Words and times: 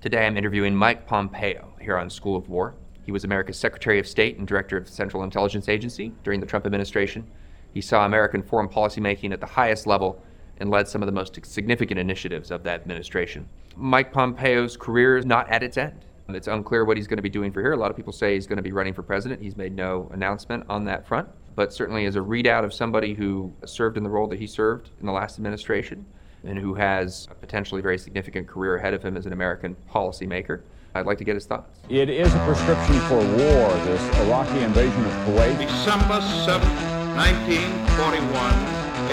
Today 0.00 0.26
I'm 0.26 0.38
interviewing 0.38 0.74
Mike 0.74 1.06
Pompeo 1.06 1.74
here 1.78 1.98
on 1.98 2.08
School 2.08 2.34
of 2.34 2.48
War. 2.48 2.74
He 3.04 3.12
was 3.12 3.24
America's 3.24 3.58
Secretary 3.58 3.98
of 3.98 4.08
State 4.08 4.38
and 4.38 4.48
Director 4.48 4.78
of 4.78 4.86
the 4.86 4.90
Central 4.90 5.24
Intelligence 5.24 5.68
Agency 5.68 6.10
during 6.24 6.40
the 6.40 6.46
Trump 6.46 6.64
administration. 6.64 7.30
He 7.74 7.82
saw 7.82 8.06
American 8.06 8.42
foreign 8.42 8.68
policy 8.68 9.02
making 9.02 9.34
at 9.34 9.40
the 9.40 9.46
highest 9.46 9.86
level 9.86 10.22
and 10.56 10.70
led 10.70 10.88
some 10.88 11.02
of 11.02 11.06
the 11.06 11.12
most 11.12 11.38
significant 11.44 12.00
initiatives 12.00 12.50
of 12.50 12.62
that 12.62 12.80
administration. 12.80 13.46
Mike 13.76 14.10
Pompeo's 14.10 14.74
career 14.74 15.18
is 15.18 15.26
not 15.26 15.50
at 15.50 15.62
its 15.62 15.76
end. 15.76 16.06
It's 16.30 16.48
unclear 16.48 16.86
what 16.86 16.96
he's 16.96 17.06
going 17.06 17.18
to 17.18 17.22
be 17.22 17.28
doing 17.28 17.52
for 17.52 17.60
here. 17.60 17.72
A 17.72 17.76
lot 17.76 17.90
of 17.90 17.96
people 17.98 18.14
say 18.14 18.32
he's 18.32 18.46
going 18.46 18.56
to 18.56 18.62
be 18.62 18.72
running 18.72 18.94
for 18.94 19.02
president. 19.02 19.42
He's 19.42 19.58
made 19.58 19.76
no 19.76 20.08
announcement 20.14 20.64
on 20.70 20.82
that 20.86 21.06
front, 21.06 21.28
but 21.56 21.74
certainly 21.74 22.06
as 22.06 22.16
a 22.16 22.20
readout 22.20 22.64
of 22.64 22.72
somebody 22.72 23.12
who 23.12 23.52
served 23.66 23.98
in 23.98 24.02
the 24.02 24.08
role 24.08 24.28
that 24.28 24.38
he 24.38 24.46
served 24.46 24.92
in 24.98 25.04
the 25.04 25.12
last 25.12 25.36
administration 25.36 26.06
and 26.44 26.58
who 26.58 26.74
has 26.74 27.28
a 27.30 27.34
potentially 27.34 27.80
very 27.82 27.98
significant 27.98 28.46
career 28.46 28.76
ahead 28.76 28.94
of 28.94 29.02
him 29.02 29.16
as 29.16 29.26
an 29.26 29.32
American 29.32 29.76
policymaker. 29.90 30.62
I'd 30.94 31.06
like 31.06 31.18
to 31.18 31.24
get 31.24 31.34
his 31.34 31.46
thoughts. 31.46 31.78
It 31.88 32.08
is 32.08 32.34
a 32.34 32.38
prescription 32.44 32.98
for 33.06 33.18
war, 33.18 33.68
this 33.86 34.02
Iraqi 34.26 34.60
invasion 34.60 35.04
of 35.04 35.12
Kuwait. 35.26 35.58
December 35.58 36.20
7, 36.44 36.66
1941, 37.14 38.54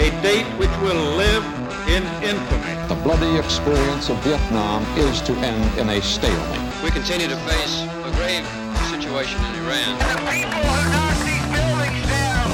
a 0.02 0.10
date 0.22 0.46
which 0.58 0.74
will 0.82 1.16
live 1.16 1.44
in 1.88 2.02
infamy. 2.22 2.74
The 2.88 2.98
bloody 3.02 3.38
experience 3.38 4.08
of 4.10 4.18
Vietnam 4.24 4.82
is 4.98 5.20
to 5.22 5.32
end 5.34 5.78
in 5.78 5.88
a 5.88 6.02
stalemate. 6.02 6.82
We 6.82 6.90
continue 6.90 7.28
to 7.28 7.36
face 7.46 7.82
a 8.04 8.10
grave 8.18 8.44
situation 8.90 9.38
in 9.44 9.54
Iran. 9.62 9.98
The 9.98 10.18
people 10.34 10.58
who 10.58 10.90
knock 10.90 11.16
these 11.22 11.46
buildings 11.54 12.02
down 12.10 12.50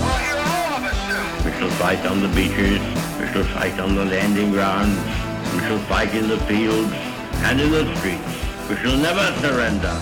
will 0.00 0.18
hear 0.24 0.38
all 0.40 0.72
of 0.78 0.82
us 0.88 0.96
soon. 1.04 1.44
We 1.44 1.52
shall 1.58 1.70
fight 1.78 2.04
on 2.06 2.20
the 2.20 2.28
beaches, 2.28 2.80
we 3.28 3.34
shall 3.34 3.54
fight 3.54 3.78
on 3.78 3.94
the 3.94 4.04
landing 4.06 4.52
grounds, 4.52 4.96
we 5.52 5.60
shall 5.60 5.78
fight 5.80 6.14
in 6.14 6.28
the 6.28 6.38
fields 6.40 6.90
and 7.44 7.60
in 7.60 7.70
the 7.70 7.94
streets. 7.96 8.70
We 8.70 8.76
shall 8.76 8.96
never 8.96 9.38
surrender. 9.40 9.94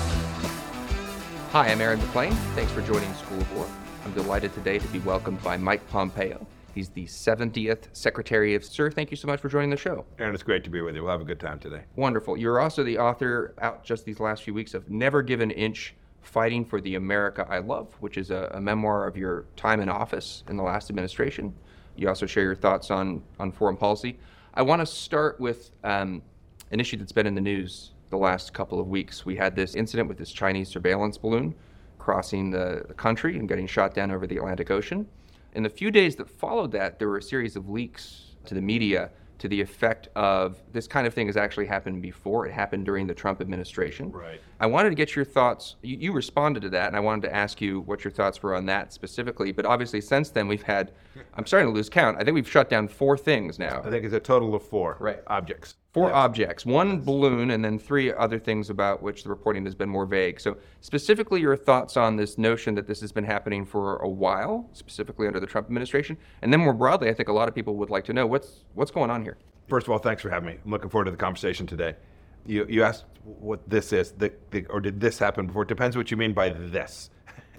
Hi, 1.51 1.69
I'm 1.69 1.81
Aaron 1.81 1.99
McLean. 1.99 2.33
Thanks 2.55 2.71
for 2.71 2.83
joining 2.83 3.13
School 3.15 3.41
of 3.41 3.57
War. 3.57 3.67
I'm 4.05 4.13
delighted 4.13 4.55
today 4.55 4.79
to 4.79 4.87
be 4.89 5.01
welcomed 5.01 5.43
by 5.43 5.57
Mike 5.57 5.85
Pompeo. 5.91 6.47
He's 6.73 6.91
the 6.91 7.07
70th 7.07 7.89
Secretary 7.95 8.55
of 8.55 8.65
Sir. 8.65 8.93
Thank 8.93 9.11
you 9.11 9.17
so 9.17 9.27
much 9.27 9.41
for 9.41 9.49
joining 9.49 9.71
the 9.71 9.77
show. 9.77 10.05
Aaron, 10.21 10.33
it's 10.33 10.45
great 10.45 10.63
to 10.63 10.71
be 10.71 10.81
with 10.81 10.95
you. 10.95 11.03
We'll 11.03 11.11
have 11.11 11.21
a 11.21 11.25
good 11.25 11.41
time 11.41 11.59
today. 11.59 11.83
Wonderful. 11.97 12.37
You're 12.37 12.61
also 12.61 12.85
the 12.85 12.99
author 12.99 13.55
out 13.61 13.83
just 13.83 14.05
these 14.05 14.21
last 14.21 14.45
few 14.45 14.55
weeks 14.55 14.73
of 14.73 14.89
Never 14.89 15.23
Give 15.23 15.41
an 15.41 15.51
Inch 15.51 15.97
Fighting 16.21 16.65
for 16.65 16.81
the 16.81 16.95
America 16.95 17.45
I 17.49 17.59
Love, 17.59 17.93
which 18.01 18.19
is 18.19 18.31
a, 18.31 18.53
a 18.55 18.61
memoir 18.61 19.07
of 19.07 19.17
your 19.17 19.47
time 19.57 19.81
in 19.81 19.89
office 19.89 20.45
in 20.49 20.57
the 20.57 20.63
last 20.63 20.91
administration. 20.91 21.55
You 21.97 22.09
also 22.09 22.27
share 22.27 22.43
your 22.43 22.55
thoughts 22.55 22.91
on, 22.91 23.23
on 23.39 23.53
foreign 23.53 23.77
policy. 23.77 24.19
I 24.55 24.63
want 24.63 24.81
to 24.81 24.87
start 24.87 25.41
with 25.41 25.71
um, 25.85 26.23
an 26.71 26.81
issue 26.81 26.97
that's 26.97 27.13
been 27.13 27.27
in 27.27 27.35
the 27.35 27.41
news 27.41 27.93
the 28.11 28.17
last 28.17 28.53
couple 28.53 28.81
of 28.81 28.89
weeks. 28.89 29.27
We 29.27 29.37
had 29.37 29.57
this 29.57 29.75
incident 29.75 30.09
with 30.09 30.19
this 30.19 30.31
Chinese 30.31 30.69
surveillance 30.69 31.19
balloon 31.19 31.55
crossing 31.99 32.51
the, 32.51 32.85
the 32.87 32.95
country 32.95 33.39
and 33.39 33.49
getting 33.49 33.67
shot 33.67 33.93
down 33.93 34.11
over 34.11 34.27
the 34.27 34.37
Atlantic 34.37 34.71
Ocean. 34.71 35.07
In 35.55 35.63
the 35.63 35.69
few 35.69 35.91
days 35.91 36.15
that 36.17 36.31
followed 36.31 36.71
that, 36.73 36.99
there 36.99 37.09
were 37.09 37.19
a 37.19 37.23
series 37.23 37.57
of 37.57 37.69
leaks 37.69 38.37
to 38.45 38.55
the 38.55 38.61
media 38.61 39.11
to 39.39 39.49
the 39.49 39.61
effect 39.61 40.09
of 40.17 40.63
this 40.73 40.87
kind 40.87 41.07
of 41.07 41.13
thing 41.13 41.27
has 41.27 41.37
actually 41.37 41.67
happened 41.67 42.01
before. 42.01 42.47
It 42.47 42.53
happened 42.53 42.85
during 42.85 43.07
the 43.07 43.15
Trump 43.15 43.41
administration. 43.41 44.11
Right. 44.11 44.41
I 44.59 44.67
wanted 44.67 44.89
to 44.91 44.95
get 44.95 45.15
your 45.15 45.25
thoughts. 45.25 45.77
You, 45.83 45.97
you 45.99 46.13
responded 46.13 46.61
to 46.61 46.69
that, 46.71 46.87
and 46.89 46.97
I 46.97 47.01
wanted 47.01 47.23
to 47.29 47.35
ask 47.35 47.61
you 47.61 47.81
what 47.81 48.05
your 48.05 48.11
thoughts 48.11 48.43
were 48.43 48.55
on 48.55 48.67
that 48.67 48.93
specifically. 48.93 49.53
But 49.53 49.67
obviously, 49.67 50.01
since 50.01 50.31
then, 50.31 50.49
we've 50.49 50.63
had, 50.63 50.93
I'm 51.35 51.45
starting 51.47 51.69
to 51.69 51.75
lose 51.75 51.91
count. 51.91 52.17
I 52.19 52.25
think 52.25 52.35
we've 52.35 52.49
shut 52.51 52.71
down 52.71 52.89
four 52.89 53.19
things 53.19 53.59
now. 53.59 53.83
I 53.85 53.91
think 53.91 54.05
it's 54.05 54.15
a 54.15 54.21
total 54.21 54.55
of 54.55 54.63
four 54.63 54.97
Right. 54.99 55.21
objects. 55.27 55.75
Four 55.93 56.09
Yes. 56.09 56.15
objects, 56.17 56.67
one 56.67 57.01
balloon, 57.01 57.51
and 57.51 57.65
then 57.65 57.79
three 57.79 58.13
other 58.13 58.39
things 58.39 58.69
about 58.71 59.03
which 59.03 59.25
the 59.25 59.29
reporting 59.31 59.65
has 59.65 59.75
been 59.75 59.89
more 59.89 60.05
vague. 60.07 60.41
So, 60.41 60.57
specifically, 60.81 61.41
your 61.41 61.57
thoughts 61.57 61.97
on 61.97 62.17
this 62.17 62.37
notion 62.39 62.75
that 62.77 62.87
this 62.87 63.01
has 63.01 63.13
been 63.13 63.25
happening 63.25 63.65
for 63.65 63.97
a 63.97 64.09
while, 64.09 64.69
specifically 64.73 65.27
under 65.27 65.41
the 65.41 65.47
Trump 65.47 65.67
administration, 65.69 66.17
and 66.43 66.53
then 66.53 66.61
more 66.61 66.75
broadly, 66.75 67.09
I 67.09 67.15
think 67.15 67.29
a 67.29 67.33
lot 67.33 67.49
of 67.49 67.55
people 67.55 67.77
would 67.77 67.91
like 67.91 68.05
to 68.07 68.13
know 68.13 68.27
what's 68.27 68.65
what's 68.75 68.91
going 68.91 69.11
on 69.11 69.23
here. 69.23 69.37
First 69.69 69.87
of 69.87 69.93
all, 69.93 69.99
thanks 69.99 70.23
for 70.23 70.31
having 70.31 70.47
me. 70.49 70.59
I'm 70.65 70.71
looking 70.71 70.91
forward 70.91 71.07
to 71.07 71.11
the 71.11 71.17
conversation 71.17 71.67
today. 71.67 71.97
You, 72.47 72.67
you 72.69 72.83
asked 72.83 73.05
what 73.25 73.69
this 73.69 73.93
is, 73.93 74.13
the, 74.13 74.33
the, 74.51 74.67
or 74.67 74.81
did 74.81 75.01
this 75.01 75.19
happen 75.19 75.47
before? 75.47 75.63
It 75.63 75.69
depends 75.69 75.97
what 75.97 76.11
you 76.11 76.17
mean 76.17 76.33
by 76.33 76.51
this. 76.51 77.11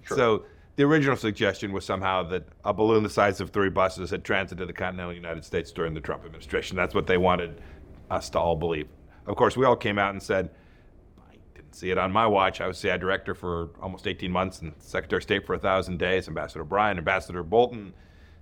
So 0.05 0.45
the 0.77 0.83
original 0.83 1.17
suggestion 1.17 1.73
was 1.73 1.85
somehow 1.85 2.23
that 2.29 2.47
a 2.63 2.73
balloon 2.73 3.03
the 3.03 3.09
size 3.09 3.41
of 3.41 3.49
three 3.49 3.69
buses 3.69 4.11
had 4.11 4.23
transited 4.23 4.69
the 4.69 4.73
continental 4.73 5.13
United 5.13 5.43
States 5.43 5.71
during 5.71 5.93
the 5.93 5.99
Trump 5.99 6.23
administration. 6.23 6.77
That's 6.77 6.95
what 6.95 7.07
they 7.07 7.17
wanted 7.17 7.61
us 8.09 8.29
to 8.29 8.39
all 8.39 8.55
believe. 8.55 8.87
Of 9.25 9.35
course, 9.35 9.57
we 9.57 9.65
all 9.65 9.75
came 9.75 9.99
out 9.99 10.11
and 10.11 10.23
said, 10.23 10.49
I 11.29 11.35
didn't 11.55 11.73
see 11.73 11.89
it 11.89 11.97
on 11.97 12.11
my 12.11 12.25
watch. 12.25 12.61
I 12.61 12.67
was 12.67 12.77
CIA 12.77 12.97
director 12.97 13.35
for 13.35 13.71
almost 13.81 14.07
18 14.07 14.31
months 14.31 14.61
and 14.61 14.73
Secretary 14.77 15.17
of 15.17 15.23
State 15.23 15.45
for 15.45 15.55
a 15.55 15.59
thousand 15.59 15.97
days. 15.97 16.27
Ambassador 16.27 16.63
Bryan, 16.63 16.97
Ambassador 16.97 17.43
Bolton, 17.43 17.93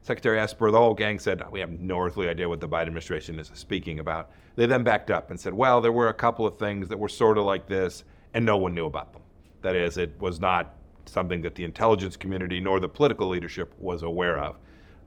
Secretary 0.05 0.39
Esper, 0.39 0.69
the 0.69 0.77
whole 0.77 0.93
gang 0.93 1.17
said, 1.17 1.41
We 1.49 1.59
have 1.61 1.71
no 1.71 1.99
earthly 1.99 2.29
idea 2.29 2.47
what 2.47 2.59
the 2.59 2.69
Biden 2.69 2.81
administration 2.81 3.39
is 3.39 3.49
speaking 3.55 3.97
about. 3.97 4.29
They 4.55 4.67
then 4.67 4.83
backed 4.83 5.09
up 5.09 5.31
and 5.31 5.39
said, 5.39 5.51
Well, 5.51 5.81
there 5.81 5.91
were 5.91 6.09
a 6.09 6.13
couple 6.13 6.45
of 6.45 6.59
things 6.59 6.87
that 6.89 6.99
were 6.99 7.09
sort 7.09 7.39
of 7.39 7.45
like 7.45 7.65
this, 7.65 8.03
and 8.35 8.45
no 8.45 8.55
one 8.55 8.75
knew 8.75 8.85
about 8.85 9.13
them. 9.13 9.23
That 9.63 9.75
is, 9.75 9.97
it 9.97 10.13
was 10.19 10.39
not 10.39 10.75
something 11.05 11.41
that 11.41 11.55
the 11.55 11.63
intelligence 11.63 12.17
community 12.17 12.59
nor 12.59 12.79
the 12.79 12.87
political 12.87 13.27
leadership 13.27 13.73
was 13.79 14.03
aware 14.03 14.37
of. 14.37 14.57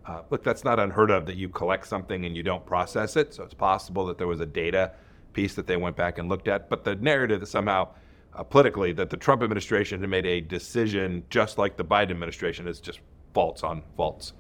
Uh, 0.05 0.23
look, 0.31 0.43
that's 0.43 0.65
not 0.65 0.81
unheard 0.81 1.13
of 1.13 1.27
that 1.27 1.37
you 1.37 1.49
collect 1.49 1.87
something 1.87 2.25
and 2.25 2.37
you 2.37 2.43
don't 2.43 2.67
process 2.67 3.15
it. 3.15 3.33
So 3.33 3.45
it's 3.45 3.55
possible 3.55 4.05
that 4.07 4.19
there 4.19 4.27
was 4.27 4.41
a 4.41 4.47
data 4.47 4.91
piece 5.33 5.55
that 5.55 5.69
they 5.69 5.77
went 5.77 5.95
back 5.95 6.19
and 6.19 6.29
looked 6.29 6.49
at. 6.49 6.69
But 6.69 6.83
the 6.83 6.97
narrative 6.97 7.39
that 7.39 7.47
somehow 7.47 7.91
uh, 8.35 8.43
politically 8.43 8.93
that 8.95 9.11
the 9.11 9.17
Trump 9.17 9.45
administration 9.45 10.01
had 10.01 10.11
made 10.11 10.27
a 10.27 10.41
decision 10.41 11.23
just 11.31 11.57
like 11.57 11.77
the 11.77 11.85
Biden 11.85 12.11
administration 12.11 12.67
is 12.67 12.81
just 12.81 12.99
false 13.33 13.63
on 13.63 13.85
false. 13.97 14.33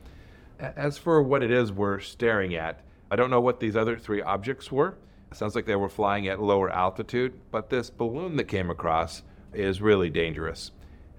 As 0.58 0.98
for 0.98 1.22
what 1.22 1.44
it 1.44 1.52
is 1.52 1.70
we're 1.70 2.00
staring 2.00 2.56
at, 2.56 2.80
I 3.10 3.16
don't 3.16 3.30
know 3.30 3.40
what 3.40 3.60
these 3.60 3.76
other 3.76 3.96
three 3.96 4.22
objects 4.22 4.72
were. 4.72 4.96
It 5.30 5.36
sounds 5.36 5.54
like 5.54 5.66
they 5.66 5.76
were 5.76 5.88
flying 5.88 6.26
at 6.26 6.42
lower 6.42 6.68
altitude, 6.70 7.38
but 7.52 7.70
this 7.70 7.90
balloon 7.90 8.36
that 8.36 8.44
came 8.44 8.68
across 8.68 9.22
is 9.54 9.80
really 9.80 10.10
dangerous. 10.10 10.72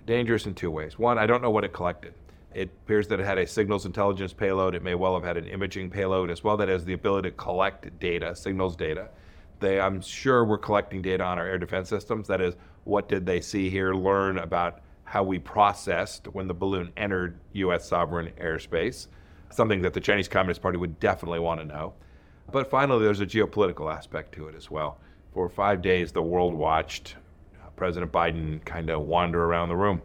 Dangerous 0.05 0.45
in 0.45 0.55
two 0.55 0.71
ways. 0.71 0.99
One, 0.99 1.17
I 1.17 1.25
don't 1.25 1.41
know 1.41 1.51
what 1.51 1.63
it 1.63 1.71
collected. 1.71 2.13
It 2.53 2.69
appears 2.83 3.07
that 3.07 3.19
it 3.19 3.25
had 3.25 3.37
a 3.37 3.47
signals 3.47 3.85
intelligence 3.85 4.33
payload. 4.33 4.75
It 4.75 4.83
may 4.83 4.95
well 4.95 5.13
have 5.13 5.23
had 5.23 5.37
an 5.37 5.45
imaging 5.45 5.89
payload 5.91 6.31
as 6.31 6.43
well 6.43 6.57
that 6.57 6.67
has 6.67 6.83
the 6.83 6.93
ability 6.93 7.29
to 7.29 7.35
collect 7.35 7.97
data, 7.99 8.35
signals 8.35 8.75
data. 8.75 9.09
They, 9.59 9.79
I'm 9.79 10.01
sure, 10.01 10.43
were 10.43 10.57
collecting 10.57 11.01
data 11.01 11.23
on 11.23 11.37
our 11.37 11.45
air 11.45 11.57
defense 11.57 11.87
systems. 11.87 12.27
That 12.27 12.41
is, 12.41 12.55
what 12.83 13.07
did 13.07 13.25
they 13.25 13.39
see 13.39 13.69
here? 13.69 13.93
Learn 13.93 14.39
about 14.39 14.81
how 15.03 15.23
we 15.23 15.39
processed 15.39 16.27
when 16.27 16.47
the 16.47 16.53
balloon 16.53 16.91
entered 16.97 17.39
U.S. 17.53 17.87
sovereign 17.87 18.31
airspace, 18.41 19.07
something 19.51 19.81
that 19.81 19.93
the 19.93 19.99
Chinese 19.99 20.27
Communist 20.27 20.61
Party 20.61 20.77
would 20.77 20.99
definitely 20.99 21.39
want 21.39 21.59
to 21.59 21.65
know. 21.65 21.93
But 22.51 22.69
finally, 22.69 23.03
there's 23.03 23.21
a 23.21 23.25
geopolitical 23.25 23.93
aspect 23.93 24.33
to 24.35 24.47
it 24.47 24.55
as 24.55 24.71
well. 24.71 24.99
For 25.33 25.49
five 25.49 25.81
days, 25.81 26.11
the 26.11 26.21
world 26.21 26.53
watched 26.53 27.15
uh, 27.63 27.69
President 27.75 28.11
Biden 28.11 28.63
kind 28.65 28.89
of 28.89 29.01
wander 29.01 29.43
around 29.45 29.69
the 29.69 29.75
room 29.75 30.01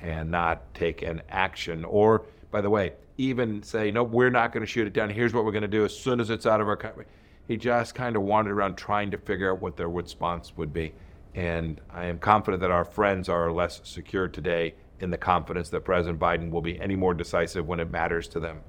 and 0.00 0.30
not 0.30 0.72
take 0.74 1.02
an 1.02 1.22
action. 1.28 1.84
Or, 1.84 2.26
by 2.50 2.60
the 2.60 2.70
way, 2.70 2.92
even 3.16 3.62
say, 3.62 3.90
no, 3.90 4.04
we're 4.04 4.30
not 4.30 4.52
going 4.52 4.64
to 4.64 4.66
shoot 4.66 4.86
it 4.86 4.92
down. 4.92 5.10
Here's 5.10 5.34
what 5.34 5.44
we're 5.44 5.52
going 5.52 5.62
to 5.62 5.68
do 5.68 5.84
as 5.84 5.96
soon 5.96 6.20
as 6.20 6.30
it's 6.30 6.46
out 6.46 6.60
of 6.60 6.68
our 6.68 6.76
country. 6.76 7.06
He 7.48 7.56
just 7.56 7.94
kind 7.94 8.14
of 8.14 8.22
wandered 8.22 8.52
around 8.52 8.76
trying 8.76 9.10
to 9.10 9.18
figure 9.18 9.52
out 9.52 9.60
what 9.60 9.76
their 9.76 9.88
response 9.88 10.56
would 10.56 10.72
be. 10.72 10.92
And 11.34 11.80
I 11.90 12.04
am 12.04 12.18
confident 12.18 12.60
that 12.60 12.70
our 12.70 12.84
friends 12.84 13.28
are 13.28 13.50
less 13.50 13.80
secure 13.84 14.28
today 14.28 14.74
in 15.00 15.10
the 15.10 15.18
confidence 15.18 15.68
that 15.70 15.80
President 15.84 16.20
Biden 16.20 16.50
will 16.50 16.60
be 16.60 16.80
any 16.80 16.94
more 16.94 17.14
decisive 17.14 17.66
when 17.66 17.80
it 17.80 17.90
matters 17.90 18.28
to 18.28 18.40
them. 18.40 18.60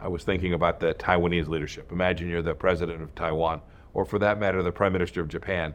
I 0.00 0.08
was 0.08 0.24
thinking 0.24 0.54
about 0.54 0.80
the 0.80 0.94
Taiwanese 0.94 1.48
leadership. 1.48 1.92
Imagine 1.92 2.28
you're 2.28 2.42
the 2.42 2.54
president 2.54 3.02
of 3.02 3.14
Taiwan, 3.14 3.60
or 3.92 4.04
for 4.04 4.18
that 4.18 4.40
matter, 4.40 4.62
the 4.62 4.72
prime 4.72 4.92
minister 4.92 5.20
of 5.20 5.28
Japan, 5.28 5.74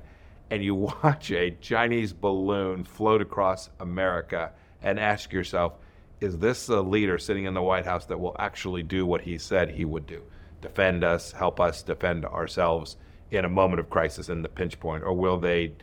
and 0.49 0.63
you 0.63 0.75
watch 1.03 1.31
a 1.31 1.51
Chinese 1.61 2.11
balloon 2.11 2.83
float 2.83 3.21
across 3.21 3.69
America 3.79 4.51
and 4.81 4.99
ask 4.99 5.31
yourself, 5.31 5.73
is 6.21 6.39
this 6.39 6.69
a 6.69 6.81
leader 6.81 7.17
sitting 7.17 7.45
in 7.45 7.53
the 7.53 7.61
White 7.61 7.85
House 7.85 8.05
that 8.05 8.19
will 8.19 8.35
actually 8.39 8.83
do 8.83 9.05
what 9.05 9.21
he 9.21 9.37
said 9.37 9.69
he 9.69 9.85
would 9.85 10.07
do? 10.07 10.23
Defend 10.61 11.03
us, 11.03 11.31
help 11.31 11.59
us 11.59 11.83
defend 11.83 12.25
ourselves 12.25 12.97
in 13.29 13.45
a 13.45 13.49
moment 13.49 13.79
of 13.79 13.89
crisis 13.89 14.29
in 14.29 14.41
the 14.41 14.49
pinch 14.49 14.79
point, 14.79 15.03
or 15.03 15.13
will 15.13 15.37
they 15.37 15.73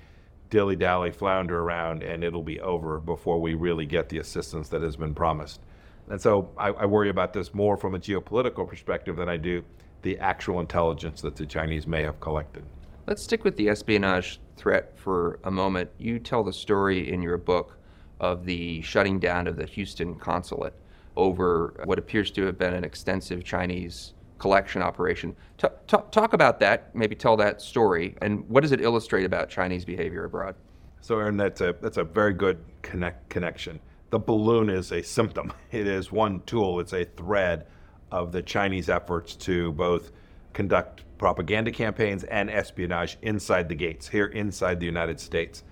dilly 0.51 0.77
dally, 0.77 1.11
flounder 1.11 1.61
around, 1.61 2.03
and 2.03 2.25
it'll 2.25 2.43
be 2.43 2.61
over 2.61 2.99
before 2.99 3.41
we 3.41 3.55
really 3.55 3.87
get 3.87 4.09
the 4.09 4.19
assistance 4.19 4.69
that 4.71 4.83
has 4.83 4.97
been 4.97 5.15
promised? 5.15 5.61
And 6.11 6.21
so 6.21 6.51
I, 6.59 6.69
I 6.69 6.87
worry 6.87 7.09
about 7.09 7.33
this 7.33 7.55
more 7.55 7.77
from 7.77 7.95
a 7.95 7.99
geopolitical 7.99 8.69
perspective 8.69 9.17
than 9.17 9.29
I 9.29 9.37
do 9.37 9.65
the 10.03 10.19
actual 10.19 10.61
intelligence 10.61 11.21
that 11.21 11.37
the 11.37 11.47
Chinese 11.47 11.87
may 11.87 12.03
have 12.03 12.21
collected. 12.21 12.65
Let's 13.07 13.23
stick 13.23 13.45
with 13.45 13.57
the 13.57 13.69
espionage 13.69 14.41
threat 14.57 14.93
for 14.97 15.39
a 15.45 15.51
moment. 15.51 15.91
You 15.99 16.19
tell 16.19 16.45
the 16.45 16.53
story 16.53 17.13
in 17.13 17.23
your 17.23 17.37
book 17.39 17.77
of 18.21 18.45
the 18.45 18.81
shutting 18.83 19.19
down 19.19 19.47
of 19.47 19.57
the 19.57 19.67
Houston 19.67 20.15
consulate 20.15 20.75
over 21.17 21.75
what 21.85 21.99
appears 21.99 22.31
to 22.33 22.47
have 22.47 22.59
been 22.59 22.75
an 22.75 22.85
extensive 22.85 23.45
Chinese 23.45 24.15
collection 24.39 24.83
operation. 24.83 25.37
T- 25.59 25.69
t- 25.87 25.97
talk 26.11 26.33
about 26.33 26.59
that, 26.61 26.95
maybe 26.95 27.15
tell 27.15 27.37
that 27.37 27.61
story, 27.61 28.17
and 28.23 28.49
what 28.49 28.63
does 28.63 28.73
it 28.73 28.81
illustrate 28.81 29.25
about 29.25 29.49
Chinese 29.49 29.85
behavior 29.85 30.25
abroad? 30.25 30.55
So, 31.01 31.19
Aaron, 31.19 31.37
that's 31.37 31.61
a 31.61 31.75
that's 31.81 31.97
a 31.97 32.05
very 32.05 32.33
good 32.33 32.59
connect 32.83 33.29
connection. 33.29 33.81
The 34.13 34.19
balloon 34.19 34.69
is 34.69 34.93
a 34.93 35.03
symptom. 35.03 35.55
It 35.73 35.87
is 35.87 36.13
one 36.13 36.43
tool. 36.45 36.81
It's 36.81 36.93
a 36.93 37.05
thread 37.05 37.67
of 38.11 38.31
the 38.31 38.43
Chinese 38.43 38.91
efforts 38.91 39.35
to 39.37 39.73
both 39.73 40.13
conduct 40.53 41.03
propaganda 41.17 41.71
campaigns 41.71 42.23
and 42.25 42.51
espionage 42.51 43.17
inside 43.23 43.71
the 43.71 43.75
gates 43.75 44.07
here 44.07 44.27
inside 44.27 44.81
the 44.81 44.87
United 44.87 45.19
States. 45.19 45.65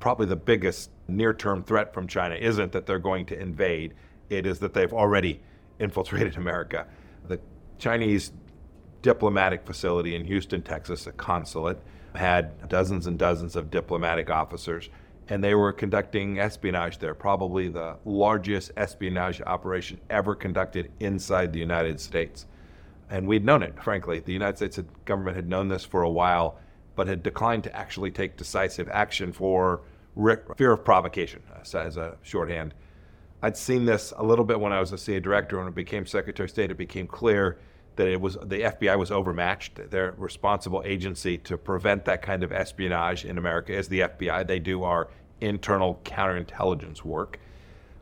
Probably 0.00 0.26
the 0.26 0.34
biggest 0.34 0.90
near-term 1.06 1.62
threat 1.62 1.94
from 1.94 2.08
China 2.08 2.34
isn't 2.34 2.72
that 2.72 2.84
they're 2.84 2.98
going 2.98 3.26
to 3.26 3.40
invade; 3.40 3.94
it 4.28 4.44
is 4.44 4.58
that 4.58 4.74
they've 4.74 4.92
already 4.92 5.40
infiltrated 5.78 6.36
America. 6.44 6.88
The 7.28 7.38
Chinese 7.78 8.32
diplomatic 9.02 9.64
facility 9.64 10.16
in 10.16 10.24
Houston, 10.24 10.62
Texas, 10.62 11.06
a 11.06 11.12
consulate, 11.12 11.78
had 12.16 12.68
dozens 12.68 13.06
and 13.06 13.16
dozens 13.16 13.54
of 13.54 13.70
diplomatic 13.70 14.30
officers, 14.30 14.90
and 15.28 15.42
they 15.42 15.54
were 15.54 15.72
conducting 15.72 16.38
espionage 16.38 16.98
there, 16.98 17.14
probably 17.14 17.68
the 17.68 17.96
largest 18.04 18.72
espionage 18.76 19.40
operation 19.42 20.00
ever 20.10 20.34
conducted 20.34 20.90
inside 21.00 21.52
the 21.52 21.58
United 21.58 21.98
States. 21.98 22.46
And 23.10 23.26
we'd 23.26 23.44
known 23.44 23.62
it, 23.62 23.82
frankly. 23.82 24.20
The 24.20 24.32
United 24.32 24.56
States 24.56 24.80
government 25.04 25.36
had 25.36 25.48
known 25.48 25.68
this 25.68 25.84
for 25.84 26.02
a 26.02 26.10
while, 26.10 26.58
but 26.94 27.06
had 27.06 27.22
declined 27.22 27.64
to 27.64 27.74
actually 27.74 28.10
take 28.10 28.36
decisive 28.36 28.88
action 28.90 29.32
for 29.32 29.82
fear 30.56 30.72
of 30.72 30.84
provocation, 30.84 31.42
uh, 31.52 31.78
as 31.78 31.96
a 31.96 32.16
shorthand. 32.22 32.74
I'd 33.42 33.56
seen 33.56 33.84
this 33.84 34.12
a 34.16 34.22
little 34.22 34.44
bit 34.44 34.58
when 34.58 34.72
I 34.72 34.80
was 34.80 34.92
a 34.92 34.98
CIA 34.98 35.20
director. 35.20 35.58
When 35.58 35.66
I 35.66 35.70
became 35.70 36.06
Secretary 36.06 36.46
of 36.46 36.50
State, 36.50 36.70
it 36.70 36.78
became 36.78 37.06
clear 37.06 37.58
that 37.96 38.08
it 38.08 38.20
was 38.20 38.34
the 38.34 38.62
FBI 38.62 38.98
was 38.98 39.10
overmatched. 39.10 39.90
Their 39.90 40.14
responsible 40.16 40.82
agency 40.84 41.38
to 41.38 41.56
prevent 41.56 42.04
that 42.06 42.22
kind 42.22 42.42
of 42.42 42.52
espionage 42.52 43.24
in 43.24 43.38
America 43.38 43.72
is 43.72 43.88
the 43.88 44.00
FBI. 44.00 44.46
They 44.46 44.58
do 44.58 44.82
our 44.82 45.08
internal 45.40 46.00
counterintelligence 46.04 47.04
work. 47.04 47.38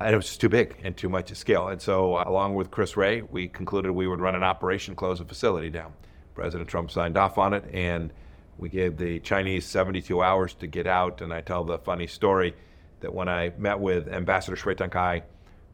And 0.00 0.12
it 0.12 0.16
was 0.16 0.26
just 0.26 0.40
too 0.40 0.48
big 0.48 0.76
and 0.82 0.96
too 0.96 1.08
much 1.08 1.28
to 1.28 1.34
scale. 1.34 1.68
And 1.68 1.80
so, 1.80 2.16
uh, 2.16 2.24
along 2.26 2.54
with 2.54 2.70
Chris 2.70 2.96
Wray, 2.96 3.22
we 3.22 3.48
concluded 3.48 3.92
we 3.92 4.08
would 4.08 4.20
run 4.20 4.34
an 4.34 4.42
operation, 4.42 4.96
close 4.96 5.20
a 5.20 5.24
facility 5.24 5.70
down. 5.70 5.92
President 6.34 6.68
Trump 6.68 6.90
signed 6.90 7.16
off 7.16 7.38
on 7.38 7.52
it, 7.52 7.64
and 7.72 8.12
we 8.58 8.68
gave 8.68 8.96
the 8.96 9.20
Chinese 9.20 9.64
72 9.66 10.20
hours 10.20 10.54
to 10.54 10.66
get 10.66 10.86
out. 10.86 11.20
And 11.20 11.32
I 11.32 11.40
tell 11.40 11.62
the 11.62 11.78
funny 11.78 12.06
story 12.06 12.54
that 13.00 13.14
when 13.14 13.28
I 13.28 13.52
met 13.58 13.78
with 13.78 14.08
Ambassador 14.08 14.56
Cui 14.56 14.74
Tiankai, 14.74 15.22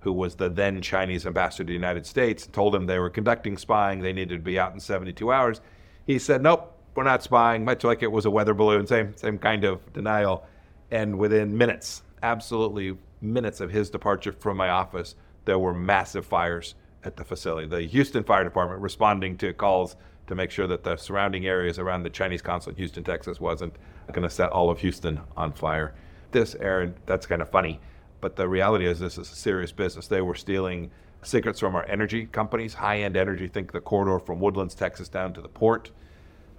who 0.00 0.12
was 0.12 0.36
the 0.36 0.48
then 0.48 0.80
Chinese 0.80 1.26
ambassador 1.26 1.64
to 1.64 1.68
the 1.68 1.72
United 1.72 2.06
States, 2.06 2.46
told 2.46 2.74
him 2.74 2.86
they 2.86 2.98
were 2.98 3.10
conducting 3.10 3.56
spying, 3.56 4.00
they 4.00 4.12
needed 4.12 4.36
to 4.36 4.42
be 4.42 4.58
out 4.58 4.72
in 4.72 4.80
72 4.80 5.32
hours. 5.32 5.60
He 6.06 6.18
said, 6.18 6.42
Nope, 6.42 6.74
we're 6.94 7.04
not 7.04 7.22
spying, 7.22 7.64
much 7.64 7.84
like 7.84 8.02
it 8.02 8.10
was 8.10 8.24
a 8.24 8.30
weather 8.30 8.54
balloon, 8.54 8.86
same, 8.86 9.16
same 9.16 9.38
kind 9.38 9.64
of 9.64 9.92
denial. 9.92 10.46
And 10.90 11.18
within 11.18 11.56
minutes, 11.56 12.02
absolutely 12.22 12.96
minutes 13.20 13.60
of 13.60 13.70
his 13.70 13.90
departure 13.90 14.32
from 14.32 14.56
my 14.56 14.70
office, 14.70 15.14
there 15.44 15.58
were 15.58 15.74
massive 15.74 16.24
fires 16.24 16.74
at 17.04 17.16
the 17.16 17.24
facility. 17.24 17.66
The 17.66 17.82
Houston 17.82 18.24
Fire 18.24 18.44
Department 18.44 18.80
responding 18.80 19.36
to 19.38 19.52
calls 19.52 19.96
to 20.28 20.34
make 20.34 20.50
sure 20.50 20.66
that 20.66 20.84
the 20.84 20.96
surrounding 20.96 21.46
areas 21.46 21.78
around 21.78 22.02
the 22.02 22.10
Chinese 22.10 22.42
consulate 22.42 22.76
in 22.76 22.82
Houston, 22.82 23.02
Texas 23.02 23.40
wasn't 23.40 23.74
going 24.12 24.22
to 24.22 24.30
set 24.30 24.50
all 24.50 24.70
of 24.70 24.78
Houston 24.80 25.20
on 25.36 25.52
fire. 25.52 25.94
This, 26.30 26.54
Aaron, 26.56 26.94
that's 27.06 27.26
kind 27.26 27.40
of 27.40 27.50
funny 27.50 27.80
but 28.20 28.36
the 28.36 28.48
reality 28.48 28.86
is, 28.86 28.98
this 28.98 29.18
is 29.18 29.30
a 29.30 29.34
serious 29.34 29.72
business. 29.72 30.06
They 30.06 30.20
were 30.20 30.34
stealing 30.34 30.90
secrets 31.22 31.60
from 31.60 31.74
our 31.74 31.84
energy 31.86 32.26
companies, 32.26 32.74
high 32.74 33.00
end 33.00 33.16
energy. 33.16 33.48
Think 33.48 33.72
the 33.72 33.80
corridor 33.80 34.18
from 34.18 34.40
Woodlands, 34.40 34.74
Texas, 34.74 35.08
down 35.08 35.32
to 35.34 35.40
the 35.40 35.48
port. 35.48 35.90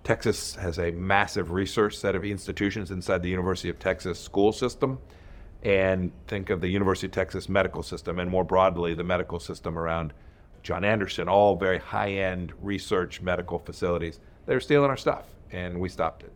Texas 0.04 0.56
has 0.56 0.80
a 0.80 0.92
massive 0.92 1.52
research 1.52 1.98
set 1.98 2.16
of 2.16 2.24
institutions 2.24 2.92
inside 2.92 3.22
the 3.22 3.30
University 3.30 3.70
of 3.70 3.80
Texas 3.80 4.20
school 4.20 4.52
system. 4.52 5.00
And 5.62 6.12
think 6.28 6.50
of 6.50 6.62
the 6.62 6.70
University 6.70 7.08
of 7.08 7.12
Texas 7.12 7.50
medical 7.50 7.84
system, 7.84 8.20
and 8.20 8.32
more 8.32 8.46
broadly, 8.46 8.94
the 8.94 9.04
medical 9.04 9.40
system 9.40 9.78
around 9.78 10.14
John 10.64 10.86
Anderson, 10.86 11.28
all 11.28 11.58
very 11.58 11.80
high 11.80 12.12
end 12.12 12.54
research 12.62 13.22
medical 13.22 13.60
facilities. 13.60 14.22
They 14.46 14.54
were 14.54 14.62
stealing 14.62 14.90
our 14.90 14.98
stuff, 14.98 15.26
and 15.52 15.80
we 15.80 15.90
stopped 15.90 16.24
it. 16.24 16.32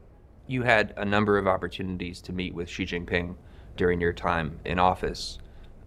You 0.48 0.64
had 0.64 0.94
a 0.98 1.06
number 1.06 1.38
of 1.38 1.48
opportunities 1.48 2.20
to 2.24 2.34
meet 2.34 2.54
with 2.54 2.68
Xi 2.68 2.86
Jinping 2.86 3.36
during 3.76 4.00
your 4.00 4.14
time 4.14 4.60
in 4.66 4.80
office. 4.80 5.40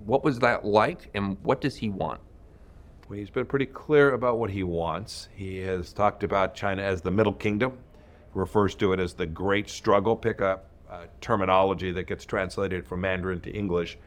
What 0.05 0.25
was 0.25 0.38
that 0.41 0.65
like, 0.65 1.11
and 1.15 1.37
what 1.43 1.61
does 1.61 1.77
he 1.77 1.88
want? 1.88 2.21
Well, 3.09 3.19
he's 3.19 3.31
been 3.31 3.47
pretty 3.47 3.67
clear 3.67 4.12
about 4.12 4.38
what 4.38 4.50
he 4.50 4.62
wants. 4.62 5.29
He 5.35 5.59
has 5.59 5.93
talked 5.93 6.23
about 6.23 6.55
China 6.55 6.83
as 6.83 7.03
the 7.03 7.11
Middle 7.11 7.33
Kingdom, 7.33 7.79
refers 8.35 8.75
to 8.77 8.93
it 8.93 9.00
as 9.00 9.15
the 9.15 9.27
Great 9.27 9.69
Struggle. 9.69 10.17
Pick 10.17 10.41
up 10.41 10.67
uh, 10.91 11.06
terminology 11.21 11.93
that 11.93 12.05
gets 12.05 12.25
translated 12.25 12.87
from 12.87 13.00
Mandarin 13.00 13.41
to 13.41 13.50
English. 13.50 13.99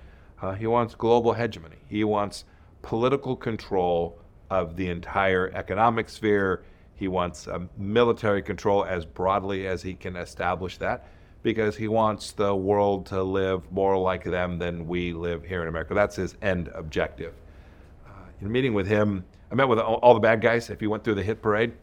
Uh, 0.41 0.53
he 0.53 0.67
wants 0.67 0.95
global 0.95 1.33
hegemony. 1.33 1.77
He 1.87 2.03
wants 2.03 2.45
political 2.81 3.35
control 3.35 4.19
of 4.49 4.75
the 4.75 4.89
entire 4.89 5.51
economic 5.53 6.09
sphere. 6.09 6.63
He 6.95 7.07
wants 7.07 7.47
military 7.77 8.41
control 8.41 8.85
as 8.85 9.05
broadly 9.05 9.67
as 9.67 9.81
he 9.81 9.93
can 9.93 10.15
establish 10.15 10.77
that 10.77 11.07
because 11.41 11.75
he 11.75 11.87
wants 11.87 12.31
the 12.33 12.53
world 12.53 13.05
to 13.07 13.23
live 13.23 13.71
more 13.71 13.97
like 13.97 14.23
them 14.23 14.59
than 14.59 14.87
we 14.87 15.13
live 15.13 15.43
here 15.43 15.61
in 15.61 15.67
America. 15.67 15.93
That's 15.93 16.15
his 16.15 16.35
end 16.41 16.69
objective. 16.73 17.33
Uh, 18.05 18.09
in 18.41 18.51
meeting 18.51 18.73
with 18.73 18.87
him, 18.87 19.23
I 19.51 19.55
met 19.55 19.67
with 19.67 19.79
all, 19.79 20.13
the 20.13 20.19
bad 20.19 20.41
guys. 20.41 20.69
If 20.69 20.79
he 20.79 20.87
went 20.87 21.03
through 21.03 21.15
the 21.15 21.23
hit 21.23 21.41
parade, 21.41 21.73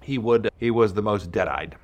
he 0.00 0.18
would. 0.18 0.48
He 0.58 0.70
was 0.70 0.94
the 0.94 1.02
most 1.02 1.30
dead-eyed. 1.30 1.76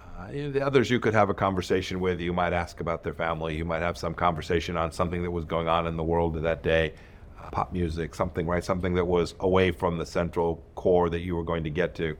Uh, 0.00 0.26
the 0.32 0.60
others 0.60 0.90
you 0.90 0.98
could 0.98 1.14
have 1.14 1.28
a 1.28 1.34
conversation 1.34 2.00
with. 2.00 2.20
You 2.20 2.32
might 2.32 2.52
ask 2.52 2.80
about 2.80 3.04
their 3.04 3.14
family. 3.14 3.56
You 3.56 3.64
might 3.64 3.82
have 3.82 3.96
some 3.96 4.14
conversation 4.14 4.76
on 4.76 4.90
something 4.90 5.22
that 5.22 5.30
was 5.30 5.44
going 5.44 5.68
on 5.68 5.86
in 5.86 5.96
the 5.96 6.02
world 6.02 6.42
that 6.42 6.62
day. 6.62 6.94
Uh, 7.40 7.50
pop 7.50 7.72
music, 7.72 8.14
something, 8.16 8.46
right? 8.46 8.64
Something 8.64 8.94
that 8.94 9.04
was 9.04 9.34
away 9.40 9.70
from 9.70 9.96
the 9.96 10.06
central 10.06 10.60
core 10.74 11.08
that 11.10 11.20
you 11.20 11.36
were 11.36 11.44
going 11.44 11.62
to 11.62 11.70
get 11.70 11.94
to. 11.96 12.16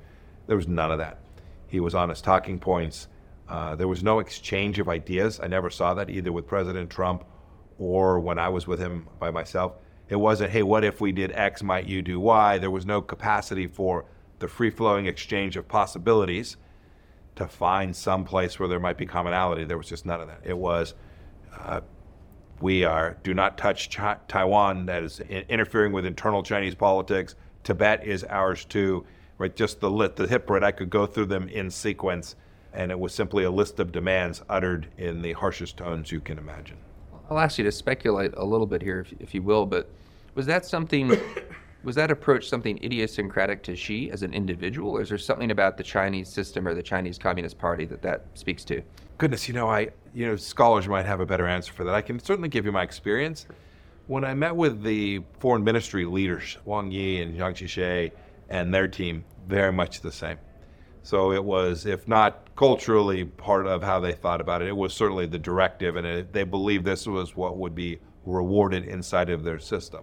There 0.47 0.57
was 0.57 0.69
none 0.69 0.93
of 0.93 0.99
that. 0.99 1.19
He 1.67 1.81
was 1.81 1.95
on 1.97 2.09
his 2.09 2.21
talking 2.21 2.61
points 2.61 3.09
uh, 3.49 3.75
there 3.77 3.89
was 3.89 4.03
no 4.03 4.19
exchange 4.19 4.79
of 4.79 4.89
ideas. 4.89 5.41
I 5.41 5.47
never 5.47 5.71
saw 5.71 5.95
that 5.95 6.11
either 6.11 6.33
with 6.33 6.47
President 6.47 6.91
Trump 6.91 7.25
or 7.79 8.21
when 8.21 8.39
I 8.39 8.49
was 8.49 8.67
with 8.67 8.79
him 8.79 9.09
by 9.19 9.31
myself. 9.31 9.75
It 10.09 10.17
wasn't, 10.17 10.51
hey, 10.51 10.63
what 10.63 10.85
if 10.85 11.01
we 11.01 11.13
did 11.13 11.33
X, 11.33 11.63
might 11.63 11.87
you 11.87 12.03
do 12.03 12.19
Y? 12.19 12.59
There 12.59 12.71
was 12.71 12.87
no 12.87 13.01
capacity 13.01 13.67
for 13.67 14.07
the 14.39 14.49
free 14.49 14.71
flowing 14.71 15.07
exchange 15.07 15.57
of 15.57 15.69
possibilities 15.69 16.57
to 17.37 17.47
find 17.47 17.95
some 17.95 18.25
place 18.25 18.59
where 18.59 18.69
there 18.69 18.81
might 18.81 18.99
be 18.99 19.07
commonality. 19.07 19.65
There 19.65 19.79
was 19.79 19.89
just 19.89 20.07
none 20.07 20.21
of 20.21 20.29
that. 20.29 20.41
It 20.45 20.57
was, 20.57 20.95
uh, 21.59 21.83
we 22.61 22.85
are, 22.85 23.17
do 23.23 23.35
not 23.35 23.57
touch 23.57 23.91
Ch- 23.91 24.19
Taiwan, 24.29 24.87
that 24.87 25.03
is 25.03 25.21
in- 25.21 25.45
interfering 25.49 25.93
with 25.93 26.05
internal 26.05 26.43
Chinese 26.43 26.75
politics. 26.75 27.35
Tibet 27.63 28.05
is 28.07 28.25
ours 28.25 28.65
too. 28.65 29.07
Right, 29.37 29.55
just 29.55 29.79
the 29.79 29.91
lit, 29.91 30.17
the 30.17 30.27
hip 30.27 30.49
parade, 30.49 30.65
I 30.65 30.73
could 30.73 30.91
go 30.91 31.07
through 31.07 31.27
them 31.27 31.49
in 31.49 31.71
sequence 31.71 32.35
and 32.73 32.91
it 32.91 32.99
was 32.99 33.15
simply 33.15 33.45
a 33.45 33.51
list 33.51 33.81
of 33.81 33.93
demands 33.93 34.43
uttered 34.49 34.89
in 34.97 35.23
the 35.23 35.33
harshest 35.33 35.77
tones 35.77 36.13
you 36.13 36.21
can 36.21 36.39
imagine. 36.39 36.77
I'll 37.31 37.39
ask 37.39 37.59
you 37.59 37.65
to 37.65 37.73
speculate 37.73 38.33
a 38.37 38.45
little 38.45 38.67
bit 38.67 38.83
here, 38.83 39.01
if, 39.01 39.13
if 39.21 39.35
you 39.35 39.43
will, 39.43 39.67
but 39.67 39.91
was 40.35 40.47
that 40.47 40.65
something, 40.65 41.19
was 41.83 41.95
that 41.97 42.11
approach 42.11 42.49
something 42.49 42.83
idiosyncratic 42.83 43.63
to 43.65 43.77
Xi 43.77 44.11
as 44.11 44.23
an 44.23 44.33
individual, 44.33 44.93
or 44.93 45.03
is 45.03 45.11
there 45.11 45.19
something 45.19 45.51
about 45.51 45.77
the 45.77 45.83
Chinese 45.83 46.29
system 46.29 46.67
or 46.67 46.75
the 46.75 46.83
Chinese 46.83 47.19
Communist 47.19 47.59
Party 47.59 47.85
that 47.87 48.03
that 48.03 48.27
speaks 48.35 48.65
to? 48.65 48.83
Goodness, 49.19 49.49
you 49.49 49.55
know, 49.55 49.69
I, 49.69 49.89
you 50.15 50.27
know, 50.27 50.37
scholars 50.37 50.89
might 50.89 51.07
have 51.07 51.21
a 51.21 51.27
better 51.27 51.47
answer 51.47 51.73
for 51.73 51.85
that. 51.85 51.95
I 51.95 52.03
can 52.03 52.19
certainly 52.19 52.49
give 52.49 52.65
you 52.65 52.73
my 52.73 52.83
experience. 52.83 53.47
When 54.07 54.25
I 54.25 54.33
met 54.33 54.57
with 54.57 54.83
the 54.83 55.23
foreign 55.39 55.65
ministry 55.65 56.07
leaders, 56.07 56.57
Wang 56.65 56.91
Yi 56.91 57.21
and 57.21 57.37
Yang 57.37 57.55
Jiechi, 57.55 58.13
and 58.49 58.73
their 58.73 58.89
team, 58.89 59.25
very 59.47 59.73
much 59.73 60.01
the 60.01 60.13
same. 60.13 60.39
So 61.03 61.33
it 61.33 61.45
was, 61.45 61.85
if 61.85 62.09
not 62.09 62.48
culturally 62.59 63.25
part 63.25 63.69
of 63.69 63.85
how 63.85 64.01
they 64.01 64.11
thought 64.11 64.41
about 64.41 64.61
it, 64.61 64.67
it 64.67 64.77
was 64.77 64.93
certainly 64.93 65.27
the 65.27 65.39
directive, 65.39 65.95
and 65.95 66.05
it, 66.05 66.33
they 66.33 66.43
believed 66.43 66.85
this 66.85 67.07
was 67.07 67.37
what 67.37 67.57
would 67.57 67.73
be 67.73 68.01
rewarded 68.27 68.85
inside 68.85 69.31
of 69.31 69.45
their 69.45 69.61
system. 69.61 70.03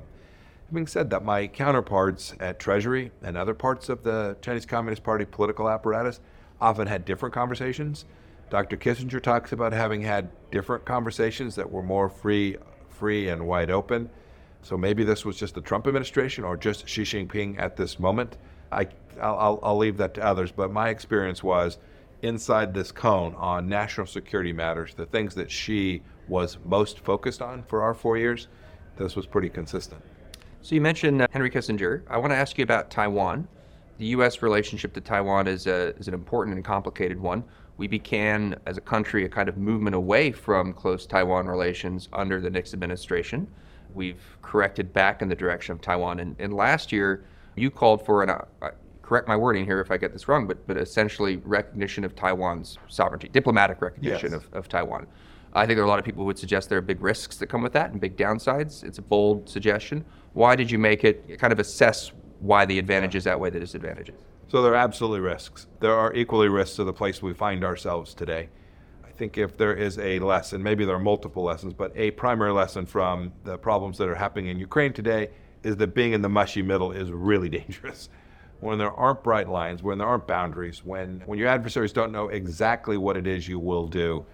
Having 0.70 0.88
said 0.88 1.10
that, 1.10 1.26
my 1.26 1.48
counterparts 1.48 2.34
at 2.40 2.58
Treasury 2.58 3.12
and 3.22 3.36
other 3.36 3.54
parts 3.54 3.90
of 3.90 4.04
the 4.04 4.38
Chinese 4.42 4.66
Communist 4.66 5.04
Party 5.04 5.26
political 5.26 5.68
apparatus 5.68 6.22
often 6.62 6.88
had 6.88 7.04
different 7.04 7.36
conversations. 7.36 8.06
Dr. 8.50 8.78
Kissinger 8.78 9.22
talks 9.22 9.52
about 9.52 9.74
having 9.74 10.02
had 10.02 10.30
different 10.50 10.86
conversations 10.86 11.56
that 11.56 11.70
were 11.70 11.84
more 11.84 12.08
free, 12.08 12.56
free 12.88 13.28
and 13.28 13.46
wide 13.46 13.70
open. 13.70 14.10
So 14.62 14.78
maybe 14.78 15.04
this 15.04 15.26
was 15.26 15.36
just 15.36 15.56
the 15.56 15.62
Trump 15.62 15.88
administration 15.88 16.46
or 16.46 16.56
just 16.56 16.88
Xi 16.88 17.02
Jinping 17.02 17.60
at 17.60 17.76
this 17.76 18.00
moment. 18.00 18.38
I, 18.72 18.88
I'll, 19.22 19.60
I'll 19.62 19.78
leave 19.78 19.98
that 19.98 20.14
to 20.14 20.24
others, 20.24 20.54
but 20.54 20.72
my 20.72 20.88
experience 20.88 21.44
was 21.44 21.80
inside 22.22 22.74
this 22.74 22.92
cone 22.92 23.36
on 23.36 23.68
national 23.68 24.08
security 24.08 24.54
matters, 24.54 24.94
the 24.96 25.06
things 25.06 25.36
that 25.36 25.52
Xi 25.52 26.02
was 26.28 26.58
most 26.66 27.00
focused 27.00 27.42
on 27.42 27.64
for 27.64 27.82
our 27.82 27.94
four 27.94 28.18
years, 28.18 28.48
this 28.98 29.16
was 29.16 29.26
pretty 29.26 29.50
consistent. 29.50 30.02
So 30.62 30.74
you 30.74 30.82
mentioned 30.82 31.22
uh, 31.22 31.28
Henry 31.32 31.50
Kissinger. 31.50 32.02
I 32.10 32.18
want 32.18 32.32
to 32.32 32.38
ask 32.38 32.58
you 32.58 32.64
about 32.64 32.90
Taiwan. 32.90 33.48
The 33.98 34.08
U.S. 34.08 34.42
relationship 34.42 34.94
to 34.94 35.02
Taiwan 35.02 35.48
is, 35.48 35.68
a, 35.68 35.96
is 35.98 36.08
an 36.08 36.14
important 36.14 36.56
and 36.56 36.66
complicated 36.66 37.20
one. 37.20 37.44
We 37.78 37.88
began, 37.88 38.56
as 38.66 38.78
a 38.78 38.82
country, 38.82 39.26
a 39.26 39.30
kind 39.30 39.48
of 39.48 39.58
movement 39.58 39.96
away 39.96 40.32
from 40.32 40.74
close 40.74 41.06
Taiwan 41.06 41.48
relations 41.48 42.10
under 42.14 42.42
the 42.42 42.50
Nixon 42.50 42.78
administration. 42.78 43.48
We've 43.94 44.38
corrected 44.42 44.92
back 44.92 45.22
in 45.22 45.30
the 45.30 45.36
direction 45.36 45.74
of 45.74 45.82
Taiwan. 45.82 46.20
And, 46.20 46.36
and 46.40 46.54
last 46.54 46.92
year, 46.92 47.26
you 47.56 47.70
called 47.70 48.06
for 48.06 48.24
an, 48.24 48.30
uh, 48.30 48.72
correct 49.06 49.28
my 49.28 49.36
wording 49.36 49.66
here 49.66 49.80
if 49.80 49.92
I 49.92 49.98
get 49.98 50.12
this 50.14 50.28
wrong, 50.28 50.48
but, 50.48 50.66
but 50.68 50.78
essentially 50.78 51.38
recognition 51.38 52.04
of 52.04 52.16
Taiwan's 52.16 52.78
sovereignty, 52.88 53.28
diplomatic 53.30 53.82
recognition 53.82 54.32
Yes. 54.32 54.42
of, 54.42 54.54
of 54.54 54.68
Taiwan. 54.68 55.06
I 55.54 55.66
think 55.66 55.78
there 55.78 55.84
are 55.84 55.88
a 55.88 55.90
lot 55.90 56.00
of 56.00 56.06
people 56.06 56.22
who 56.24 56.26
would 56.28 56.40
suggest 56.40 56.68
there 56.70 56.80
are 56.80 56.82
big 56.82 57.02
risks 57.02 57.38
that 57.38 57.48
come 57.48 57.62
with 57.62 57.72
that 57.74 57.92
and 57.92 58.02
big 58.02 58.18
downsides. 58.18 58.84
It's 58.84 58.98
a 58.98 59.02
bold 59.02 59.48
suggestion. 59.48 60.04
Why 60.34 60.56
did 60.56 60.70
you 60.70 60.78
make 60.80 61.04
it? 61.06 61.40
Kind 61.40 61.54
of 61.54 61.60
assess 61.60 62.12
why 62.40 62.66
the 62.66 62.78
advantages 62.78 63.26
outweigh 63.26 63.52
the 63.52 63.60
disadvantages. 63.60 64.16
So 64.50 64.62
there 64.62 64.74
are 64.74 64.76
absolutely 64.76 65.22
risks. 65.22 65.68
There 65.80 65.94
are 65.94 66.14
equally 66.14 66.50
risks 66.50 66.76
to 66.76 66.84
the 66.84 66.92
place 66.94 67.22
we 67.22 67.34
find 67.34 67.64
ourselves 67.64 68.14
today. 68.14 68.50
I 69.06 69.12
think 69.12 69.38
if 69.38 69.56
there 69.56 69.74
is 69.74 69.98
a 69.98 70.20
lesson, 70.20 70.62
maybe 70.62 70.84
there 70.84 70.96
are 70.96 71.00
multiple 71.00 71.44
lessons, 71.44 71.74
but 71.74 71.94
a 71.96 72.12
primary 72.12 72.52
lesson 72.52 72.86
from 72.86 73.32
the 73.46 73.58
problems 73.58 73.98
that 74.00 74.10
are 74.10 74.16
happening 74.16 74.48
in 74.48 74.60
Ukraine 74.60 74.92
today 74.92 75.30
is 75.64 75.78
that 75.78 75.96
being 75.96 76.12
in 76.12 76.22
the 76.22 76.30
mushy 76.30 76.62
middle 76.62 76.92
is 76.92 77.12
really 77.12 77.48
dangerous. 77.62 78.10
When 78.60 78.78
there 78.78 78.92
aren't 78.92 79.24
bright 79.24 79.50
lines, 79.50 79.84
when 79.84 79.98
there 79.98 80.08
aren't 80.08 80.28
boundaries, 80.28 80.84
when, 80.84 81.22
when 81.26 81.38
your 81.38 81.50
adversaries 81.50 81.94
don't 81.94 82.12
know 82.12 82.30
exactly 82.30 82.98
what 82.98 83.18
it 83.18 83.28
is 83.28 83.48
you 83.48 83.60
will 83.60 83.88
do, 83.88 84.26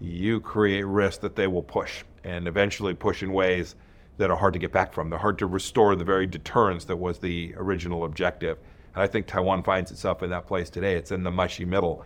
you 0.00 0.40
create 0.40 0.84
risk 0.84 1.20
that 1.20 1.36
they 1.36 1.46
will 1.46 1.62
push 1.62 2.04
and 2.24 2.46
eventually 2.46 2.94
push 2.94 3.22
in 3.22 3.32
ways 3.32 3.74
that 4.18 4.30
are 4.30 4.36
hard 4.36 4.52
to 4.54 4.58
get 4.58 4.72
back 4.72 4.92
from. 4.92 5.10
They're 5.10 5.18
hard 5.18 5.38
to 5.38 5.46
restore 5.46 5.94
the 5.96 6.04
very 6.04 6.26
deterrence 6.26 6.84
that 6.84 6.96
was 6.96 7.18
the 7.18 7.54
original 7.56 8.04
objective. 8.04 8.58
And 8.94 9.02
I 9.02 9.06
think 9.06 9.26
Taiwan 9.26 9.62
finds 9.62 9.90
itself 9.90 10.22
in 10.22 10.30
that 10.30 10.46
place 10.46 10.70
today. 10.70 10.94
It's 10.94 11.12
in 11.12 11.22
the 11.22 11.30
mushy 11.30 11.64
middle. 11.64 12.04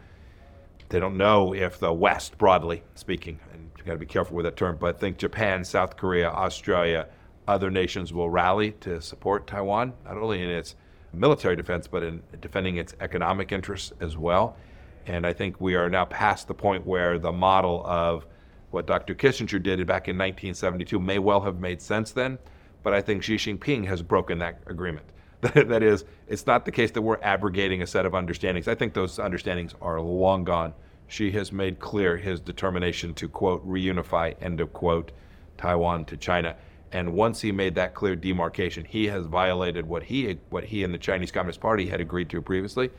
They 0.88 0.98
don't 0.98 1.16
know 1.16 1.54
if 1.54 1.78
the 1.78 1.92
West, 1.92 2.36
broadly 2.36 2.82
speaking, 2.96 3.38
and 3.52 3.70
you 3.78 3.84
got 3.84 3.92
to 3.92 3.98
be 3.98 4.06
careful 4.06 4.36
with 4.36 4.44
that 4.44 4.56
term, 4.56 4.76
but 4.80 4.96
I 4.96 4.98
think 4.98 5.18
Japan, 5.18 5.64
South 5.64 5.96
Korea, 5.96 6.30
Australia, 6.30 7.06
other 7.46 7.70
nations 7.70 8.12
will 8.12 8.28
rally 8.28 8.72
to 8.80 9.00
support 9.00 9.46
Taiwan, 9.46 9.92
not 10.04 10.16
only 10.16 10.42
in 10.42 10.50
its 10.50 10.74
military 11.12 11.56
defense, 11.56 11.86
but 11.86 12.02
in 12.02 12.22
defending 12.40 12.76
its 12.76 12.94
economic 13.00 13.52
interests 13.52 13.92
as 14.00 14.16
well. 14.16 14.56
And 15.06 15.26
I 15.26 15.32
think 15.32 15.60
we 15.60 15.74
are 15.74 15.88
now 15.88 16.04
past 16.04 16.46
the 16.48 16.54
point 16.54 16.86
where 16.86 17.18
the 17.18 17.32
model 17.32 17.82
of 17.86 18.26
what 18.70 18.86
Dr. 18.86 19.14
Kissinger 19.14 19.62
did 19.62 19.78
back 19.86 20.08
in 20.08 20.16
1972 20.16 20.98
may 21.00 21.18
well 21.18 21.40
have 21.40 21.58
made 21.58 21.82
sense 21.82 22.12
then, 22.12 22.38
but 22.82 22.94
I 22.94 23.00
think 23.00 23.22
Xi 23.22 23.36
Jinping 23.36 23.86
has 23.86 24.02
broken 24.02 24.38
that 24.38 24.60
agreement. 24.66 25.06
that 25.40 25.82
is, 25.82 26.04
it's 26.28 26.46
not 26.46 26.64
the 26.64 26.70
case 26.70 26.90
that 26.92 27.02
we're 27.02 27.20
abrogating 27.22 27.82
a 27.82 27.86
set 27.86 28.06
of 28.06 28.14
understandings. 28.14 28.68
I 28.68 28.74
think 28.74 28.92
those 28.92 29.18
understandings 29.18 29.74
are 29.80 30.00
long 30.00 30.44
gone. 30.44 30.74
Xi 31.08 31.30
has 31.32 31.50
made 31.50 31.80
clear 31.80 32.16
his 32.16 32.40
determination 32.40 33.14
to, 33.14 33.28
quote, 33.28 33.66
reunify, 33.66 34.36
end 34.40 34.60
of 34.60 34.72
quote, 34.72 35.12
Taiwan 35.56 36.04
to 36.04 36.16
China. 36.16 36.56
And 36.92 37.12
once 37.12 37.40
he 37.40 37.52
made 37.52 37.76
that 37.76 37.94
clear 37.94 38.16
demarcation, 38.16 38.84
he 38.84 39.06
has 39.06 39.26
violated 39.26 39.86
what 39.86 40.02
he, 40.04 40.38
what 40.50 40.64
he 40.64 40.82
and 40.82 40.92
the 40.92 40.98
Chinese 40.98 41.30
Communist 41.30 41.60
Party 41.60 41.86
had 41.86 42.00
agreed 42.00 42.28
to 42.30 42.42
previously. 42.42 42.90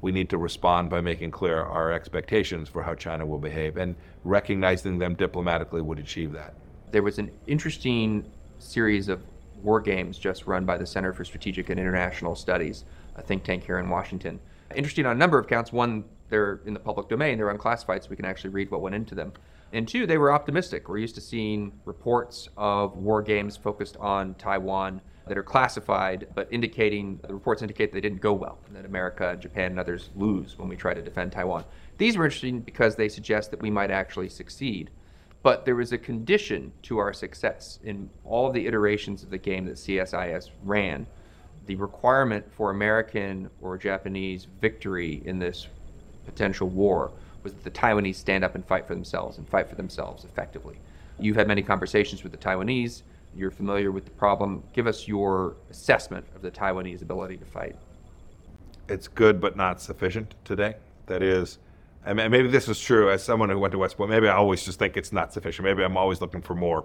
We 0.00 0.12
need 0.12 0.28
to 0.30 0.38
respond 0.38 0.90
by 0.90 1.00
making 1.00 1.30
clear 1.30 1.60
our 1.60 1.92
expectations 1.92 2.68
for 2.68 2.82
how 2.82 2.94
China 2.94 3.24
will 3.24 3.38
behave, 3.38 3.76
and 3.76 3.94
recognizing 4.24 4.98
them 4.98 5.14
diplomatically 5.14 5.80
would 5.80 5.98
achieve 5.98 6.32
that. 6.32 6.54
There 6.90 7.02
was 7.02 7.18
an 7.18 7.30
interesting 7.46 8.24
series 8.58 9.08
of 9.08 9.22
war 9.62 9.80
games 9.80 10.18
just 10.18 10.46
run 10.46 10.64
by 10.64 10.76
the 10.76 10.86
Center 10.86 11.12
for 11.12 11.24
Strategic 11.24 11.70
and 11.70 11.80
International 11.80 12.34
Studies, 12.34 12.84
a 13.16 13.22
think 13.22 13.44
tank 13.44 13.64
here 13.64 13.78
in 13.78 13.88
Washington. 13.88 14.38
Interesting 14.74 15.06
on 15.06 15.12
a 15.12 15.18
number 15.18 15.38
of 15.38 15.46
counts. 15.46 15.72
One, 15.72 16.04
they're 16.28 16.60
in 16.66 16.74
the 16.74 16.80
public 16.80 17.08
domain, 17.08 17.38
they're 17.38 17.50
unclassified, 17.50 18.02
so 18.02 18.10
we 18.10 18.16
can 18.16 18.24
actually 18.24 18.50
read 18.50 18.70
what 18.70 18.80
went 18.80 18.94
into 18.94 19.14
them. 19.14 19.32
And 19.72 19.86
two, 19.86 20.06
they 20.06 20.18
were 20.18 20.32
optimistic. 20.32 20.88
We're 20.88 20.98
used 20.98 21.16
to 21.16 21.20
seeing 21.20 21.72
reports 21.84 22.48
of 22.56 22.96
war 22.96 23.22
games 23.22 23.56
focused 23.56 23.96
on 23.96 24.34
Taiwan 24.34 25.00
that 25.26 25.36
are 25.36 25.42
classified, 25.42 26.28
but 26.34 26.46
indicating 26.52 27.18
the 27.26 27.34
reports 27.34 27.60
indicate 27.60 27.92
they 27.92 28.00
didn't 28.00 28.20
go 28.20 28.32
well, 28.32 28.58
and 28.66 28.76
that 28.76 28.84
America, 28.84 29.36
Japan, 29.40 29.72
and 29.72 29.80
others 29.80 30.10
lose 30.14 30.56
when 30.56 30.68
we 30.68 30.76
try 30.76 30.94
to 30.94 31.02
defend 31.02 31.32
Taiwan. 31.32 31.64
These 31.98 32.16
were 32.16 32.24
interesting 32.26 32.60
because 32.60 32.94
they 32.94 33.08
suggest 33.08 33.50
that 33.50 33.60
we 33.60 33.70
might 33.70 33.90
actually 33.90 34.28
succeed. 34.28 34.90
But 35.42 35.64
there 35.64 35.76
was 35.76 35.92
a 35.92 35.98
condition 35.98 36.72
to 36.82 36.98
our 36.98 37.12
success 37.12 37.80
in 37.82 38.08
all 38.24 38.46
of 38.46 38.52
the 38.52 38.66
iterations 38.66 39.22
of 39.22 39.30
the 39.30 39.38
game 39.38 39.64
that 39.66 39.74
CSIS 39.74 40.50
ran. 40.64 41.06
The 41.66 41.76
requirement 41.76 42.44
for 42.52 42.70
American 42.70 43.50
or 43.60 43.76
Japanese 43.76 44.46
victory 44.60 45.22
in 45.24 45.38
this 45.38 45.66
potential 46.24 46.68
war 46.68 47.12
was 47.46 47.54
that 47.54 47.62
the 47.62 47.70
Taiwanese 47.70 48.16
stand 48.16 48.42
up 48.42 48.56
and 48.56 48.66
fight 48.66 48.88
for 48.88 48.94
themselves 48.96 49.38
and 49.38 49.48
fight 49.48 49.68
for 49.68 49.76
themselves 49.76 50.24
effectively. 50.24 50.76
You've 51.20 51.36
had 51.36 51.46
many 51.46 51.62
conversations 51.62 52.24
with 52.24 52.32
the 52.32 52.38
Taiwanese. 52.38 53.02
You're 53.36 53.52
familiar 53.52 53.92
with 53.92 54.04
the 54.04 54.10
problem. 54.10 54.64
Give 54.72 54.88
us 54.88 55.06
your 55.06 55.54
assessment 55.70 56.26
of 56.34 56.42
the 56.42 56.50
Taiwanese 56.50 57.02
ability 57.02 57.36
to 57.36 57.44
fight. 57.44 57.76
it's 58.88 59.06
good 59.06 59.40
but 59.40 59.56
not 59.56 59.80
sufficient 59.80 60.34
today. 60.44 60.74
That 61.06 61.22
is, 61.22 61.58
mean, 62.04 62.30
maybe 62.32 62.48
this 62.48 62.68
is 62.68 62.80
true 62.80 63.10
as 63.10 63.22
someone 63.22 63.48
who 63.48 63.60
went 63.60 63.70
to 63.72 63.78
West 63.78 63.96
Point. 63.96 64.10
Maybe 64.10 64.26
I 64.28 64.34
always 64.34 64.64
just 64.64 64.78
think 64.80 64.96
it's 64.96 65.12
not 65.12 65.32
sufficient. 65.32 65.64
Maybe 65.64 65.84
I'm 65.84 65.96
always 65.96 66.20
looking 66.20 66.42
for 66.42 66.56
more. 66.56 66.84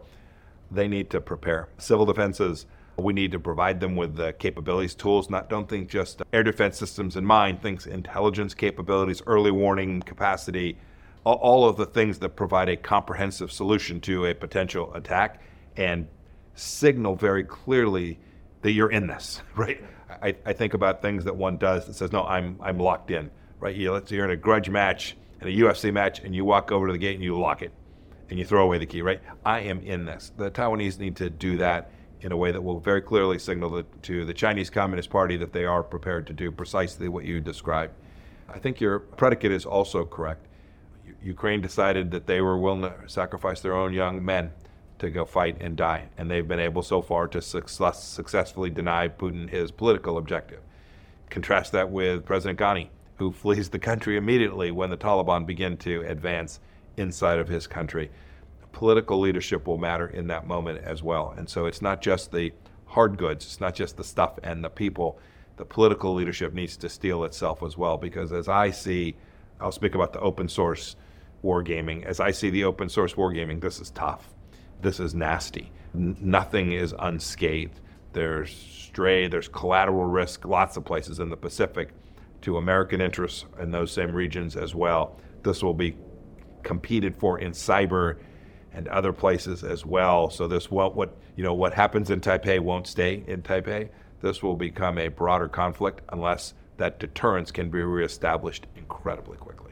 They 0.69 0.87
need 0.87 1.09
to 1.09 1.21
prepare. 1.21 1.69
Civil 1.79 2.05
defenses, 2.05 2.67
we 2.97 3.13
need 3.13 3.31
to 3.31 3.39
provide 3.39 3.79
them 3.79 3.95
with 3.95 4.15
the 4.15 4.33
capabilities, 4.33 4.95
tools. 4.95 5.29
Not 5.29 5.49
don't 5.49 5.67
think 5.67 5.89
just 5.89 6.21
air 6.33 6.43
defense 6.43 6.77
systems 6.77 7.15
in 7.15 7.25
mind. 7.25 7.61
Think 7.61 7.85
intelligence 7.85 8.53
capabilities, 8.53 9.21
early 9.25 9.51
warning 9.51 10.01
capacity, 10.01 10.77
all, 11.23 11.67
of 11.67 11.77
the 11.77 11.85
things 11.85 12.19
that 12.19 12.29
provide 12.29 12.69
a 12.69 12.75
comprehensive 12.75 13.51
solution 13.51 14.01
to 14.01 14.25
a 14.25 14.33
potential 14.33 14.93
attack, 14.93 15.41
and 15.77 16.07
signal 16.55 17.15
very 17.15 17.43
clearly 17.43 18.19
that 18.61 18.71
you're 18.71 18.91
in 18.91 19.07
this, 19.07 19.41
right? 19.55 19.83
I, 20.21 20.35
I 20.45 20.53
think 20.53 20.73
about 20.73 21.01
things 21.01 21.23
that 21.25 21.35
one 21.35 21.57
does 21.57 21.87
that 21.87 21.93
says, 21.93 22.11
no, 22.11 22.23
I'm, 22.23 22.57
I'm 22.61 22.77
locked 22.77 23.11
in, 23.11 23.31
right? 23.59 23.75
You, 23.75 23.91
let's 23.93 24.09
say 24.09 24.17
you're 24.17 24.25
in 24.25 24.31
a 24.31 24.35
grudge 24.35 24.69
match, 24.69 25.15
in 25.41 25.47
a 25.47 25.51
UFC 25.51 25.93
match, 25.93 26.19
and 26.19 26.35
you 26.35 26.43
walk 26.43 26.71
over 26.71 26.87
to 26.87 26.93
the 26.93 26.99
gate 26.99 27.15
and 27.15 27.23
you 27.23 27.39
lock 27.39 27.61
it 27.61 27.71
and 28.29 28.39
you 28.39 28.45
throw 28.45 28.63
away 28.63 28.77
the 28.77 28.85
key, 28.85 29.01
right? 29.01 29.21
I 29.45 29.59
am 29.61 29.81
in 29.81 30.05
this. 30.05 30.31
The 30.37 30.49
Taiwanese 30.49 30.99
need 30.99 31.17
to 31.17 31.29
do 31.29 31.57
that 31.57 31.91
in 32.21 32.31
a 32.31 32.37
way 32.37 32.51
that 32.51 32.63
will 32.63 32.79
very 32.79 33.01
clearly 33.01 33.39
signal 33.39 33.69
that, 33.71 34.03
to 34.03 34.25
the 34.25 34.33
Chinese 34.33 34.69
Communist 34.69 35.09
Party 35.09 35.37
that 35.37 35.53
they 35.53 35.65
are 35.65 35.83
prepared 35.83 36.27
to 36.27 36.33
do 36.33 36.51
precisely 36.51 37.07
what 37.07 37.25
you 37.25 37.39
described. 37.39 37.93
I 38.47 38.59
think 38.59 38.79
your 38.79 38.99
predicate 38.99 39.51
is 39.51 39.65
also 39.65 40.05
correct. 40.05 40.45
U- 41.05 41.15
Ukraine 41.23 41.61
decided 41.61 42.11
that 42.11 42.27
they 42.27 42.41
were 42.41 42.57
willing 42.57 42.81
to 42.81 42.93
sacrifice 43.07 43.61
their 43.61 43.75
own 43.75 43.93
young 43.93 44.23
men 44.23 44.51
to 44.99 45.09
go 45.09 45.25
fight 45.25 45.57
and 45.59 45.75
die, 45.75 46.09
and 46.17 46.29
they've 46.29 46.47
been 46.47 46.59
able 46.59 46.83
so 46.83 47.01
far 47.01 47.27
to 47.27 47.41
success, 47.41 48.03
successfully 48.03 48.69
deny 48.69 49.07
Putin 49.07 49.49
his 49.49 49.71
political 49.71 50.17
objective. 50.17 50.59
Contrast 51.29 51.71
that 51.71 51.89
with 51.89 52.25
President 52.25 52.59
Ghani, 52.59 52.89
who 53.15 53.31
flees 53.31 53.69
the 53.69 53.79
country 53.79 54.17
immediately 54.17 54.69
when 54.69 54.89
the 54.89 54.97
Taliban 54.97 55.45
begin 55.45 55.77
to 55.77 56.01
advance 56.01 56.59
inside 56.97 57.39
of 57.39 57.47
his 57.47 57.67
country. 57.67 58.11
Political 58.71 59.19
leadership 59.19 59.67
will 59.67 59.77
matter 59.77 60.07
in 60.07 60.27
that 60.27 60.47
moment 60.47 60.83
as 60.83 61.03
well. 61.03 61.33
And 61.37 61.49
so 61.49 61.65
it's 61.65 61.81
not 61.81 62.01
just 62.01 62.31
the 62.31 62.51
hard 62.85 63.17
goods, 63.17 63.45
it's 63.45 63.59
not 63.59 63.75
just 63.75 63.97
the 63.97 64.03
stuff 64.03 64.39
and 64.43 64.63
the 64.63 64.69
people. 64.69 65.19
The 65.57 65.65
political 65.65 66.13
leadership 66.13 66.53
needs 66.53 66.77
to 66.77 66.89
steel 66.89 67.23
itself 67.23 67.61
as 67.63 67.77
well, 67.77 67.97
because 67.97 68.31
as 68.31 68.47
I 68.47 68.71
see, 68.71 69.15
I'll 69.59 69.71
speak 69.71 69.95
about 69.95 70.13
the 70.13 70.19
open 70.19 70.47
source 70.47 70.95
wargaming. 71.43 72.03
As 72.03 72.19
I 72.19 72.31
see 72.31 72.49
the 72.49 72.63
open 72.63 72.89
source 72.89 73.13
wargaming, 73.13 73.61
this 73.61 73.79
is 73.79 73.91
tough. 73.91 74.29
This 74.81 74.99
is 74.99 75.13
nasty. 75.13 75.71
N- 75.93 76.17
nothing 76.19 76.71
is 76.71 76.95
unscathed. 76.97 77.79
There's 78.13 78.51
stray, 78.51 79.27
there's 79.27 79.47
collateral 79.47 80.05
risk, 80.05 80.45
lots 80.45 80.77
of 80.77 80.85
places 80.85 81.19
in 81.19 81.29
the 81.29 81.37
Pacific 81.37 81.89
to 82.41 82.57
American 82.57 82.99
interests 82.99 83.45
in 83.59 83.71
those 83.71 83.91
same 83.91 84.11
regions 84.11 84.55
as 84.55 84.73
well. 84.73 85.17
This 85.43 85.63
will 85.63 85.73
be 85.73 85.95
competed 86.63 87.15
for 87.15 87.39
in 87.39 87.51
cyber 87.51 88.17
and 88.73 88.87
other 88.87 89.13
places 89.13 89.63
as 89.63 89.85
well. 89.85 90.29
So 90.29 90.47
this 90.47 90.71
what 90.71 90.95
what 90.95 91.15
you 91.35 91.43
know 91.43 91.53
what 91.53 91.73
happens 91.73 92.09
in 92.09 92.21
Taipei 92.21 92.59
won't 92.59 92.87
stay 92.87 93.23
in 93.27 93.41
Taipei. 93.41 93.89
This 94.21 94.43
will 94.43 94.55
become 94.55 94.97
a 94.97 95.07
broader 95.07 95.47
conflict 95.47 96.01
unless 96.09 96.53
that 96.77 96.99
deterrence 96.99 97.51
can 97.51 97.69
be 97.69 97.81
reestablished 97.81 98.67
incredibly 98.75 99.37
quickly. 99.37 99.71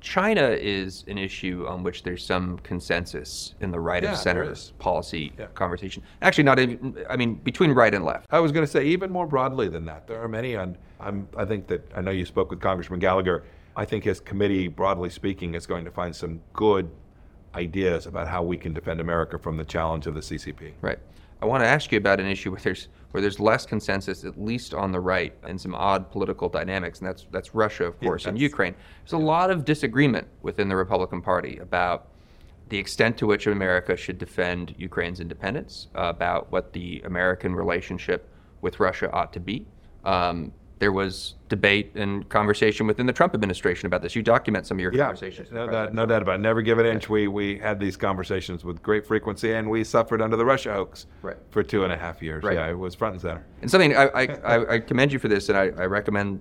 China 0.00 0.48
is 0.48 1.04
an 1.06 1.16
issue 1.16 1.64
on 1.68 1.84
which 1.84 2.02
there's 2.02 2.26
some 2.26 2.58
consensus 2.58 3.54
in 3.60 3.70
the 3.70 3.78
right 3.78 4.02
Yeah, 4.02 4.12
of 4.12 4.18
center 4.18 4.52
policy 4.78 5.32
Yeah. 5.38 5.46
conversation. 5.54 6.02
Actually, 6.20 6.44
not 6.44 6.58
even, 6.58 6.96
I 7.08 7.16
mean, 7.16 7.34
between 7.34 7.70
right 7.70 7.94
and 7.94 8.04
left. 8.04 8.26
I 8.30 8.40
was 8.40 8.50
going 8.50 8.66
to 8.66 8.70
say 8.70 8.84
even 8.86 9.12
more 9.12 9.28
broadly 9.28 9.68
than 9.68 9.84
that. 9.84 10.08
There 10.08 10.20
are 10.20 10.26
many 10.26 10.56
on. 10.56 10.76
I'm, 10.98 11.28
I 11.36 11.44
think 11.44 11.68
that 11.68 11.88
I 11.94 12.00
know 12.00 12.10
you 12.10 12.24
spoke 12.24 12.50
with 12.50 12.60
Congressman 12.60 12.98
Gallagher. 12.98 13.44
I 13.76 13.84
think 13.84 14.02
his 14.02 14.18
committee, 14.18 14.66
broadly 14.66 15.08
speaking, 15.08 15.54
is 15.54 15.66
going 15.66 15.84
to 15.84 15.90
find 15.92 16.14
some 16.14 16.40
good 16.52 16.90
ideas 17.54 18.06
about 18.06 18.28
how 18.28 18.42
we 18.42 18.56
can 18.56 18.72
defend 18.72 19.00
America 19.00 19.38
from 19.38 19.56
the 19.56 19.64
challenge 19.64 20.06
of 20.06 20.14
the 20.14 20.20
CCP. 20.20 20.72
Right. 20.80 20.98
I 21.40 21.44
want 21.46 21.62
to 21.64 21.66
ask 21.68 21.90
you 21.90 21.98
about 21.98 22.20
an 22.20 22.26
issue 22.26 22.52
where 22.52 22.60
there's 22.60 22.88
where 23.10 23.20
there's 23.20 23.40
less 23.40 23.66
consensus, 23.66 24.24
at 24.24 24.40
least 24.40 24.72
on 24.72 24.90
the 24.90 25.00
right, 25.00 25.34
and 25.42 25.60
some 25.60 25.74
odd 25.74 26.10
political 26.10 26.48
dynamics, 26.48 27.00
and 27.00 27.08
that's 27.08 27.26
that's 27.30 27.54
Russia, 27.54 27.84
of 27.86 27.96
Yeah, 28.00 28.08
course, 28.08 28.26
and 28.26 28.38
Ukraine. 28.38 28.74
There's 29.02 29.12
a 29.12 29.18
lot 29.18 29.50
of 29.50 29.64
disagreement 29.64 30.28
within 30.42 30.68
the 30.68 30.76
Republican 30.76 31.20
Party 31.20 31.58
about 31.58 32.08
the 32.68 32.78
extent 32.78 33.18
to 33.18 33.26
which 33.26 33.46
America 33.46 33.96
should 33.96 34.18
defend 34.18 34.74
Ukraine's 34.78 35.20
independence, 35.20 35.88
uh, 35.94 36.04
about 36.04 36.50
what 36.50 36.72
the 36.72 37.02
American 37.04 37.54
relationship 37.54 38.28
with 38.62 38.80
Russia 38.80 39.12
ought 39.12 39.32
to 39.34 39.40
be. 39.40 39.66
Um, 40.04 40.52
there 40.82 40.90
was 40.90 41.36
debate 41.48 41.92
and 41.94 42.28
conversation 42.28 42.88
within 42.88 43.06
the 43.06 43.12
Trump 43.12 43.34
administration 43.34 43.86
about 43.86 44.02
this. 44.02 44.16
You 44.16 44.22
document 44.24 44.66
some 44.66 44.78
of 44.78 44.80
your 44.80 44.92
Yeah, 44.92 45.04
conversations. 45.04 45.52
no, 45.52 45.68
doubt, 45.68 45.94
no 45.94 46.04
doubt 46.06 46.22
about 46.22 46.40
it. 46.40 46.42
Never 46.42 46.60
give 46.60 46.80
an 46.80 46.86
inch. 46.86 47.08
We, 47.08 47.28
we 47.28 47.56
had 47.56 47.78
these 47.78 47.96
conversations 47.96 48.64
with 48.64 48.82
great 48.82 49.06
frequency, 49.06 49.52
and 49.52 49.70
we 49.70 49.84
suffered 49.84 50.20
under 50.20 50.36
the 50.36 50.44
Russia 50.44 50.72
hoax 50.72 51.06
Right. 51.22 51.36
for 51.50 51.62
two 51.62 51.84
and 51.84 51.92
a 51.92 51.96
half 51.96 52.20
years. 52.20 52.42
Right. 52.42 52.54
Yeah, 52.56 52.68
it 52.68 52.76
was 52.76 52.96
front 52.96 53.12
and 53.12 53.22
center. 53.22 53.46
And 53.60 53.70
something 53.70 53.94
I, 53.96 54.06
I, 54.06 54.22
I, 54.44 54.74
I 54.74 54.78
commend 54.80 55.12
you 55.12 55.20
for 55.20 55.28
this, 55.28 55.48
and 55.50 55.56
I, 55.56 55.66
I 55.80 55.86
recommend 55.86 56.40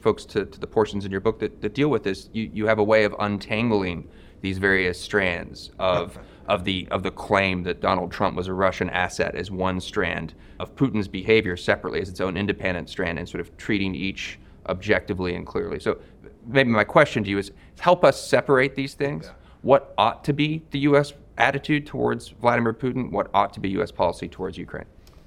folks 0.00 0.24
to, 0.24 0.44
to 0.44 0.58
the 0.58 0.66
portions 0.66 1.04
in 1.04 1.12
your 1.12 1.20
book 1.20 1.38
that, 1.38 1.60
that 1.60 1.72
deal 1.74 1.88
with 1.88 2.02
this. 2.02 2.30
You, 2.32 2.50
you 2.52 2.66
have 2.66 2.80
a 2.80 2.84
way 2.84 3.04
of 3.04 3.14
untangling 3.20 4.08
these 4.40 4.58
various 4.58 5.00
strands 5.00 5.70
of, 5.78 6.18
of, 6.48 6.64
the, 6.64 6.88
of 6.90 7.02
the 7.02 7.10
claim 7.10 7.62
that 7.62 7.80
Donald 7.80 8.10
Trump 8.10 8.36
was 8.36 8.48
a 8.48 8.52
Russian 8.52 8.90
asset 8.90 9.34
as 9.34 9.50
one 9.50 9.80
strand, 9.80 10.34
of 10.58 10.74
Putin's 10.74 11.06
behavior 11.06 11.56
separately 11.56 12.00
as 12.00 12.08
its 12.08 12.20
own 12.20 12.36
independent 12.36 12.88
strand, 12.88 13.18
and 13.18 13.28
sort 13.28 13.40
of 13.40 13.56
treating 13.56 13.94
each 13.94 14.38
objectively 14.66 15.34
and 15.34 15.46
clearly. 15.46 15.78
So 15.78 15.98
maybe 16.46 16.70
my 16.70 16.84
question 16.84 17.22
to 17.24 17.30
you 17.30 17.38
is 17.38 17.52
help 17.78 18.04
us 18.04 18.20
separate 18.20 18.74
these 18.74 18.94
things. 18.94 19.30
What 19.62 19.94
ought 19.98 20.24
to 20.24 20.32
be 20.32 20.62
the 20.70 20.80
U.S. 20.80 21.12
attitude 21.36 21.86
towards 21.86 22.28
Vladimir 22.28 22.72
Putin? 22.72 23.10
What 23.10 23.28
ought 23.34 23.52
to 23.54 23.60
be 23.60 23.68
U.S. 23.70 23.90
policy 23.90 24.28
towards 24.28 24.56
Ukraine? 24.56 24.86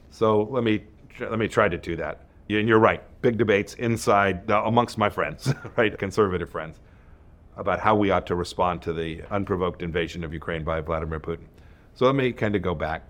So 0.10 0.44
let 0.44 0.63
me 0.63 0.84
let 1.20 1.38
me 1.40 1.48
try 1.48 1.70
to 1.70 1.78
do 1.78 1.96
that. 1.98 2.25
And 2.50 2.68
you're 2.68 2.80
right. 2.80 3.01
Big 3.22 3.38
debates 3.38 3.75
inside 3.75 4.50
amongst 4.50 4.98
my 4.98 5.10
friends, 5.10 5.54
right, 5.78 5.98
conservative 5.98 6.50
friends, 6.50 6.80
about 7.62 7.80
how 7.80 7.96
we 7.96 8.10
ought 8.10 8.25
to 8.25 8.36
respond 8.36 8.82
to 8.82 8.91
the 8.91 9.22
unprovoked 9.30 9.84
invasion 9.84 10.24
of 10.24 10.34
Ukraine 10.34 10.63
by 10.63 10.82
Vladimir 10.82 11.20
Putin. 11.20 11.46
So 11.94 12.08
let 12.08 12.15
me 12.15 12.32
kind 12.32 12.56
of 12.56 12.63
go 12.63 12.74
back 12.74 13.03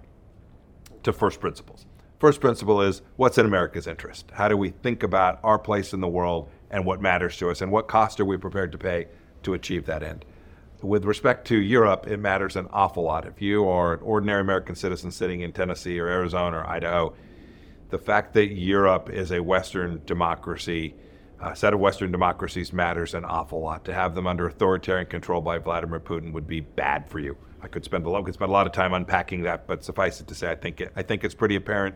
to 1.03 1.13
first 1.13 1.39
principles. 1.39 1.85
First 2.19 2.41
principle 2.41 2.81
is 2.81 3.01
what's 3.15 3.37
in 3.37 3.45
America's 3.45 3.87
interest? 3.87 4.29
How 4.33 4.49
do 4.49 4.57
we 4.57 4.69
think 4.69 5.03
about 5.03 5.39
our 5.41 5.57
place 5.57 5.93
in 5.93 6.01
the 6.01 6.07
world 6.07 6.49
and 6.69 6.85
what 6.85 7.01
matters 7.01 7.37
to 7.37 7.49
us, 7.49 7.61
and 7.61 7.71
what 7.71 7.87
cost 7.87 8.19
are 8.19 8.25
we 8.25 8.35
prepared 8.37 8.73
to 8.73 8.77
pay 8.77 9.07
to 9.43 9.53
achieve 9.53 9.85
that 9.85 10.03
end? 10.03 10.25
With 10.81 11.05
respect 11.05 11.47
to 11.47 11.57
Europe, 11.57 12.07
it 12.07 12.17
matters 12.17 12.57
an 12.57 12.67
awful 12.71 13.03
lot. 13.03 13.25
If 13.25 13.41
you 13.41 13.67
are 13.69 13.93
an 13.93 14.01
ordinary 14.01 14.41
American 14.41 14.75
citizen 14.75 15.11
sitting 15.11 15.41
in 15.41 15.53
Tennessee 15.53 15.97
or 15.97 16.07
Arizona 16.07 16.57
or 16.57 16.67
Idaho, 16.67 17.13
the 17.89 17.97
fact 17.97 18.33
that 18.33 18.51
Europe 18.51 19.09
is 19.09 19.31
a 19.31 19.41
Western 19.41 20.01
democracy, 20.05 20.95
a 21.41 21.55
set 21.55 21.73
of 21.73 21.79
Western 21.79 22.11
democracies 22.11 22.71
matters 22.71 23.13
an 23.13 23.25
awful 23.25 23.61
lot. 23.61 23.83
To 23.85 23.93
have 23.93 24.15
them 24.15 24.27
under 24.27 24.47
authoritarian 24.47 25.07
control 25.07 25.41
by 25.41 25.57
Vladimir 25.57 25.99
Putin 25.99 26.31
would 26.33 26.47
be 26.47 26.59
bad 26.59 27.09
for 27.09 27.19
you. 27.19 27.35
I 27.61 27.67
could 27.67 27.83
spend 27.83 28.05
a 28.05 28.09
lot, 28.09 28.25
could 28.25 28.33
spend 28.33 28.49
a 28.49 28.53
lot 28.53 28.67
of 28.67 28.73
time 28.73 28.93
unpacking 28.93 29.41
that, 29.43 29.67
but 29.67 29.83
suffice 29.83 30.21
it 30.21 30.27
to 30.27 30.35
say, 30.35 30.51
I 30.51 30.55
think 30.55 30.81
it, 30.81 30.91
I 30.95 31.01
think 31.01 31.23
it's 31.23 31.35
pretty 31.35 31.55
apparent. 31.55 31.95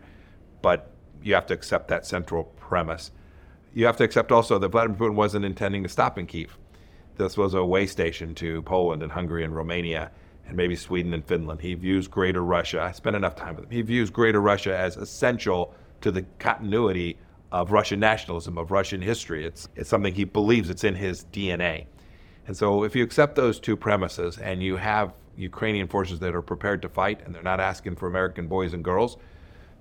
But 0.62 0.92
you 1.22 1.34
have 1.36 1.46
to 1.48 1.54
accept 1.54 1.88
that 1.90 2.06
central 2.06 2.46
premise. 2.58 3.12
You 3.74 3.86
have 3.86 3.98
to 3.98 4.04
accept 4.04 4.32
also 4.32 4.58
that 4.58 4.70
Vladimir 4.70 4.98
Putin 4.98 5.16
wasn't 5.16 5.46
intending 5.46 5.84
to 5.84 5.90
stop 5.90 6.18
in 6.18 6.26
Kiev. 6.26 6.58
This 7.18 7.38
was 7.38 7.54
a 7.54 7.64
way 7.64 7.86
station 7.86 8.36
to 8.36 8.62
Poland 8.64 9.04
and 9.04 9.12
Hungary 9.12 9.44
and 9.44 9.56
Romania 9.56 10.12
and 10.48 10.56
maybe 10.56 10.76
Sweden 10.76 11.14
and 11.14 11.26
Finland. 11.26 11.62
He 11.62 11.74
views 11.74 12.08
Greater 12.08 12.44
Russia. 12.44 12.82
I 12.82 12.92
spent 12.92 13.16
enough 13.16 13.36
time 13.36 13.56
with 13.56 13.66
him. 13.66 13.72
He 13.72 13.82
views 13.82 14.10
Greater 14.10 14.42
Russia 14.42 14.78
as 14.78 14.98
essential 14.98 15.74
to 16.02 16.12
the 16.12 16.24
continuity 16.40 17.18
of 17.56 17.72
Russian 17.72 18.02
nationalism, 18.02 18.58
of 18.58 18.70
Russian 18.70 19.02
history. 19.02 19.46
It's 19.46 19.70
it's 19.76 19.90
something 19.90 20.14
he 20.14 20.26
believes 20.26 20.70
it's 20.70 20.84
in 20.84 20.96
his 20.96 21.26
DNA. 21.32 21.86
And 22.48 22.56
so 22.56 22.84
if 22.84 22.96
you 22.96 23.04
accept 23.04 23.36
those 23.36 23.60
two 23.62 23.78
premises 23.78 24.38
and 24.38 24.62
you 24.62 24.76
have 24.76 25.14
Ukrainian 25.38 25.88
forces 25.88 26.20
that 26.20 26.36
are 26.36 26.42
prepared 26.42 26.82
to 26.82 26.90
fight 26.90 27.22
and 27.24 27.34
they're 27.34 27.42
not 27.42 27.62
asking 27.62 27.96
for 27.96 28.08
American 28.08 28.48
boys 28.48 28.74
and 28.74 28.84
girls, 28.84 29.18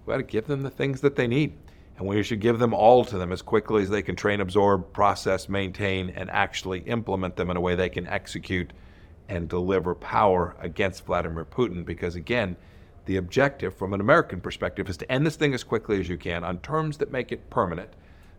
we 0.06 0.12
got 0.12 0.18
to 0.18 0.22
give 0.22 0.46
them 0.46 0.62
the 0.62 0.70
things 0.70 1.00
that 1.00 1.16
they 1.16 1.26
need. 1.26 1.58
And 1.98 2.06
we 2.06 2.22
should 2.22 2.40
give 2.40 2.60
them 2.60 2.74
all 2.74 3.04
to 3.04 3.18
them 3.18 3.32
as 3.32 3.42
quickly 3.42 3.82
as 3.82 3.90
they 3.90 4.02
can 4.02 4.16
train, 4.16 4.40
absorb, 4.40 4.92
process, 4.92 5.48
maintain, 5.48 6.10
and 6.10 6.30
actually 6.30 6.80
implement 6.80 7.36
them 7.36 7.50
in 7.50 7.56
a 7.56 7.60
way 7.60 7.74
they 7.74 7.88
can 7.88 8.06
execute 8.06 8.72
and 9.28 9.48
deliver 9.48 9.94
power 9.96 10.56
against 10.60 11.06
Vladimir 11.06 11.44
Putin. 11.44 11.84
Because 11.84 12.14
again, 12.14 12.56
the 13.06 13.16
objective 13.16 13.74
from 13.74 13.92
an 13.92 14.00
American 14.00 14.40
perspective 14.40 14.88
is 14.88 14.96
to 14.98 15.12
end 15.12 15.26
this 15.26 15.36
thing 15.36 15.54
as 15.54 15.62
quickly 15.62 16.00
as 16.00 16.08
you 16.08 16.16
can 16.16 16.44
on 16.44 16.58
terms 16.58 16.98
that 16.98 17.12
make 17.12 17.32
it 17.32 17.50
permanent, 17.50 17.90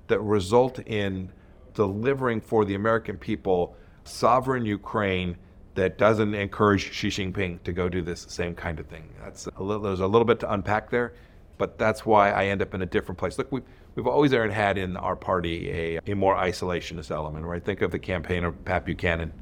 that 0.08 0.20
result 0.20 0.80
in 0.80 1.32
delivering 1.74 2.42
for 2.42 2.66
the 2.66 2.76
American 2.76 3.18
people 3.18 3.76
sovereign 4.04 4.66
Ukraine 4.66 5.38
that 5.76 5.98
doesn't 5.98 6.34
encourage 6.34 6.94
Xi 6.94 7.10
Jinping 7.10 7.62
to 7.64 7.74
go 7.74 7.90
do 7.90 8.02
this 8.02 8.26
same 8.30 8.56
kind 8.56 8.80
of 8.80 8.88
thing. 8.88 9.10
That's 9.22 9.48
a 9.58 9.64
little, 9.64 9.84
there's 9.84 10.00
a 10.00 10.08
little 10.08 10.26
bit 10.26 10.40
to 10.40 10.52
unpack 10.52 10.90
there, 10.90 11.14
but 11.58 11.78
that's 11.78 12.06
why 12.06 12.32
I 12.32 12.46
end 12.46 12.62
up 12.62 12.74
in 12.74 12.82
a 12.82 12.86
different 12.86 13.18
place. 13.18 13.38
Look, 13.38 13.52
we've, 13.52 13.64
we've 13.96 14.08
always 14.08 14.32
had 14.32 14.78
in 14.78 14.96
our 14.96 15.16
party 15.16 15.70
a, 15.70 16.00
a 16.12 16.16
more 16.16 16.36
isolationist 16.36 17.12
element, 17.12 17.46
right? 17.46 17.64
Think 17.64 17.82
of 17.82 17.92
the 17.92 18.00
campaign 18.00 18.46
of 18.46 18.64
Pat 18.64 18.86
Buchanan. 18.86 19.34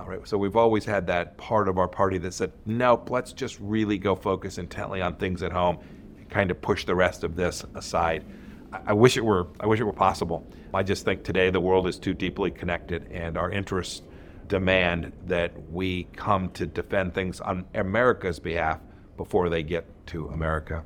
Uh, 0.00 0.04
right? 0.04 0.28
So 0.28 0.38
we've 0.38 0.56
always 0.56 0.84
had 0.84 1.06
that 1.08 1.36
part 1.36 1.68
of 1.68 1.78
our 1.78 1.88
party 1.88 2.18
that 2.18 2.32
said, 2.32 2.52
nope, 2.66 3.10
let's 3.10 3.32
just 3.32 3.58
really 3.60 3.98
go 3.98 4.14
focus 4.14 4.58
intently 4.58 5.00
on 5.00 5.16
things 5.16 5.42
at 5.42 5.52
home 5.52 5.78
and 6.18 6.28
kind 6.30 6.50
of 6.50 6.60
push 6.60 6.84
the 6.84 6.94
rest 6.94 7.24
of 7.24 7.36
this 7.36 7.64
aside. 7.74 8.24
I, 8.72 8.80
I 8.88 8.92
wish 8.92 9.16
it 9.16 9.24
were 9.24 9.48
I 9.58 9.66
wish 9.66 9.80
it 9.80 9.84
were 9.84 9.92
possible. 9.92 10.46
I 10.72 10.82
just 10.82 11.04
think 11.04 11.24
today 11.24 11.50
the 11.50 11.60
world 11.60 11.86
is 11.86 11.98
too 11.98 12.14
deeply 12.14 12.50
connected 12.50 13.10
and 13.10 13.36
our 13.36 13.50
interests 13.50 14.02
demand 14.48 15.12
that 15.26 15.52
we 15.70 16.04
come 16.14 16.50
to 16.50 16.66
defend 16.66 17.14
things 17.14 17.40
on 17.40 17.64
America's 17.74 18.38
behalf 18.38 18.80
before 19.16 19.48
they 19.48 19.62
get 19.62 19.86
to 20.08 20.28
America. 20.28 20.84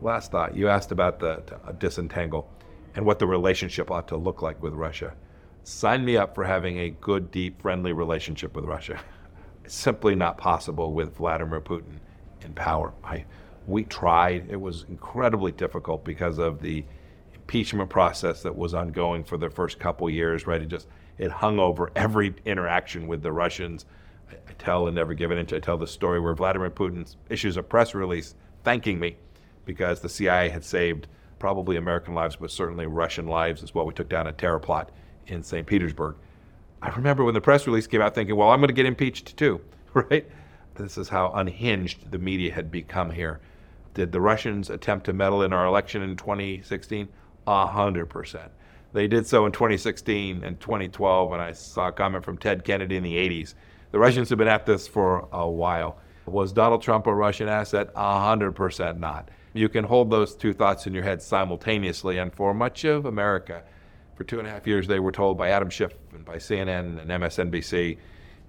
Last 0.00 0.30
thought, 0.30 0.56
you 0.56 0.68
asked 0.68 0.92
about 0.92 1.18
the 1.18 1.42
disentangle 1.78 2.50
and 2.94 3.04
what 3.04 3.18
the 3.18 3.26
relationship 3.26 3.90
ought 3.90 4.08
to 4.08 4.16
look 4.16 4.42
like 4.42 4.62
with 4.62 4.74
Russia. 4.74 5.14
Sign 5.68 6.02
me 6.02 6.16
up 6.16 6.34
for 6.34 6.44
having 6.44 6.78
a 6.78 6.88
good, 6.88 7.30
deep, 7.30 7.60
friendly 7.60 7.92
relationship 7.92 8.56
with 8.56 8.64
Russia. 8.64 8.98
It's 9.64 9.74
simply 9.74 10.14
not 10.14 10.38
possible 10.38 10.94
with 10.94 11.16
Vladimir 11.16 11.60
Putin 11.60 11.98
in 12.40 12.54
power. 12.54 12.94
I, 13.04 13.26
we 13.66 13.84
tried. 13.84 14.50
It 14.50 14.58
was 14.58 14.86
incredibly 14.88 15.52
difficult 15.52 16.06
because 16.06 16.38
of 16.38 16.62
the 16.62 16.86
impeachment 17.34 17.90
process 17.90 18.42
that 18.44 18.56
was 18.56 18.72
ongoing 18.72 19.22
for 19.22 19.36
the 19.36 19.50
first 19.50 19.78
couple 19.78 20.08
years, 20.08 20.46
right? 20.46 20.62
It 20.62 20.68
just 20.68 20.88
it 21.18 21.30
hung 21.30 21.58
over 21.58 21.92
every 21.94 22.34
interaction 22.46 23.06
with 23.06 23.22
the 23.22 23.30
Russians. 23.30 23.84
I, 24.30 24.36
I 24.36 24.52
tell 24.54 24.86
and 24.86 24.96
never 24.96 25.12
give 25.12 25.30
an 25.30 25.36
inch. 25.36 25.52
I 25.52 25.60
tell 25.60 25.76
the 25.76 25.86
story 25.86 26.18
where 26.18 26.34
Vladimir 26.34 26.70
Putin 26.70 27.14
issues 27.28 27.58
a 27.58 27.62
press 27.62 27.94
release 27.94 28.36
thanking 28.64 28.98
me 28.98 29.18
because 29.66 30.00
the 30.00 30.08
CIA 30.08 30.48
had 30.48 30.64
saved 30.64 31.08
probably 31.38 31.76
American 31.76 32.14
lives, 32.14 32.36
but 32.36 32.50
certainly 32.50 32.86
Russian 32.86 33.26
lives 33.26 33.62
as 33.62 33.74
well. 33.74 33.84
We 33.84 33.92
took 33.92 34.08
down 34.08 34.28
a 34.28 34.32
terror 34.32 34.58
plot 34.58 34.92
in 35.28 35.42
St. 35.42 35.66
Petersburg. 35.66 36.16
I 36.80 36.90
remember 36.90 37.24
when 37.24 37.34
the 37.34 37.40
press 37.40 37.66
release 37.66 37.86
came 37.86 38.00
out 38.00 38.14
thinking, 38.14 38.36
well, 38.36 38.50
I'm 38.50 38.60
going 38.60 38.68
to 38.68 38.74
get 38.74 38.86
impeached 38.86 39.36
too, 39.36 39.60
right? 39.94 40.26
This 40.74 40.96
is 40.96 41.08
how 41.08 41.32
unhinged 41.32 42.10
the 42.10 42.18
media 42.18 42.52
had 42.52 42.70
become 42.70 43.10
here. 43.10 43.40
Did 43.94 44.12
the 44.12 44.20
Russians 44.20 44.70
attempt 44.70 45.06
to 45.06 45.12
meddle 45.12 45.42
in 45.42 45.52
our 45.52 45.66
election 45.66 46.02
in 46.02 46.16
2016? 46.16 47.08
A 47.46 47.66
hundred 47.66 48.06
percent. 48.06 48.52
They 48.92 49.08
did 49.08 49.26
so 49.26 49.44
in 49.44 49.52
2016 49.52 50.44
and 50.44 50.60
2012, 50.60 51.32
and 51.32 51.42
I 51.42 51.52
saw 51.52 51.88
a 51.88 51.92
comment 51.92 52.24
from 52.24 52.38
Ted 52.38 52.64
Kennedy 52.64 52.96
in 52.96 53.02
the 53.02 53.16
80s. 53.16 53.54
The 53.90 53.98
Russians 53.98 54.28
have 54.28 54.38
been 54.38 54.48
at 54.48 54.66
this 54.66 54.86
for 54.86 55.28
a 55.32 55.48
while. 55.48 55.98
Was 56.26 56.52
Donald 56.52 56.82
Trump 56.82 57.06
a 57.06 57.14
Russian 57.14 57.48
asset? 57.48 57.90
A 57.96 58.20
hundred 58.20 58.52
percent 58.52 59.00
not. 59.00 59.30
You 59.54 59.68
can 59.68 59.84
hold 59.84 60.10
those 60.10 60.36
two 60.36 60.52
thoughts 60.52 60.86
in 60.86 60.94
your 60.94 61.02
head 61.02 61.22
simultaneously, 61.22 62.18
and 62.18 62.32
for 62.32 62.52
much 62.52 62.84
of 62.84 63.06
America, 63.06 63.62
for 64.18 64.24
two 64.24 64.40
and 64.40 64.48
a 64.48 64.50
half 64.50 64.66
years, 64.66 64.88
they 64.88 64.98
were 64.98 65.12
told 65.12 65.38
by 65.38 65.50
Adam 65.50 65.70
Schiff 65.70 65.92
and 66.12 66.24
by 66.24 66.36
CNN 66.36 67.00
and 67.00 67.08
MSNBC, 67.08 67.98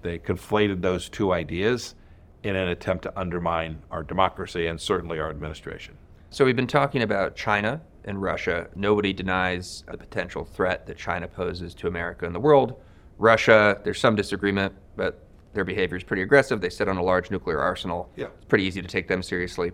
they 0.02 0.18
conflated 0.18 0.82
those 0.82 1.08
two 1.10 1.32
ideas 1.32 1.94
in 2.42 2.56
an 2.56 2.70
attempt 2.70 3.04
to 3.04 3.20
undermine 3.20 3.80
our 3.92 4.02
democracy 4.02 4.66
and 4.66 4.82
certainly 4.82 5.20
our 5.20 5.30
administration. 5.30 5.96
So 6.32 6.44
we've 6.44 6.56
been 6.56 6.66
talking 6.66 7.04
about 7.04 7.36
China 7.36 7.82
and 8.06 8.20
Russia. 8.20 8.68
Nobody 8.76 9.14
denies 9.14 9.84
the 9.88 9.98
potential 9.98 10.44
threat 10.44 10.88
that 10.88 10.98
China 10.98 11.28
poses 11.28 11.76
to 11.76 11.88
America 11.88 12.26
and 12.26 12.34
the 12.34 12.40
world. 12.40 12.82
Russia, 13.20 13.80
there's 13.84 14.00
some 14.00 14.16
disagreement, 14.16 14.74
but 14.96 15.24
their 15.54 15.66
behavior 15.66 15.98
is 15.98 16.04
pretty 16.04 16.24
aggressive. 16.24 16.62
They 16.62 16.70
sit 16.70 16.88
on 16.88 16.98
a 16.98 17.04
large 17.04 17.30
nuclear 17.30 17.60
arsenal. 17.60 18.10
Yeah. 18.16 18.28
It's 18.38 18.46
pretty 18.46 18.64
easy 18.64 18.82
to 18.82 18.88
take 18.88 19.08
them 19.08 19.22
seriously. 19.22 19.72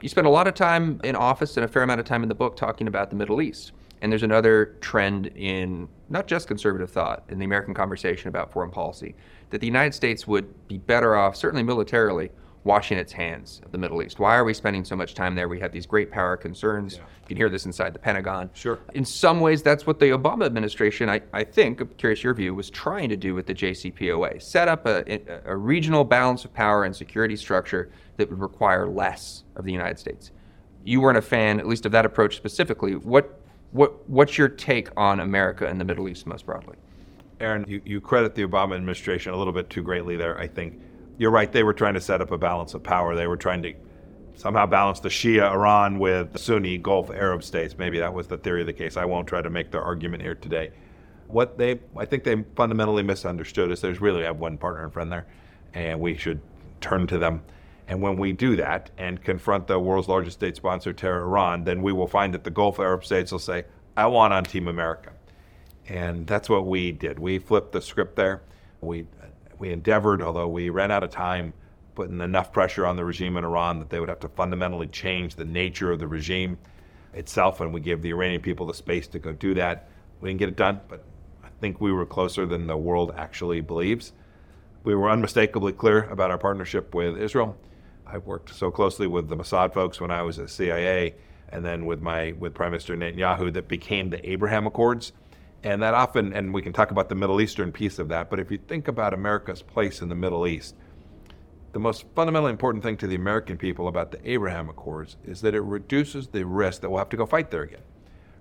You 0.00 0.08
spend 0.08 0.26
a 0.26 0.30
lot 0.30 0.46
of 0.46 0.54
time 0.54 1.02
in 1.04 1.16
office 1.16 1.58
and 1.58 1.64
a 1.64 1.68
fair 1.68 1.82
amount 1.82 2.00
of 2.00 2.06
time 2.06 2.22
in 2.22 2.30
the 2.30 2.34
book 2.34 2.56
talking 2.56 2.86
about 2.86 3.10
the 3.10 3.16
Middle 3.16 3.42
East. 3.42 3.72
And 4.04 4.12
there's 4.12 4.22
another 4.22 4.76
trend 4.82 5.28
in 5.28 5.88
not 6.10 6.26
just 6.26 6.46
conservative 6.46 6.90
thought, 6.90 7.24
in 7.30 7.38
the 7.38 7.46
American 7.46 7.72
conversation 7.72 8.28
about 8.28 8.52
foreign 8.52 8.70
policy, 8.70 9.14
that 9.48 9.62
the 9.62 9.66
United 9.66 9.94
States 9.94 10.26
would 10.26 10.68
be 10.68 10.76
better 10.76 11.16
off, 11.16 11.34
certainly 11.36 11.62
militarily, 11.62 12.28
washing 12.64 12.98
its 12.98 13.14
hands 13.14 13.62
of 13.64 13.72
the 13.72 13.78
Middle 13.78 14.02
East? 14.02 14.18
Why 14.18 14.36
are 14.36 14.44
we 14.44 14.52
spending 14.52 14.84
so 14.84 14.94
much 14.94 15.14
time 15.14 15.34
there? 15.34 15.48
We 15.48 15.58
have 15.60 15.72
these 15.72 15.86
great 15.86 16.10
power 16.10 16.36
concerns. 16.36 16.96
You 16.96 17.28
can 17.28 17.38
hear 17.38 17.48
this 17.48 17.64
inside 17.64 17.94
the 17.94 17.98
Pentagon. 17.98 18.50
Sure. 18.52 18.78
In 18.92 19.06
some 19.06 19.40
ways, 19.40 19.62
that's 19.62 19.86
what 19.86 19.98
the 19.98 20.10
Obama 20.10 20.44
administration, 20.44 21.08
I, 21.08 21.22
I 21.32 21.42
think, 21.42 21.80
I'm 21.80 21.88
curious 21.96 22.22
your 22.22 22.34
view, 22.34 22.54
was 22.54 22.68
trying 22.68 23.08
to 23.08 23.16
do 23.16 23.34
with 23.34 23.46
the 23.46 23.54
JCPOA 23.54 24.42
set 24.42 24.68
up 24.68 24.84
a, 24.84 25.22
a 25.46 25.56
regional 25.56 26.04
balance 26.04 26.44
of 26.44 26.52
power 26.52 26.84
and 26.84 26.94
security 26.94 27.36
structure 27.36 27.90
that 28.18 28.28
would 28.28 28.38
require 28.38 28.86
less 28.86 29.44
of 29.56 29.64
the 29.64 29.72
United 29.72 29.98
States. 29.98 30.30
You 30.84 31.00
weren't 31.00 31.16
a 31.16 31.22
fan, 31.22 31.58
at 31.58 31.66
least 31.66 31.86
of 31.86 31.92
that 31.92 32.04
approach 32.04 32.36
specifically. 32.36 32.96
What, 32.96 33.40
what, 33.74 34.08
what's 34.08 34.38
your 34.38 34.48
take 34.48 34.88
on 34.96 35.18
America 35.18 35.66
and 35.66 35.80
the 35.80 35.84
Middle 35.84 36.08
East 36.08 36.28
most 36.28 36.46
broadly? 36.46 36.76
Aaron, 37.40 37.64
you, 37.66 37.82
you 37.84 38.00
credit 38.00 38.36
the 38.36 38.46
Obama 38.46 38.76
administration 38.76 39.32
a 39.32 39.36
little 39.36 39.52
bit 39.52 39.68
too 39.68 39.82
greatly 39.82 40.16
there, 40.16 40.38
I 40.38 40.46
think. 40.46 40.80
You're 41.18 41.32
right, 41.32 41.50
they 41.50 41.64
were 41.64 41.72
trying 41.72 41.94
to 41.94 42.00
set 42.00 42.20
up 42.20 42.30
a 42.30 42.38
balance 42.38 42.74
of 42.74 42.84
power. 42.84 43.16
They 43.16 43.26
were 43.26 43.36
trying 43.36 43.62
to 43.64 43.74
somehow 44.36 44.66
balance 44.66 45.00
the 45.00 45.08
Shia 45.08 45.50
Iran 45.50 45.98
with 45.98 46.32
the 46.32 46.38
Sunni 46.38 46.78
Gulf 46.78 47.10
Arab 47.10 47.42
states. 47.42 47.76
Maybe 47.76 47.98
that 47.98 48.14
was 48.14 48.28
the 48.28 48.36
theory 48.36 48.60
of 48.60 48.68
the 48.68 48.72
case. 48.72 48.96
I 48.96 49.06
won't 49.06 49.26
try 49.26 49.42
to 49.42 49.50
make 49.50 49.72
the 49.72 49.80
argument 49.80 50.22
here 50.22 50.36
today. 50.36 50.70
What 51.26 51.58
they, 51.58 51.80
I 51.96 52.04
think 52.04 52.22
they 52.22 52.44
fundamentally 52.54 53.02
misunderstood 53.02 53.72
is 53.72 53.80
there's 53.80 54.00
really 54.00 54.22
have 54.22 54.38
one 54.38 54.56
partner 54.56 54.84
and 54.84 54.92
friend 54.92 55.10
there, 55.10 55.26
and 55.72 55.98
we 55.98 56.16
should 56.16 56.40
turn 56.80 57.08
to 57.08 57.18
them. 57.18 57.42
And 57.86 58.00
when 58.00 58.16
we 58.16 58.32
do 58.32 58.56
that 58.56 58.90
and 58.96 59.22
confront 59.22 59.66
the 59.66 59.78
world's 59.78 60.08
largest 60.08 60.38
state 60.38 60.56
sponsor, 60.56 60.92
terror 60.92 61.22
Iran, 61.22 61.64
then 61.64 61.82
we 61.82 61.92
will 61.92 62.06
find 62.06 62.32
that 62.32 62.44
the 62.44 62.50
Gulf 62.50 62.78
Arab 62.78 63.04
states 63.04 63.30
will 63.30 63.38
say, 63.38 63.64
I 63.96 64.06
want 64.06 64.32
on 64.32 64.44
Team 64.44 64.68
America. 64.68 65.12
And 65.86 66.26
that's 66.26 66.48
what 66.48 66.66
we 66.66 66.92
did. 66.92 67.18
We 67.18 67.38
flipped 67.38 67.72
the 67.72 67.82
script 67.82 68.16
there. 68.16 68.42
We, 68.80 69.06
we 69.58 69.70
endeavored, 69.70 70.22
although 70.22 70.48
we 70.48 70.70
ran 70.70 70.90
out 70.90 71.04
of 71.04 71.10
time, 71.10 71.52
putting 71.94 72.20
enough 72.20 72.52
pressure 72.52 72.86
on 72.86 72.96
the 72.96 73.04
regime 73.04 73.36
in 73.36 73.44
Iran 73.44 73.78
that 73.78 73.90
they 73.90 74.00
would 74.00 74.08
have 74.08 74.20
to 74.20 74.28
fundamentally 74.28 74.86
change 74.86 75.34
the 75.36 75.44
nature 75.44 75.92
of 75.92 75.98
the 75.98 76.08
regime 76.08 76.58
itself, 77.12 77.60
and 77.60 77.72
we 77.72 77.80
gave 77.80 78.02
the 78.02 78.10
Iranian 78.10 78.40
people 78.40 78.66
the 78.66 78.74
space 78.74 79.06
to 79.08 79.18
go 79.18 79.32
do 79.32 79.54
that. 79.54 79.88
We 80.20 80.30
didn't 80.30 80.40
get 80.40 80.48
it 80.48 80.56
done, 80.56 80.80
but 80.88 81.04
I 81.44 81.48
think 81.60 81.80
we 81.80 81.92
were 81.92 82.06
closer 82.06 82.46
than 82.46 82.66
the 82.66 82.76
world 82.76 83.14
actually 83.16 83.60
believes. 83.60 84.12
We 84.82 84.94
were 84.94 85.10
unmistakably 85.10 85.72
clear 85.72 86.04
about 86.04 86.30
our 86.30 86.38
partnership 86.38 86.94
with 86.94 87.16
Israel. 87.16 87.56
I 88.14 88.18
worked 88.18 88.54
so 88.54 88.70
closely 88.70 89.08
with 89.08 89.28
the 89.28 89.36
Mossad 89.36 89.74
folks 89.74 90.00
when 90.00 90.12
I 90.12 90.22
was 90.22 90.38
at 90.38 90.48
CIA, 90.48 91.16
and 91.48 91.64
then 91.64 91.84
with 91.84 92.00
my 92.00 92.30
with 92.38 92.54
Prime 92.54 92.70
Minister 92.70 92.96
Netanyahu 92.96 93.52
that 93.54 93.66
became 93.66 94.08
the 94.08 94.30
Abraham 94.30 94.68
Accords. 94.68 95.12
And 95.64 95.82
that 95.82 95.94
often, 95.94 96.32
and 96.32 96.54
we 96.54 96.62
can 96.62 96.72
talk 96.72 96.92
about 96.92 97.08
the 97.08 97.16
Middle 97.16 97.40
Eastern 97.40 97.72
piece 97.72 97.98
of 97.98 98.08
that, 98.10 98.30
but 98.30 98.38
if 98.38 98.52
you 98.52 98.58
think 98.58 98.86
about 98.86 99.14
America's 99.14 99.62
place 99.62 100.00
in 100.00 100.08
the 100.08 100.14
Middle 100.14 100.46
East, 100.46 100.76
the 101.72 101.80
most 101.80 102.04
fundamentally 102.14 102.52
important 102.52 102.84
thing 102.84 102.96
to 102.98 103.08
the 103.08 103.16
American 103.16 103.56
people 103.56 103.88
about 103.88 104.12
the 104.12 104.30
Abraham 104.30 104.68
Accords 104.68 105.16
is 105.24 105.40
that 105.40 105.56
it 105.56 105.62
reduces 105.62 106.28
the 106.28 106.46
risk 106.46 106.82
that 106.82 106.90
we'll 106.90 106.98
have 106.98 107.08
to 107.08 107.16
go 107.16 107.26
fight 107.26 107.50
there 107.50 107.62
again. 107.62 107.82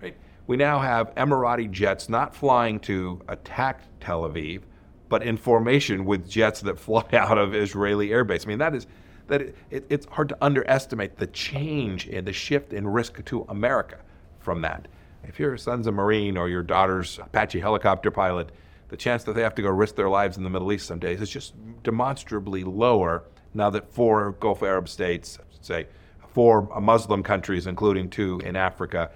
Right? 0.03 0.15
We 0.45 0.55
now 0.55 0.81
have 0.81 1.15
Emirati 1.15 1.71
jets 1.71 2.09
not 2.09 2.36
flying 2.36 2.79
to 2.81 3.23
attack 3.27 3.81
Tel 3.99 4.21
Aviv, 4.29 4.62
but 5.09 5.23
in 5.23 5.36
formation 5.36 6.05
with 6.05 6.29
jets 6.29 6.62
that 6.62 6.79
fly 6.79 7.05
out 7.13 7.39
of 7.39 7.55
Israeli 7.55 8.09
airbase. 8.09 8.45
I 8.45 8.49
mean, 8.49 8.59
that 8.59 8.75
is 8.75 8.86
that 9.27 9.41
it, 9.41 9.55
it, 9.69 9.86
it's 9.89 10.05
hard 10.07 10.29
to 10.29 10.38
underestimate 10.41 11.17
the 11.17 11.27
change 11.27 12.07
and 12.07 12.27
the 12.27 12.33
shift 12.33 12.73
in 12.73 12.88
risk 12.88 13.23
to 13.25 13.45
America 13.49 13.97
from 14.39 14.62
that. 14.62 14.88
If 15.23 15.39
your 15.39 15.57
son's 15.57 15.88
a 15.88 15.91
Marine 15.91 16.38
or 16.38 16.49
your 16.49 16.63
daughter's 16.63 17.19
Apache 17.19 17.59
helicopter 17.59 18.12
pilot, 18.12 18.51
the 18.89 18.97
chance 18.97 19.23
that 19.23 19.33
they 19.33 19.41
have 19.41 19.55
to 19.55 19.62
go 19.62 19.69
risk 19.69 19.95
their 19.95 20.09
lives 20.09 20.38
in 20.38 20.43
the 20.43 20.49
Middle 20.49 20.71
East 20.71 20.86
some 20.86 20.99
days 20.99 21.21
is 21.21 21.29
just 21.29 21.53
demonstrably 21.83 22.63
lower 22.63 23.23
now 23.53 23.69
that 23.69 23.91
four 23.93 24.33
Gulf 24.39 24.63
Arab 24.63 24.89
states, 24.89 25.39
say 25.62 25.88
four 26.33 26.63
Muslim 26.79 27.23
countries, 27.23 27.67
including 27.67 28.09
two 28.09 28.41
in 28.43 28.55
Africa, 28.55 29.12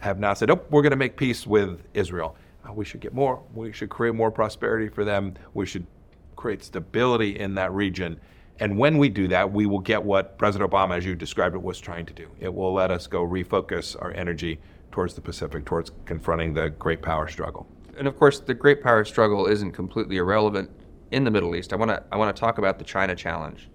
have 0.00 0.18
now 0.18 0.34
said, 0.34 0.50
oh, 0.50 0.60
we're 0.70 0.82
going 0.82 0.90
to 0.90 0.96
make 0.96 1.16
peace 1.16 1.46
with 1.46 1.82
Israel. 1.94 2.36
Uh, 2.68 2.72
we 2.72 2.84
should 2.84 3.00
get 3.00 3.14
more. 3.14 3.42
We 3.54 3.72
should 3.72 3.88
create 3.88 4.14
more 4.14 4.30
prosperity 4.30 4.88
for 4.88 5.04
them. 5.04 5.34
We 5.54 5.66
should 5.66 5.86
create 6.36 6.62
stability 6.62 7.38
in 7.38 7.54
that 7.54 7.72
region. 7.72 8.20
And 8.60 8.76
when 8.76 8.98
we 8.98 9.08
do 9.08 9.28
that, 9.28 9.52
we 9.52 9.66
will 9.66 9.78
get 9.78 10.02
what 10.02 10.36
President 10.36 10.70
Obama, 10.70 10.96
as 10.96 11.04
you 11.04 11.14
described 11.14 11.54
it, 11.54 11.62
was 11.62 11.78
trying 11.78 12.06
to 12.06 12.12
do. 12.12 12.28
It 12.40 12.52
will 12.52 12.72
let 12.72 12.90
us 12.90 13.06
go 13.06 13.24
refocus 13.24 14.00
our 14.00 14.12
energy 14.12 14.60
towards 14.90 15.14
the 15.14 15.20
Pacific, 15.20 15.64
towards 15.64 15.92
confronting 16.06 16.54
the 16.54 16.70
great 16.70 17.00
power 17.00 17.28
struggle. 17.28 17.68
And 17.96 18.08
of 18.08 18.18
course, 18.18 18.40
the 18.40 18.54
great 18.54 18.82
power 18.82 19.04
struggle 19.04 19.46
isn't 19.46 19.72
completely 19.72 20.16
irrelevant 20.16 20.70
in 21.10 21.24
the 21.24 21.30
Middle 21.30 21.54
East. 21.54 21.72
I 21.72 21.76
want 21.76 21.90
to 21.90 22.02
I 22.10 22.16
want 22.16 22.34
to 22.34 22.38
talk 22.38 22.58
about 22.58 22.78
the 22.78 22.84
China 22.84 23.14
challenge 23.14 23.68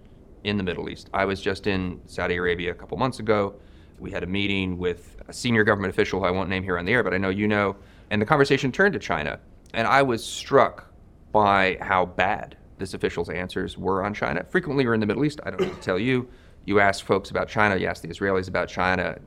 in 0.44 0.56
the 0.56 0.62
Middle 0.62 0.88
East. 0.88 1.08
I 1.14 1.24
was 1.24 1.40
just 1.40 1.66
in 1.66 2.00
Saudi 2.06 2.36
Arabia 2.36 2.70
a 2.70 2.74
couple 2.74 2.98
months 2.98 3.18
ago. 3.18 3.54
We 3.98 4.10
had 4.10 4.22
a 4.22 4.26
meeting 4.26 4.76
with 4.76 5.16
a 5.28 5.32
senior 5.32 5.64
government 5.64 5.92
official 5.92 6.20
who 6.20 6.26
I 6.26 6.30
won't 6.30 6.48
name 6.48 6.62
here 6.62 6.78
on 6.78 6.84
the 6.84 6.92
air, 6.92 7.02
but 7.02 7.14
I 7.14 7.18
know 7.18 7.30
you 7.30 7.48
know. 7.48 7.76
And 8.10 8.20
the 8.20 8.26
conversation 8.26 8.70
turned 8.70 8.92
to 8.92 8.98
China, 8.98 9.40
and 9.72 9.86
I 9.86 10.02
was 10.02 10.24
struck 10.24 10.92
by 11.32 11.78
how 11.80 12.04
bad 12.04 12.56
this 12.78 12.94
official's 12.94 13.28
answers 13.28 13.78
were 13.78 14.02
on 14.02 14.14
China. 14.14 14.44
Frequently, 14.50 14.86
we're 14.86 14.94
in 14.94 15.00
the 15.00 15.06
Middle 15.06 15.24
East. 15.24 15.40
I 15.44 15.50
don't 15.50 15.60
need 15.60 15.74
to 15.74 15.80
tell 15.80 15.98
you. 15.98 16.28
You 16.64 16.80
ask 16.80 17.04
folks 17.04 17.30
about 17.30 17.48
China. 17.48 17.76
You 17.76 17.86
ask 17.86 18.02
the 18.02 18.08
Israelis 18.08 18.48
about 18.48 18.68
China. 18.68 19.18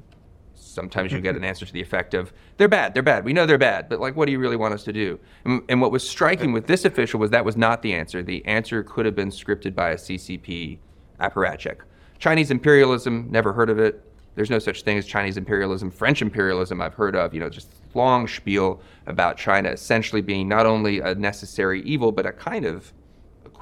Sometimes 0.55 1.11
you 1.11 1.21
get 1.21 1.35
an 1.35 1.43
answer 1.43 1.65
to 1.65 1.73
the 1.73 1.81
effect 1.81 2.13
of, 2.13 2.33
"They're 2.57 2.67
bad. 2.67 2.93
They're 2.93 3.03
bad. 3.03 3.25
We 3.25 3.33
know 3.33 3.45
they're 3.45 3.57
bad, 3.57 3.89
but 3.89 3.99
like, 3.99 4.15
what 4.15 4.25
do 4.25 4.31
you 4.31 4.39
really 4.39 4.55
want 4.55 4.73
us 4.73 4.83
to 4.85 4.93
do?" 4.93 5.19
And, 5.45 5.61
and 5.69 5.81
what 5.81 5.91
was 5.91 6.07
striking 6.07 6.51
with 6.51 6.67
this 6.67 6.85
official 6.85 7.19
was 7.19 7.29
that 7.31 7.45
was 7.45 7.57
not 7.57 7.81
the 7.81 7.93
answer. 7.93 8.21
The 8.21 8.45
answer 8.45 8.83
could 8.83 9.05
have 9.05 9.15
been 9.15 9.29
scripted 9.29 9.75
by 9.75 9.91
a 9.91 9.97
CCP 9.97 10.79
apparatchik. 11.19 11.77
Chinese 12.19 12.51
imperialism, 12.51 13.27
never 13.29 13.53
heard 13.53 13.69
of 13.69 13.79
it. 13.79 14.03
There's 14.35 14.49
no 14.51 14.59
such 14.59 14.83
thing 14.83 14.97
as 14.97 15.07
Chinese 15.07 15.37
imperialism. 15.37 15.89
French 15.89 16.21
imperialism, 16.21 16.79
I've 16.79 16.93
heard 16.93 17.15
of. 17.15 17.33
You 17.33 17.39
know, 17.39 17.49
just 17.49 17.69
long 17.95 18.27
spiel 18.27 18.81
about 19.07 19.37
China 19.37 19.69
essentially 19.69 20.21
being 20.21 20.47
not 20.47 20.65
only 20.67 20.99
a 20.99 21.15
necessary 21.15 21.81
evil, 21.81 22.11
but 22.11 22.25
a 22.25 22.31
kind 22.31 22.65
of 22.65 22.93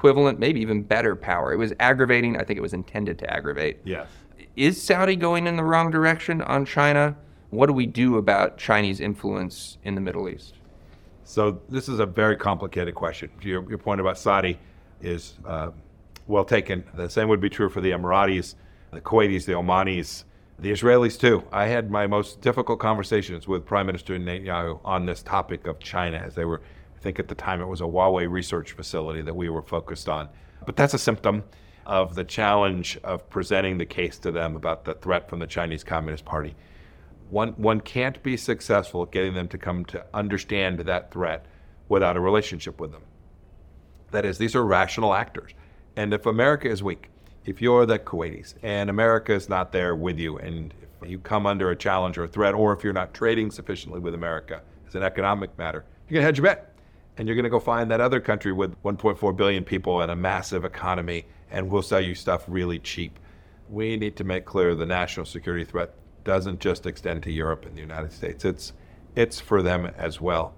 equivalent, 0.06 0.38
maybe 0.38 0.60
even 0.60 0.82
better 0.82 1.16
power. 1.16 1.52
It 1.52 1.56
was 1.56 1.72
aggravating. 1.80 2.36
I 2.36 2.44
think 2.44 2.58
it 2.58 2.62
was 2.62 2.72
intended 2.72 3.18
to 3.18 3.32
aggravate. 3.32 3.80
Yes. 3.84 4.06
Is 4.54 4.80
Saudi 4.80 5.16
going 5.16 5.46
in 5.46 5.56
the 5.56 5.64
wrong 5.64 5.90
direction 5.90 6.40
on 6.42 6.64
China? 6.64 7.16
What 7.50 7.66
do 7.66 7.72
we 7.72 7.86
do 7.86 8.16
about 8.16 8.56
Chinese 8.56 9.00
influence 9.00 9.78
in 9.84 9.94
the 9.94 10.00
Middle 10.00 10.28
East? 10.28 10.54
So 11.24 11.60
this 11.68 11.88
is 11.88 11.98
a 11.98 12.06
very 12.06 12.36
complicated 12.36 12.94
question. 12.94 13.30
Your, 13.42 13.68
your 13.68 13.78
point 13.78 14.00
about 14.00 14.16
Saudi 14.16 14.58
is 15.02 15.34
uh, 15.44 15.70
well 16.28 16.44
taken. 16.44 16.84
The 16.94 17.10
same 17.10 17.28
would 17.28 17.40
be 17.40 17.50
true 17.50 17.68
for 17.68 17.80
the 17.80 17.90
Emiratis, 17.90 18.54
the 18.92 19.00
Kuwaitis, 19.00 19.44
the 19.44 19.52
Omanis, 19.52 20.22
the 20.58 20.70
Israelis 20.70 21.18
too. 21.18 21.42
I 21.52 21.66
had 21.66 21.90
my 21.90 22.06
most 22.06 22.40
difficult 22.40 22.78
conversations 22.78 23.48
with 23.48 23.66
Prime 23.66 23.86
Minister 23.86 24.16
Netanyahu 24.18 24.80
on 24.84 25.04
this 25.04 25.22
topic 25.22 25.66
of 25.66 25.80
China 25.80 26.18
as 26.18 26.34
they 26.36 26.44
were, 26.44 26.62
think 27.06 27.20
at 27.20 27.28
the 27.28 27.36
time 27.36 27.60
it 27.60 27.66
was 27.66 27.80
a 27.80 27.84
Huawei 27.84 28.28
research 28.28 28.72
facility 28.72 29.22
that 29.22 29.36
we 29.36 29.48
were 29.48 29.62
focused 29.62 30.08
on. 30.08 30.28
But 30.64 30.74
that's 30.74 30.92
a 30.92 30.98
symptom 30.98 31.44
of 31.86 32.16
the 32.16 32.24
challenge 32.24 32.98
of 33.04 33.30
presenting 33.30 33.78
the 33.78 33.86
case 33.86 34.18
to 34.18 34.32
them 34.32 34.56
about 34.56 34.84
the 34.84 34.94
threat 34.94 35.30
from 35.30 35.38
the 35.38 35.46
Chinese 35.46 35.84
Communist 35.84 36.24
Party. 36.24 36.56
One, 37.30 37.50
one 37.50 37.80
can't 37.80 38.20
be 38.24 38.36
successful 38.36 39.04
at 39.04 39.12
getting 39.12 39.34
them 39.34 39.46
to 39.48 39.58
come 39.58 39.84
to 39.86 40.04
understand 40.12 40.80
that 40.80 41.12
threat 41.12 41.46
without 41.88 42.16
a 42.16 42.20
relationship 42.20 42.80
with 42.80 42.90
them. 42.90 43.02
That 44.10 44.24
is, 44.24 44.36
these 44.36 44.56
are 44.56 44.64
rational 44.64 45.14
actors. 45.14 45.52
And 45.94 46.12
if 46.12 46.26
America 46.26 46.68
is 46.68 46.82
weak, 46.82 47.08
if 47.44 47.62
you're 47.62 47.86
the 47.86 48.00
Kuwaitis 48.00 48.54
and 48.64 48.90
America 48.90 49.32
is 49.32 49.48
not 49.48 49.70
there 49.70 49.94
with 49.94 50.18
you, 50.18 50.38
and 50.38 50.74
if 51.00 51.08
you 51.08 51.20
come 51.20 51.46
under 51.46 51.70
a 51.70 51.76
challenge 51.76 52.18
or 52.18 52.24
a 52.24 52.28
threat, 52.28 52.54
or 52.54 52.72
if 52.72 52.82
you're 52.82 52.92
not 52.92 53.14
trading 53.14 53.52
sufficiently 53.52 54.00
with 54.00 54.14
America 54.14 54.62
as 54.88 54.96
an 54.96 55.04
economic 55.04 55.56
matter, 55.56 55.84
you're 56.08 56.14
going 56.14 56.22
to 56.22 56.26
hedge 56.26 56.38
your 56.38 56.44
bet. 56.46 56.75
And 57.16 57.26
you're 57.26 57.34
going 57.34 57.44
to 57.44 57.50
go 57.50 57.60
find 57.60 57.90
that 57.90 58.00
other 58.00 58.20
country 58.20 58.52
with 58.52 58.80
1.4 58.82 59.36
billion 59.36 59.64
people 59.64 60.00
and 60.02 60.10
a 60.10 60.16
massive 60.16 60.64
economy, 60.64 61.26
and 61.50 61.70
we'll 61.70 61.82
sell 61.82 62.00
you 62.00 62.14
stuff 62.14 62.44
really 62.46 62.78
cheap. 62.78 63.18
We 63.68 63.96
need 63.96 64.16
to 64.16 64.24
make 64.24 64.44
clear 64.44 64.74
the 64.74 64.86
national 64.86 65.26
security 65.26 65.64
threat 65.64 65.94
doesn't 66.24 66.60
just 66.60 66.86
extend 66.86 67.22
to 67.22 67.32
Europe 67.32 67.64
and 67.64 67.74
the 67.74 67.80
United 67.80 68.12
States. 68.12 68.44
It's, 68.44 68.72
it's 69.14 69.40
for 69.40 69.62
them 69.62 69.86
as 69.96 70.20
well. 70.20 70.54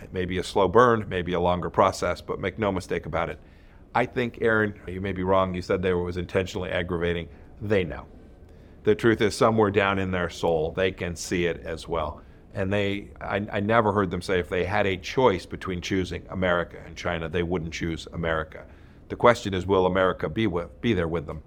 It 0.00 0.12
may 0.12 0.26
be 0.26 0.38
a 0.38 0.44
slow 0.44 0.68
burn, 0.68 1.06
maybe 1.08 1.32
a 1.32 1.40
longer 1.40 1.70
process, 1.70 2.20
but 2.20 2.38
make 2.38 2.58
no 2.58 2.70
mistake 2.70 3.06
about 3.06 3.30
it 3.30 3.40
I 3.96 4.04
think, 4.04 4.40
Aaron, 4.42 4.74
you 4.86 5.00
may 5.00 5.12
be 5.12 5.22
wrong. 5.22 5.54
You 5.54 5.62
said 5.62 5.80
they 5.80 5.94
was 5.94 6.18
intentionally 6.18 6.68
aggravating. 6.68 7.28
They 7.62 7.82
know. 7.82 8.04
The 8.84 8.94
truth 8.94 9.22
is, 9.22 9.34
somewhere 9.34 9.70
down 9.70 9.98
in 9.98 10.10
their 10.10 10.28
soul, 10.28 10.72
they 10.72 10.92
can 10.92 11.16
see 11.16 11.46
it 11.46 11.62
as 11.64 11.88
well. 11.88 12.20
And 12.56 12.72
they, 12.72 13.10
I, 13.20 13.46
I 13.52 13.60
never 13.60 13.92
heard 13.92 14.10
them 14.10 14.22
say 14.22 14.40
if 14.40 14.48
they 14.48 14.64
had 14.64 14.86
a 14.86 14.96
choice 14.96 15.46
between 15.46 15.80
choosing 15.80 16.26
America 16.30 16.78
and 16.84 16.96
China, 16.96 17.28
they 17.28 17.42
wouldn't 17.42 17.72
choose 17.72 18.08
America. 18.12 18.64
The 19.08 19.16
question 19.16 19.54
is, 19.54 19.66
will 19.66 19.86
America 19.86 20.28
be 20.28 20.46
with, 20.46 20.80
be 20.80 20.92
there 20.92 21.06
with 21.06 21.26
them? 21.26 21.42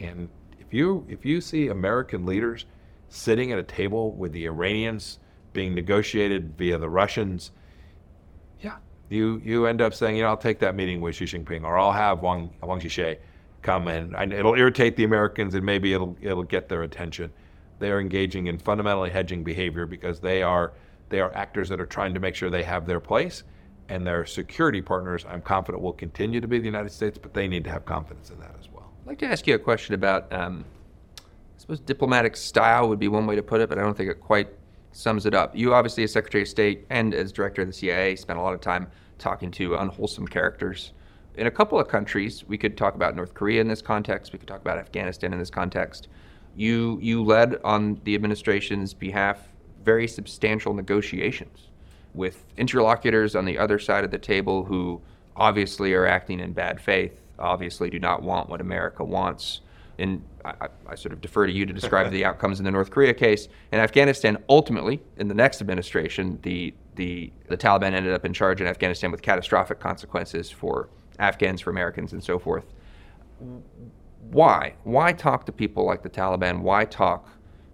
And 0.00 0.28
if 0.58 0.72
you 0.72 1.06
if 1.08 1.24
you 1.24 1.40
see 1.40 1.68
American 1.68 2.26
leaders 2.26 2.66
sitting 3.08 3.52
at 3.52 3.58
a 3.58 3.62
table 3.62 4.12
with 4.12 4.32
the 4.32 4.46
Iranians 4.46 5.20
being 5.52 5.74
negotiated 5.74 6.56
via 6.58 6.78
the 6.78 6.88
Russians, 6.88 7.52
yeah 8.60 8.78
you 9.08 9.40
you 9.44 9.66
end 9.66 9.80
up 9.80 9.94
saying, 9.94 10.16
you 10.16 10.22
know, 10.22 10.28
I'll 10.28 10.36
take 10.36 10.58
that 10.60 10.74
meeting 10.74 11.00
with 11.00 11.14
Xi 11.14 11.24
Jinping, 11.24 11.64
or 11.64 11.78
I'll 11.78 11.92
have 11.92 12.20
Wang 12.20 12.50
Wang 12.62 12.80
Zhishe 12.80 13.18
come 13.62 13.88
in. 13.88 14.14
And 14.14 14.32
it'll 14.32 14.54
irritate 14.54 14.96
the 14.96 15.04
Americans 15.04 15.54
and 15.54 15.64
maybe 15.64 15.92
it'll 15.92 16.16
it'll 16.20 16.42
get 16.42 16.68
their 16.68 16.82
attention. 16.82 17.32
They 17.78 17.90
are 17.90 18.00
engaging 18.00 18.46
in 18.46 18.58
fundamentally 18.58 19.10
hedging 19.10 19.44
behavior 19.44 19.86
because 19.86 20.20
they 20.20 20.42
are 20.42 20.72
they 21.10 21.20
are 21.20 21.34
actors 21.34 21.68
that 21.68 21.80
are 21.80 21.86
trying 21.86 22.14
to 22.14 22.20
make 22.20 22.34
sure 22.34 22.50
they 22.50 22.62
have 22.62 22.86
their 22.86 23.00
place 23.00 23.44
and 23.88 24.06
their 24.06 24.24
security 24.24 24.80
partners 24.80 25.24
I'm 25.28 25.42
confident 25.42 25.82
will 25.82 25.92
continue 25.92 26.40
to 26.40 26.48
be 26.48 26.58
the 26.58 26.64
United 26.64 26.90
States, 26.90 27.18
but 27.18 27.34
they 27.34 27.46
need 27.46 27.64
to 27.64 27.70
have 27.70 27.84
confidence 27.84 28.30
in 28.30 28.40
that 28.40 28.54
as 28.58 28.68
well. 28.72 28.90
I'd 29.02 29.06
like 29.06 29.18
to 29.18 29.26
ask 29.26 29.46
you 29.46 29.54
a 29.54 29.58
question 29.58 29.94
about, 29.94 30.32
um, 30.32 30.64
I 31.18 31.22
suppose 31.58 31.80
diplomatic 31.80 32.36
style 32.36 32.88
would 32.88 32.98
be 32.98 33.08
one 33.08 33.26
way 33.26 33.36
to 33.36 33.42
put 33.42 33.60
it, 33.60 33.68
but 33.68 33.78
I 33.78 33.82
don't 33.82 33.96
think 33.96 34.10
it 34.10 34.20
quite 34.20 34.48
sums 34.92 35.26
it 35.26 35.34
up. 35.34 35.54
You 35.54 35.74
obviously, 35.74 36.04
as 36.04 36.12
Secretary 36.12 36.42
of 36.42 36.48
State 36.48 36.86
and 36.88 37.14
as 37.14 37.32
Director 37.32 37.62
of 37.62 37.68
the 37.68 37.74
CIA, 37.74 38.16
spent 38.16 38.38
a 38.38 38.42
lot 38.42 38.54
of 38.54 38.60
time 38.60 38.86
talking 39.18 39.50
to 39.52 39.74
unwholesome 39.74 40.26
characters. 40.28 40.92
In 41.36 41.46
a 41.46 41.50
couple 41.50 41.78
of 41.78 41.88
countries, 41.88 42.44
we 42.46 42.56
could 42.56 42.76
talk 42.76 42.94
about 42.94 43.16
North 43.16 43.34
Korea 43.34 43.60
in 43.60 43.68
this 43.68 43.82
context. 43.82 44.32
We 44.32 44.38
could 44.38 44.48
talk 44.48 44.60
about 44.60 44.78
Afghanistan 44.78 45.32
in 45.32 45.38
this 45.38 45.50
context. 45.50 46.08
You 46.56 46.98
you 47.02 47.22
led 47.24 47.60
on 47.64 48.00
the 48.04 48.14
administration's 48.14 48.94
behalf 48.94 49.48
very 49.84 50.08
substantial 50.08 50.72
negotiations 50.74 51.68
with 52.14 52.44
interlocutors 52.56 53.34
on 53.34 53.44
the 53.44 53.58
other 53.58 53.78
side 53.78 54.04
of 54.04 54.10
the 54.10 54.18
table 54.18 54.64
who 54.64 55.00
obviously 55.36 55.92
are 55.94 56.06
acting 56.06 56.40
in 56.40 56.52
bad 56.52 56.80
faith, 56.80 57.12
obviously 57.38 57.90
do 57.90 57.98
not 57.98 58.22
want 58.22 58.48
what 58.48 58.60
America 58.60 59.04
wants. 59.04 59.60
And 59.98 60.22
I, 60.44 60.68
I 60.86 60.94
sort 60.94 61.12
of 61.12 61.20
defer 61.20 61.46
to 61.46 61.52
you 61.52 61.66
to 61.66 61.72
describe 61.72 62.10
the 62.10 62.24
outcomes 62.28 62.58
in 62.58 62.64
the 62.64 62.70
North 62.70 62.90
Korea 62.90 63.14
case. 63.14 63.48
In 63.72 63.78
Afghanistan, 63.78 64.38
ultimately, 64.48 65.00
in 65.16 65.28
the 65.28 65.34
next 65.34 65.60
administration, 65.60 66.38
the, 66.42 66.74
the, 66.96 67.32
the 67.48 67.56
Taliban 67.56 67.92
ended 67.92 68.12
up 68.12 68.24
in 68.24 68.32
charge 68.32 68.60
in 68.60 68.66
Afghanistan 68.66 69.10
with 69.10 69.22
catastrophic 69.22 69.80
consequences 69.80 70.50
for 70.50 70.88
Afghans, 71.18 71.60
for 71.60 71.70
Americans, 71.70 72.12
and 72.12 72.22
so 72.22 72.38
forth. 72.38 72.64
Why? 74.30 74.74
Why 74.84 75.12
talk 75.12 75.46
to 75.46 75.52
people 75.52 75.84
like 75.84 76.02
the 76.02 76.10
Taliban? 76.10 76.60
Why 76.60 76.84
talk 76.84 77.28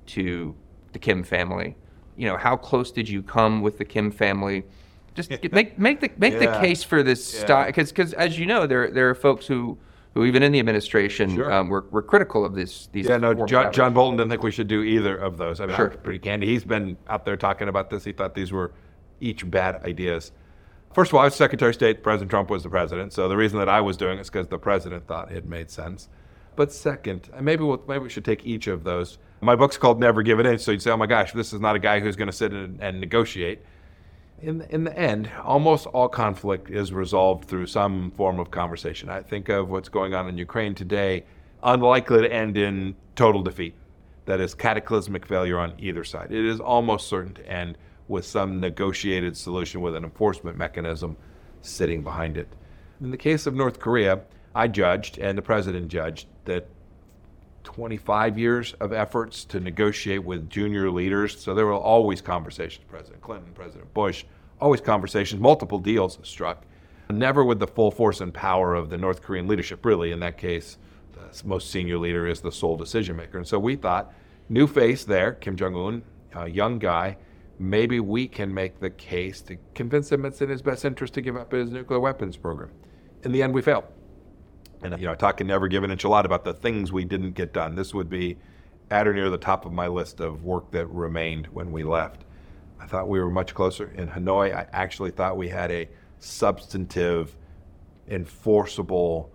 to 0.06 0.54
the 0.92 0.98
Kim 0.98 1.22
family? 1.22 1.76
You 2.16 2.26
know, 2.28 2.36
how 2.36 2.56
close 2.56 2.90
did 2.92 3.08
you 3.08 3.22
come 3.22 3.62
with 3.62 3.78
the 3.78 3.84
Kim 3.84 4.10
family? 4.10 4.64
Just 5.14 5.30
get- 5.30 5.52
make 5.52 5.78
make 5.78 6.00
the 6.00 6.10
make 6.18 6.38
the 6.38 6.46
case 6.60 6.82
for 6.82 7.02
this 7.02 7.34
Yeah. 7.34 7.40
style, 7.40 7.66
because 7.66 7.90
because 7.90 8.12
as 8.14 8.38
you 8.38 8.46
know, 8.46 8.66
there 8.66 8.90
there 8.90 9.08
are 9.10 9.14
folks 9.14 9.46
who 9.46 9.78
who 10.14 10.24
even 10.24 10.42
in 10.42 10.50
the 10.50 10.58
administration 10.58 11.36
Sure. 11.36 11.52
um, 11.52 11.68
were, 11.68 11.84
were 11.92 12.02
critical 12.02 12.44
of 12.44 12.54
this 12.54 12.88
these. 12.92 13.08
Yeah, 13.08 13.16
no, 13.16 13.32
John. 13.46 13.72
John 13.72 13.94
Bolton 13.94 14.16
didn't 14.16 14.30
think 14.30 14.42
we 14.42 14.50
should 14.50 14.66
do 14.68 14.82
either 14.82 15.16
of 15.16 15.36
those. 15.38 15.60
I 15.60 15.66
mean, 15.66 15.76
Sure. 15.76 15.90
I'm 15.92 15.98
pretty 15.98 16.18
candid. 16.18 16.48
He's 16.48 16.64
been 16.64 16.96
out 17.08 17.24
there 17.24 17.36
talking 17.36 17.68
about 17.68 17.90
this. 17.90 18.04
He 18.04 18.12
thought 18.12 18.34
these 18.34 18.52
were 18.52 18.72
each 19.20 19.48
bad 19.48 19.76
ideas. 19.84 20.32
First 20.92 21.12
of 21.12 21.14
all, 21.14 21.20
I 21.20 21.24
was 21.24 21.36
Secretary 21.36 21.68
of 21.68 21.74
State. 21.76 22.02
President 22.02 22.30
Trump 22.30 22.50
was 22.50 22.64
the 22.64 22.68
president. 22.70 23.12
So 23.12 23.28
the 23.28 23.36
reason 23.36 23.60
that 23.60 23.68
I 23.68 23.80
was 23.80 23.96
doing 23.96 24.18
it 24.18 24.22
is 24.22 24.30
because 24.30 24.48
the 24.48 24.58
president 24.58 25.06
thought 25.06 25.30
it 25.30 25.46
made 25.46 25.70
sense. 25.70 26.08
But 26.56 26.72
second, 26.72 27.30
maybe 27.40 27.64
we'll, 27.64 27.82
maybe 27.88 28.04
we 28.04 28.10
should 28.10 28.24
take 28.24 28.44
each 28.44 28.66
of 28.66 28.84
those. 28.84 29.18
My 29.40 29.56
book's 29.56 29.78
called 29.78 30.00
Never 30.00 30.22
Give 30.22 30.38
an 30.38 30.46
Inch. 30.46 30.60
So 30.60 30.72
you'd 30.72 30.82
say, 30.82 30.90
oh 30.90 30.96
my 30.96 31.06
gosh, 31.06 31.32
this 31.32 31.52
is 31.52 31.60
not 31.60 31.76
a 31.76 31.78
guy 31.78 32.00
who's 32.00 32.16
going 32.16 32.30
to 32.30 32.36
sit 32.36 32.52
and, 32.52 32.80
and 32.82 33.00
negotiate. 33.00 33.60
In 34.42 34.62
in 34.70 34.84
the 34.84 34.98
end, 34.98 35.30
almost 35.44 35.86
all 35.86 36.08
conflict 36.08 36.70
is 36.70 36.92
resolved 36.92 37.44
through 37.46 37.66
some 37.66 38.10
form 38.12 38.38
of 38.38 38.50
conversation. 38.50 39.08
I 39.10 39.22
think 39.22 39.48
of 39.48 39.68
what's 39.68 39.88
going 39.88 40.14
on 40.14 40.28
in 40.28 40.38
Ukraine 40.38 40.74
today, 40.74 41.24
unlikely 41.62 42.22
to 42.22 42.32
end 42.32 42.56
in 42.56 42.96
total 43.16 43.42
defeat. 43.42 43.74
That 44.24 44.40
is 44.40 44.54
cataclysmic 44.54 45.26
failure 45.26 45.58
on 45.58 45.74
either 45.78 46.04
side. 46.04 46.32
It 46.32 46.44
is 46.44 46.60
almost 46.60 47.08
certain 47.08 47.34
to 47.34 47.46
end 47.46 47.76
with 48.08 48.24
some 48.24 48.60
negotiated 48.60 49.36
solution 49.36 49.80
with 49.80 49.94
an 49.94 50.04
enforcement 50.04 50.56
mechanism 50.56 51.16
sitting 51.60 52.02
behind 52.02 52.36
it. 52.36 52.48
In 53.00 53.10
the 53.10 53.16
case 53.16 53.46
of 53.46 53.54
North 53.54 53.78
Korea, 53.78 54.20
I 54.54 54.68
judged, 54.68 55.18
and 55.18 55.38
the 55.38 55.42
president 55.42 55.88
judged, 55.88 56.26
that 56.50 56.66
25 57.62 58.38
years 58.38 58.74
of 58.80 58.92
efforts 58.92 59.44
to 59.44 59.60
negotiate 59.60 60.24
with 60.24 60.50
junior 60.50 60.90
leaders. 60.90 61.40
So 61.40 61.54
there 61.54 61.66
were 61.66 61.74
always 61.74 62.20
conversations, 62.20 62.84
President 62.88 63.22
Clinton, 63.22 63.52
President 63.54 63.92
Bush, 63.94 64.24
always 64.60 64.80
conversations, 64.80 65.40
multiple 65.40 65.78
deals 65.78 66.18
struck. 66.22 66.64
Never 67.08 67.44
with 67.44 67.58
the 67.58 67.66
full 67.66 67.90
force 67.90 68.20
and 68.20 68.32
power 68.32 68.74
of 68.74 68.90
the 68.90 68.98
North 68.98 69.22
Korean 69.22 69.46
leadership, 69.46 69.84
really. 69.84 70.12
In 70.12 70.20
that 70.20 70.38
case, 70.38 70.78
the 71.12 71.46
most 71.46 71.70
senior 71.70 71.98
leader 71.98 72.26
is 72.26 72.40
the 72.40 72.52
sole 72.52 72.76
decision 72.76 73.16
maker. 73.16 73.38
And 73.38 73.46
so 73.46 73.58
we 73.58 73.76
thought, 73.76 74.12
new 74.48 74.66
face 74.66 75.04
there, 75.04 75.32
Kim 75.32 75.56
Jong 75.56 75.76
un, 75.76 76.02
a 76.34 76.48
young 76.48 76.78
guy, 76.78 77.16
maybe 77.58 78.00
we 78.00 78.26
can 78.26 78.52
make 78.52 78.80
the 78.80 78.90
case 78.90 79.42
to 79.42 79.56
convince 79.74 80.10
him 80.10 80.24
it's 80.24 80.40
in 80.40 80.48
his 80.48 80.62
best 80.62 80.84
interest 80.84 81.14
to 81.14 81.20
give 81.20 81.36
up 81.36 81.52
his 81.52 81.70
nuclear 81.70 82.00
weapons 82.00 82.36
program. 82.36 82.70
In 83.24 83.32
the 83.32 83.42
end, 83.42 83.52
we 83.52 83.62
failed. 83.62 83.84
And 84.82 84.98
you 84.98 85.06
know, 85.06 85.16
I 85.20 85.42
never 85.42 85.68
give 85.68 85.84
an 85.84 85.90
inch 85.90 86.04
a 86.04 86.08
lot 86.08 86.24
about 86.24 86.44
the 86.44 86.54
things 86.54 86.92
we 86.92 87.04
didn't 87.04 87.32
get 87.32 87.52
done. 87.52 87.74
This 87.74 87.92
would 87.94 88.08
be 88.08 88.38
at 88.90 89.06
or 89.06 89.14
near 89.14 89.30
the 89.30 89.38
top 89.38 89.66
of 89.66 89.72
my 89.72 89.86
list 89.86 90.20
of 90.20 90.44
work 90.44 90.70
that 90.72 90.86
remained 90.86 91.46
when 91.46 91.70
we 91.70 91.82
left. 91.82 92.24
I 92.80 92.86
thought 92.86 93.08
we 93.08 93.20
were 93.20 93.30
much 93.30 93.54
closer. 93.54 93.92
In 93.94 94.08
Hanoi, 94.08 94.54
I 94.54 94.66
actually 94.72 95.10
thought 95.10 95.36
we 95.36 95.48
had 95.48 95.70
a 95.70 95.88
substantive, 96.18 97.36
enforceable 98.08 99.30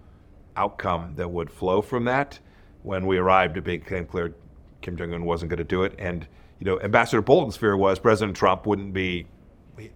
outcome 0.57 1.13
that 1.15 1.29
would 1.29 1.51
flow 1.51 1.81
from 1.81 2.05
that. 2.05 2.39
When 2.83 3.05
we 3.05 3.17
arrived, 3.17 3.57
it 3.57 3.63
became 3.63 4.05
clear 4.05 4.33
Kim 4.81 4.97
Jong 4.97 5.13
Un 5.13 5.25
wasn't 5.25 5.49
going 5.49 5.57
to 5.57 5.63
do 5.63 5.83
it. 5.83 5.93
And 5.99 6.27
you 6.59 6.65
know, 6.65 6.79
Ambassador 6.81 7.21
Bolton's 7.21 7.57
fear 7.57 7.77
was 7.77 7.99
President 7.99 8.35
Trump 8.35 8.65
wouldn't 8.65 8.93
be 8.93 9.27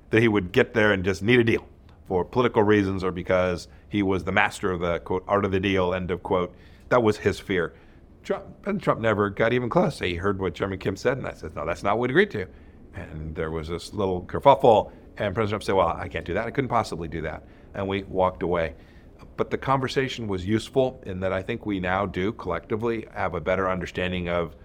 that 0.09 0.21
he 0.21 0.27
would 0.27 0.51
get 0.51 0.73
there 0.73 0.91
and 0.91 1.03
just 1.03 1.23
need 1.23 1.39
a 1.39 1.43
deal 1.43 1.65
for 2.09 2.25
political 2.25 2.63
reasons 2.63 3.03
or 3.03 3.11
because 3.11 3.67
he 3.87 4.03
was 4.03 4.23
the 4.23 4.31
master 4.31 4.71
of 4.71 4.81
the 4.81 4.99
quote 4.99 5.23
art 5.27 5.45
of 5.45 5.51
the 5.51 5.59
deal 5.59 5.93
end 5.93 6.11
of 6.11 6.23
quote. 6.23 6.53
That 6.89 7.03
was 7.03 7.17
his 7.17 7.39
fear. 7.39 7.75
Trump, 8.23 8.45
President 8.63 8.83
Trump 8.83 8.99
never 8.99 9.29
got 9.29 9.53
even 9.53 9.69
close. 9.69 9.99
He 9.99 10.15
heard 10.15 10.39
what 10.41 10.55
Chairman 10.55 10.79
Kim 10.79 10.95
said, 10.95 11.17
and 11.19 11.27
I 11.27 11.33
said, 11.33 11.55
no, 11.55 11.65
that's 11.65 11.83
not 11.83 11.97
what 11.97 12.09
we 12.09 12.13
agreed 12.13 12.31
to. 12.31 12.47
And 12.95 13.35
there 13.35 13.51
was 13.51 13.69
this 13.69 13.93
little 13.93 14.23
kerfuffle, 14.23 14.91
and 15.17 15.33
President 15.35 15.49
Trump 15.49 15.63
said, 15.63 15.75
well, 15.75 15.87
I 15.87 16.07
can't 16.07 16.25
do 16.25 16.33
that. 16.33 16.47
I 16.47 16.51
couldn't 16.51 16.69
possibly 16.69 17.07
do 17.07 17.21
that. 17.21 17.43
And 17.75 17.87
we 17.87 18.03
walked 18.03 18.43
away. 18.43 18.73
But 19.37 19.51
the 19.51 19.57
conversation 19.57 20.27
was 20.27 20.45
useful 20.45 21.01
in 21.05 21.19
that 21.21 21.31
I 21.31 21.43
think 21.43 21.65
we 21.65 21.79
now 21.79 22.05
do 22.05 22.33
collectively 22.33 23.07
have 23.13 23.35
a 23.35 23.39
better 23.39 23.69
understanding 23.69 24.27
of 24.27 24.55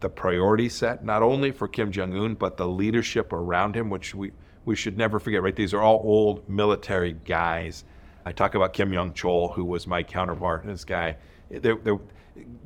the 0.00 0.08
priority 0.08 0.68
set, 0.68 1.04
not 1.04 1.22
only 1.22 1.50
for 1.52 1.68
Kim 1.68 1.92
Jong 1.92 2.14
Un, 2.16 2.34
but 2.34 2.56
the 2.56 2.66
leadership 2.66 3.32
around 3.32 3.74
him, 3.74 3.88
which 3.88 4.14
we, 4.14 4.32
we 4.64 4.76
should 4.76 4.96
never 4.98 5.18
forget, 5.18 5.42
right? 5.42 5.56
These 5.56 5.74
are 5.74 5.80
all 5.80 6.00
old 6.04 6.48
military 6.48 7.14
guys. 7.24 7.84
I 8.24 8.32
talk 8.32 8.54
about 8.54 8.72
Kim 8.72 8.92
Yong 8.92 9.12
Chol, 9.12 9.54
who 9.54 9.64
was 9.64 9.86
my 9.86 10.02
counterpart. 10.02 10.64
This 10.66 10.84
guy, 10.84 11.16
they're, 11.50 11.76
they're, 11.76 11.98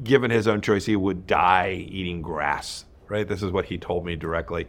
given 0.05 0.31
his 0.31 0.49
own 0.49 0.61
choice, 0.61 0.87
he 0.87 0.97
would 0.97 1.27
die 1.27 1.87
eating 1.89 2.23
grass, 2.23 2.85
right? 3.09 3.27
This 3.27 3.43
is 3.43 3.51
what 3.51 3.67
he 3.67 3.79
told 3.79 4.05
me 4.05 4.17
directly. 4.17 4.67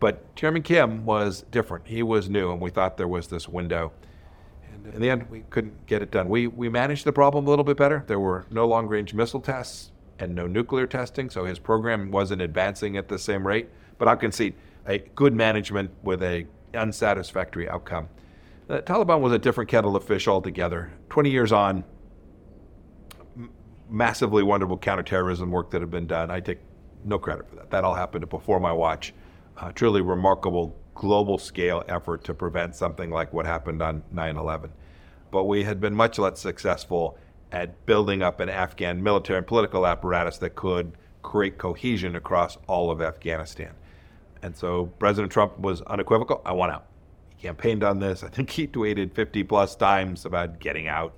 But 0.00 0.34
Chairman 0.36 0.62
Kim 0.62 1.04
was 1.04 1.42
different. 1.50 1.86
He 1.86 2.02
was 2.02 2.28
new, 2.28 2.52
and 2.52 2.60
we 2.60 2.70
thought 2.70 2.96
there 2.96 3.08
was 3.08 3.26
this 3.28 3.48
window. 3.48 3.92
And 4.72 4.94
in 4.94 5.00
the 5.00 5.10
end, 5.10 5.28
we 5.28 5.42
couldn't 5.50 5.86
get 5.86 6.02
it 6.02 6.10
done. 6.10 6.28
We, 6.28 6.46
we 6.46 6.68
managed 6.68 7.04
the 7.04 7.12
problem 7.12 7.46
a 7.46 7.50
little 7.50 7.64
bit 7.64 7.76
better. 7.76 8.04
There 8.06 8.20
were 8.20 8.46
no 8.50 8.66
long 8.66 8.86
range 8.86 9.12
missile 9.12 9.40
tests 9.40 9.90
and 10.18 10.34
no 10.34 10.46
nuclear 10.46 10.86
testing, 10.86 11.30
so 11.30 11.44
his 11.44 11.58
program 11.58 12.10
wasn't 12.10 12.42
advancing 12.42 12.96
at 12.96 13.08
the 13.08 13.18
same 13.18 13.46
rate. 13.46 13.68
But 13.98 14.08
I'll 14.08 14.16
concede 14.16 14.54
a 14.86 14.98
good 14.98 15.34
management 15.34 15.90
with 16.02 16.22
a 16.22 16.46
unsatisfactory 16.74 17.68
outcome. 17.68 18.08
The 18.66 18.82
Taliban 18.82 19.20
was 19.20 19.32
a 19.32 19.38
different 19.38 19.70
kettle 19.70 19.96
of 19.96 20.04
fish 20.04 20.28
altogether. 20.28 20.92
20 21.08 21.30
years 21.30 21.52
on, 21.52 21.84
massively 23.88 24.42
wonderful 24.42 24.76
counterterrorism 24.76 25.50
work 25.50 25.70
that 25.70 25.80
had 25.80 25.90
been 25.90 26.06
done. 26.06 26.30
I 26.30 26.40
take 26.40 26.58
no 27.04 27.18
credit 27.18 27.48
for 27.48 27.56
that. 27.56 27.70
That 27.70 27.84
all 27.84 27.94
happened 27.94 28.28
before 28.28 28.60
my 28.60 28.72
watch. 28.72 29.14
Uh, 29.56 29.72
truly 29.72 30.00
remarkable 30.00 30.76
global 30.94 31.38
scale 31.38 31.84
effort 31.88 32.24
to 32.24 32.34
prevent 32.34 32.74
something 32.74 33.10
like 33.10 33.32
what 33.32 33.46
happened 33.46 33.80
on 33.80 34.02
9 34.12 34.36
11. 34.36 34.72
But 35.30 35.44
we 35.44 35.64
had 35.64 35.80
been 35.80 35.94
much 35.94 36.18
less 36.18 36.40
successful 36.40 37.16
at 37.52 37.86
building 37.86 38.22
up 38.22 38.40
an 38.40 38.48
Afghan 38.48 39.02
military 39.02 39.38
and 39.38 39.46
political 39.46 39.86
apparatus 39.86 40.38
that 40.38 40.54
could 40.54 40.92
create 41.22 41.58
cohesion 41.58 42.16
across 42.16 42.58
all 42.66 42.90
of 42.90 43.00
Afghanistan. 43.00 43.74
And 44.42 44.56
so 44.56 44.86
President 44.98 45.32
Trump 45.32 45.58
was 45.58 45.82
unequivocal 45.82 46.42
I 46.44 46.52
want 46.52 46.72
out. 46.72 46.86
He 47.28 47.42
campaigned 47.42 47.84
on 47.84 47.98
this. 47.98 48.22
I 48.22 48.28
think 48.28 48.50
he 48.50 48.66
tweeted 48.66 49.12
50 49.14 49.42
plus 49.44 49.76
times 49.76 50.24
about 50.24 50.58
getting 50.58 50.88
out. 50.88 51.14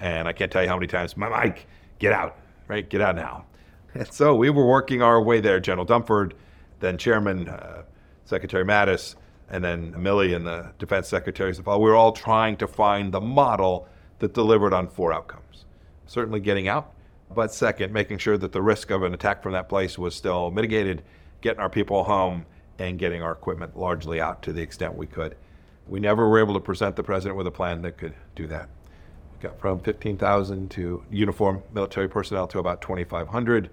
And 0.00 0.26
I 0.26 0.32
can't 0.32 0.50
tell 0.50 0.62
you 0.62 0.68
how 0.68 0.76
many 0.76 0.88
times, 0.88 1.16
my 1.16 1.28
Mike, 1.28 1.66
get 1.98 2.12
out, 2.12 2.36
right? 2.68 2.88
Get 2.88 3.00
out 3.00 3.16
now. 3.16 3.46
And 3.94 4.10
so 4.10 4.34
we 4.34 4.48
were 4.50 4.66
working 4.66 5.02
our 5.02 5.20
way 5.22 5.40
there. 5.40 5.60
General 5.60 5.86
Dunford, 5.86 6.32
then 6.80 6.96
Chairman 6.96 7.48
uh, 7.48 7.82
Secretary 8.24 8.64
Mattis, 8.64 9.16
and 9.50 9.62
then 9.62 9.92
Milley 9.92 10.34
and 10.34 10.46
the 10.46 10.72
Defense 10.78 11.08
Secretaries. 11.08 11.60
We 11.60 11.64
were 11.64 11.94
all 11.94 12.12
trying 12.12 12.56
to 12.56 12.66
find 12.66 13.12
the 13.12 13.20
model 13.20 13.86
that 14.18 14.32
delivered 14.32 14.72
on 14.72 14.88
four 14.88 15.12
outcomes. 15.12 15.66
Certainly 16.06 16.40
getting 16.40 16.68
out, 16.68 16.92
but 17.34 17.52
second, 17.52 17.92
making 17.92 18.18
sure 18.18 18.38
that 18.38 18.52
the 18.52 18.62
risk 18.62 18.90
of 18.90 19.02
an 19.02 19.14
attack 19.14 19.42
from 19.42 19.52
that 19.52 19.68
place 19.68 19.98
was 19.98 20.14
still 20.14 20.50
mitigated, 20.50 21.02
getting 21.40 21.60
our 21.60 21.70
people 21.70 22.04
home, 22.04 22.46
and 22.88 22.98
getting 22.98 23.22
our 23.22 23.32
equipment 23.32 23.76
largely 23.76 24.20
out 24.20 24.42
to 24.42 24.52
the 24.52 24.60
extent 24.60 24.96
we 24.96 25.06
could. 25.06 25.36
We 25.86 26.00
never 26.00 26.28
were 26.28 26.38
able 26.38 26.54
to 26.54 26.60
present 26.60 26.96
the 26.96 27.02
president 27.02 27.36
with 27.36 27.46
a 27.46 27.50
plan 27.50 27.82
that 27.82 27.96
could 27.96 28.14
do 28.34 28.46
that. 28.48 28.68
We 29.32 29.48
got 29.48 29.58
from 29.60 29.80
15,000 29.80 30.70
to 30.72 31.04
uniform 31.10 31.62
military 31.72 32.08
personnel 32.08 32.46
to 32.48 32.58
about 32.58 32.82
2,500. 32.82 33.70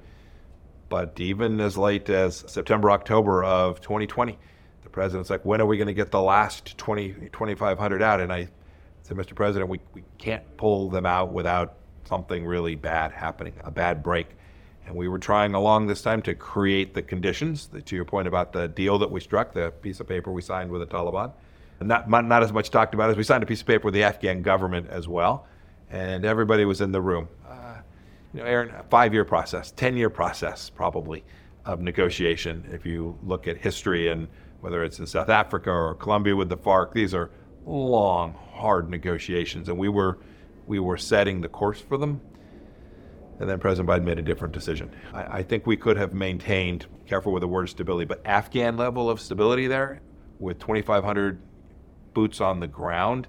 But 0.89 1.19
even 1.19 1.60
as 1.60 1.78
late 1.78 2.10
as 2.10 2.43
September, 2.48 2.89
October 2.91 3.43
of 3.43 3.80
2020, 3.82 4.38
the 4.84 4.89
president's 4.89 5.30
like, 5.30 5.45
when 5.45 5.62
are 5.62 5.65
we 5.65 5.78
going 5.78 5.88
to 5.88 5.93
get 5.93 6.12
the 6.12 6.22
last 6.22 6.78
20, 6.78 7.30
2,500 7.32 8.02
out? 8.02 8.22
And 8.22 8.34
I 8.34 8.50
said, 9.04 9.17
Mr. 9.17 9.36
President, 9.36 9.69
we, 9.69 9.80
we 9.93 10.04
can't 10.17 10.43
pull 10.58 10.89
them 10.89 11.06
out 11.06 11.32
without 11.32 11.76
something 12.06 12.45
really 12.45 12.76
bad 12.76 13.12
happening, 13.12 13.54
a 13.63 13.72
bad 13.72 14.02
break. 14.02 14.28
And 14.89 14.97
we 14.97 15.08
were 15.08 15.19
trying 15.19 15.54
along 15.54 15.86
this 15.86 16.02
time 16.02 16.19
to 16.23 16.34
create 16.34 16.95
the 16.95 17.04
conditions, 17.04 17.67
the, 17.67 17.80
to 17.80 17.95
your 17.95 18.06
point 18.06 18.28
about 18.28 18.52
the 18.52 18.67
deal 18.67 18.97
that 18.97 19.12
we 19.12 19.19
struck, 19.19 19.54
the 19.54 19.69
piece 19.69 19.99
of 19.99 20.08
paper 20.08 20.32
we 20.32 20.41
signed 20.41 20.71
with 20.71 20.82
the 20.82 20.88
Taliban. 20.88 21.32
And 21.80 21.88
not, 21.88 22.10
not 22.10 22.41
as 22.41 22.52
much 22.52 22.71
talked 22.71 22.95
about 22.95 23.12
as 23.12 23.15
we 23.15 23.21
signed 23.21 23.43
a 23.43 23.45
piece 23.45 23.62
of 23.62 23.67
paper 23.67 23.86
with 23.86 23.93
the 23.93 24.02
Afghan 24.02 24.41
government 24.41 24.89
as 24.89 25.08
well. 25.08 25.45
And 25.91 26.25
everybody 26.25 26.65
was 26.65 26.82
in 26.82 26.91
the 26.91 27.02
room. 27.02 27.30
Uh, 27.47 27.75
you 28.34 28.39
know, 28.39 28.47
Aaron, 28.47 28.71
a 28.71 28.82
five-year 28.82 29.25
process, 29.25 29.71
ten-year 29.71 30.10
process 30.10 30.71
probably 30.71 31.23
of 31.65 31.82
negotiation. 31.82 32.67
If 32.71 32.84
you 32.84 33.15
look 33.23 33.47
at 33.47 33.58
history 33.58 34.08
and 34.08 34.28
whether 34.62 34.84
it's 34.84 34.97
in 34.97 35.06
South 35.06 35.30
Africa 35.30 35.69
or 35.69 35.93
Colombia 35.93 36.36
with 36.36 36.49
the 36.49 36.58
FARC, 36.58 36.93
these 36.93 37.13
are 37.13 37.30
long, 37.63 38.34
hard 38.54 38.89
negotiations, 38.89 39.69
and 39.69 39.78
we 39.78 39.88
were 39.88 40.17
we 40.65 40.80
were 40.80 40.97
setting 40.97 41.41
the 41.41 41.47
course 41.47 41.80
for 41.80 41.97
them. 41.97 42.21
And 43.39 43.49
then 43.49 43.60
President 43.60 43.89
Biden 43.89 44.04
made 44.04 44.19
a 44.19 44.21
different 44.21 44.54
decision. 44.54 44.91
I, 45.13 45.39
I 45.39 45.43
think 45.43 45.65
we 45.65 45.78
could 45.78 45.97
have 45.97 46.13
maintained, 46.13 46.86
careful 47.08 47.32
with 47.32 47.41
the 47.41 47.47
word 47.47 47.69
stability, 47.69 48.06
but 48.06 48.21
Afghan 48.25 48.75
level 48.75 49.10
of 49.10 49.21
stability 49.21 49.67
there 49.67 50.02
with 50.39 50.60
2,500 50.60 51.41
boots 52.13 52.41
on 52.41 52.60
the 52.60 52.67
ground. 52.67 53.28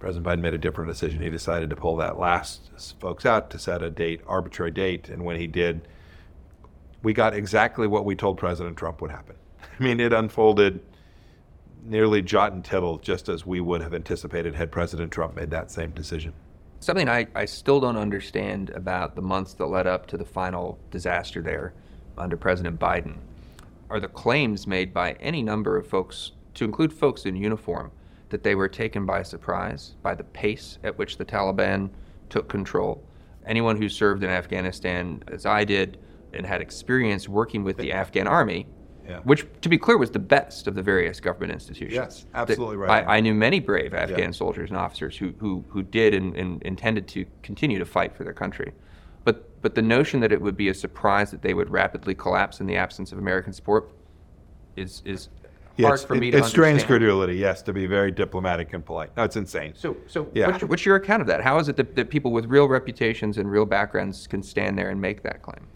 President 0.00 0.26
Biden 0.26 0.42
made 0.42 0.54
a 0.54 0.58
different 0.58 0.90
decision. 0.90 1.22
He 1.22 1.30
decided 1.30 1.70
to 1.70 1.76
pull 1.76 1.96
that 1.96 2.18
last 2.18 2.70
folks 3.00 3.24
out 3.24 3.50
to 3.50 3.58
set 3.58 3.82
a 3.82 3.90
date, 3.90 4.20
arbitrary 4.26 4.70
date, 4.70 5.08
and 5.08 5.24
when 5.24 5.38
he 5.38 5.46
did, 5.46 5.88
we 7.02 7.12
got 7.12 7.34
exactly 7.34 7.86
what 7.86 8.04
we 8.04 8.16
told 8.16 8.36
President 8.36 8.76
Trump 8.76 9.00
would 9.00 9.10
happen. 9.10 9.36
I 9.80 9.82
mean, 9.82 10.00
it 10.00 10.12
unfolded 10.12 10.80
nearly 11.84 12.22
jot 12.22 12.52
and 12.52 12.64
tittle, 12.64 12.98
just 12.98 13.28
as 13.28 13.46
we 13.46 13.60
would 13.60 13.82
have 13.82 13.94
anticipated 13.94 14.54
had 14.54 14.72
President 14.72 15.12
Trump 15.12 15.36
made 15.36 15.50
that 15.50 15.70
same 15.70 15.90
decision. 15.90 16.32
Something 16.84 17.08
I, 17.08 17.26
I 17.34 17.46
still 17.46 17.80
don't 17.80 17.96
understand 17.96 18.68
about 18.68 19.16
the 19.16 19.22
months 19.22 19.54
that 19.54 19.64
led 19.64 19.86
up 19.86 20.06
to 20.08 20.18
the 20.18 20.24
final 20.26 20.78
disaster 20.90 21.40
there 21.40 21.72
under 22.18 22.36
President 22.36 22.78
Biden 22.78 23.16
are 23.88 23.98
the 23.98 24.08
claims 24.08 24.66
made 24.66 24.92
by 24.92 25.12
any 25.12 25.42
number 25.42 25.78
of 25.78 25.86
folks, 25.86 26.32
to 26.52 26.64
include 26.66 26.92
folks 26.92 27.24
in 27.24 27.36
uniform, 27.36 27.90
that 28.28 28.42
they 28.42 28.54
were 28.54 28.68
taken 28.68 29.06
by 29.06 29.22
surprise 29.22 29.94
by 30.02 30.14
the 30.14 30.24
pace 30.24 30.76
at 30.84 30.98
which 30.98 31.16
the 31.16 31.24
Taliban 31.24 31.88
took 32.28 32.50
control. 32.50 33.02
Anyone 33.46 33.78
who 33.78 33.88
served 33.88 34.22
in 34.22 34.28
Afghanistan, 34.28 35.22
as 35.28 35.46
I 35.46 35.64
did, 35.64 35.96
and 36.34 36.44
had 36.44 36.60
experience 36.60 37.30
working 37.30 37.64
with 37.64 37.78
the 37.78 37.92
Afghan 37.92 38.28
army, 38.28 38.66
Yeah. 39.08 39.20
which, 39.24 39.46
to 39.60 39.68
be 39.68 39.76
clear, 39.76 39.98
was 39.98 40.10
the 40.10 40.18
best 40.18 40.66
of 40.66 40.74
the 40.74 40.82
various 40.82 41.20
government 41.20 41.52
institutions. 41.52 41.94
Yes, 41.94 42.26
absolutely 42.34 42.76
right. 42.76 43.06
I, 43.06 43.16
I 43.16 43.20
knew 43.20 43.34
many 43.34 43.60
brave 43.60 43.92
Afghan 43.92 44.18
Yeah. 44.18 44.30
soldiers 44.30 44.70
and 44.70 44.78
officers 44.78 45.16
who, 45.16 45.34
who, 45.38 45.64
who 45.68 45.82
did 45.82 46.14
and, 46.14 46.34
and 46.36 46.62
intended 46.62 47.06
to 47.08 47.26
continue 47.42 47.78
to 47.78 47.84
fight 47.84 48.16
for 48.16 48.24
their 48.24 48.32
country. 48.32 48.72
But, 49.24 49.60
but 49.62 49.74
the 49.74 49.82
notion 49.82 50.20
that 50.20 50.32
it 50.32 50.40
would 50.40 50.56
be 50.56 50.68
a 50.68 50.74
surprise 50.74 51.30
that 51.32 51.42
they 51.42 51.54
would 51.54 51.70
rapidly 51.70 52.14
collapse 52.14 52.60
in 52.60 52.66
the 52.66 52.76
absence 52.76 53.12
of 53.12 53.18
American 53.18 53.52
support 53.52 53.90
is, 54.76 55.02
is 55.04 55.28
Yeah, 55.76 55.88
hard 55.88 56.00
for 56.00 56.14
me 56.14 56.28
it, 56.28 56.32
to 56.32 56.38
it 56.38 56.44
strains 56.44 56.82
credulity, 56.84 57.36
yes, 57.36 57.60
to 57.62 57.72
be 57.72 57.86
very 57.86 58.10
diplomatic 58.10 58.72
and 58.72 58.84
polite. 58.84 59.14
No, 59.16 59.24
it's 59.24 59.36
insane. 59.36 59.74
So, 59.76 59.96
so 60.06 60.28
Yeah. 60.34 60.46
what's, 60.46 60.60
your, 60.60 60.68
what's 60.68 60.86
your 60.86 60.96
account 60.96 61.20
of 61.20 61.26
that? 61.28 61.42
How 61.42 61.58
is 61.58 61.68
it 61.68 61.76
that, 61.76 61.94
that 61.96 62.08
people 62.08 62.32
with 62.32 62.46
real 62.46 62.68
reputations 62.68 63.36
and 63.38 63.50
real 63.50 63.66
backgrounds 63.66 64.26
can 64.26 64.42
stand 64.42 64.78
there 64.78 64.88
and 64.88 65.00
make 65.00 65.22
that 65.24 65.42
claim? 65.42 65.66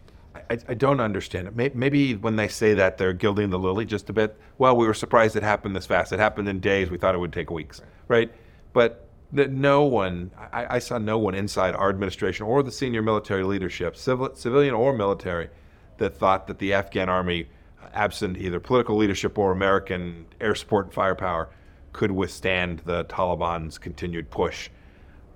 I, 0.51 0.59
I 0.69 0.75
don't 0.75 1.01
understand 1.01 1.49
it. 1.49 1.75
Maybe 1.75 2.15
when 2.15 2.37
they 2.37 2.49
say 2.49 2.75
that, 2.75 2.99
they're 2.99 3.13
gilding 3.13 3.51
the 3.51 3.59
lily 3.59 3.85
just 3.85 4.09
a 4.09 4.13
bit. 4.13 4.39
Well, 4.59 4.77
we 4.77 4.87
were 4.87 4.95
surprised 4.95 5.37
it 5.37 5.43
happened 5.43 5.77
this 5.77 5.87
fast. 5.87 6.13
It 6.13 6.19
happened 6.19 6.49
in 6.49 6.61
days. 6.61 6.91
We 6.91 6.99
thought 6.99 7.15
it 7.15 7.19
would 7.19 7.33
take 7.33 7.51
weeks, 7.51 7.81
right? 8.09 8.33
But 8.73 9.09
that 9.33 9.51
no 9.51 9.85
one, 9.85 10.31
I, 10.53 10.77
I 10.77 10.79
saw 10.79 10.99
no 10.99 11.19
one 11.19 11.35
inside 11.35 11.75
our 11.75 11.91
administration 11.91 12.47
or 12.47 12.63
the 12.63 12.73
senior 12.73 13.03
military 13.03 13.45
leadership, 13.45 13.97
civil, 13.97 14.35
civilian 14.35 14.75
or 14.75 14.93
military, 14.93 15.51
that 15.99 16.17
thought 16.17 16.47
that 16.47 16.59
the 16.59 16.73
Afghan 16.73 17.09
army, 17.09 17.49
absent 17.93 18.39
either 18.39 18.61
political 18.61 18.97
leadership 18.97 19.37
or 19.37 19.53
American 19.53 20.27
air 20.41 20.55
support 20.55 20.87
and 20.87 20.95
firepower, 20.95 21.51
could 21.93 22.11
withstand 22.11 22.81
the 22.85 23.05
Taliban's 23.05 23.79
continued 23.79 24.31
push. 24.31 24.71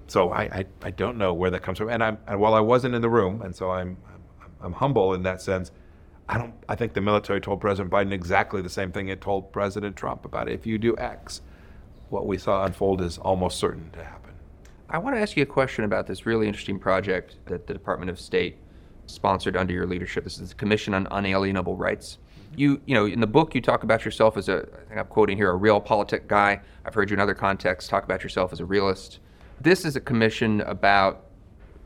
So 0.06 0.30
I, 0.30 0.42
I, 0.42 0.64
I 0.82 0.90
don't 0.90 1.16
know 1.16 1.34
where 1.34 1.50
that 1.50 1.62
comes 1.62 1.78
from. 1.78 1.88
And 1.88 2.02
I'm 2.02 2.18
and 2.26 2.38
while 2.38 2.54
I 2.54 2.60
wasn't 2.60 2.94
in 2.94 3.02
the 3.02 3.10
room, 3.10 3.42
and 3.42 3.54
so 3.54 3.70
I'm 3.70 3.96
I'm, 4.62 4.72
humble 4.72 5.14
in 5.14 5.22
that 5.24 5.40
sense. 5.42 5.70
I 6.28 6.38
don't. 6.38 6.54
I 6.68 6.76
think 6.76 6.94
the 6.94 7.00
military 7.00 7.40
told 7.40 7.60
President 7.60 7.92
Biden 7.92 8.12
exactly 8.12 8.62
the 8.62 8.70
same 8.70 8.92
thing 8.92 9.08
it 9.08 9.20
told 9.20 9.52
President 9.52 9.96
Trump 9.96 10.24
about 10.24 10.48
it. 10.48 10.54
if 10.54 10.66
you 10.66 10.78
do 10.78 10.96
X, 10.96 11.42
what 12.10 12.26
we 12.26 12.38
saw 12.38 12.64
unfold 12.64 13.00
is 13.00 13.18
almost 13.18 13.58
certain 13.58 13.90
to 13.90 14.04
happen. 14.04 14.32
I 14.88 14.98
want 14.98 15.16
to 15.16 15.20
ask 15.20 15.36
you 15.36 15.42
a 15.42 15.46
question 15.46 15.84
about 15.84 16.06
this 16.06 16.26
really 16.26 16.46
interesting 16.46 16.78
project 16.78 17.36
that 17.46 17.66
the 17.66 17.72
Department 17.72 18.10
of 18.10 18.20
State 18.20 18.58
sponsored 19.06 19.56
under 19.56 19.72
your 19.72 19.86
leadership. 19.86 20.24
This 20.24 20.38
is 20.38 20.50
the 20.50 20.54
Commission 20.54 20.94
on 20.94 21.08
Unalienable 21.10 21.76
Rights. 21.76 22.18
You, 22.56 22.80
you 22.84 22.94
know, 22.94 23.06
in 23.06 23.20
the 23.20 23.26
book, 23.26 23.54
you 23.54 23.62
talk 23.62 23.82
about 23.82 24.04
yourself 24.04 24.36
as 24.36 24.48
a, 24.48 24.58
I 24.58 24.88
think 24.88 25.00
I'm 25.00 25.06
quoting 25.06 25.36
here, 25.36 25.50
a 25.50 25.58
realpolitik 25.58 26.26
guy. 26.28 26.60
I've 26.84 26.92
heard 26.92 27.08
you 27.08 27.14
in 27.14 27.20
other 27.20 27.34
contexts 27.34 27.88
talk 27.88 28.04
about 28.04 28.22
yourself 28.22 28.52
as 28.52 28.60
a 28.60 28.64
realist. 28.64 29.20
This 29.60 29.84
is 29.84 29.96
a 29.96 30.00
commission 30.00 30.60
about, 30.62 31.26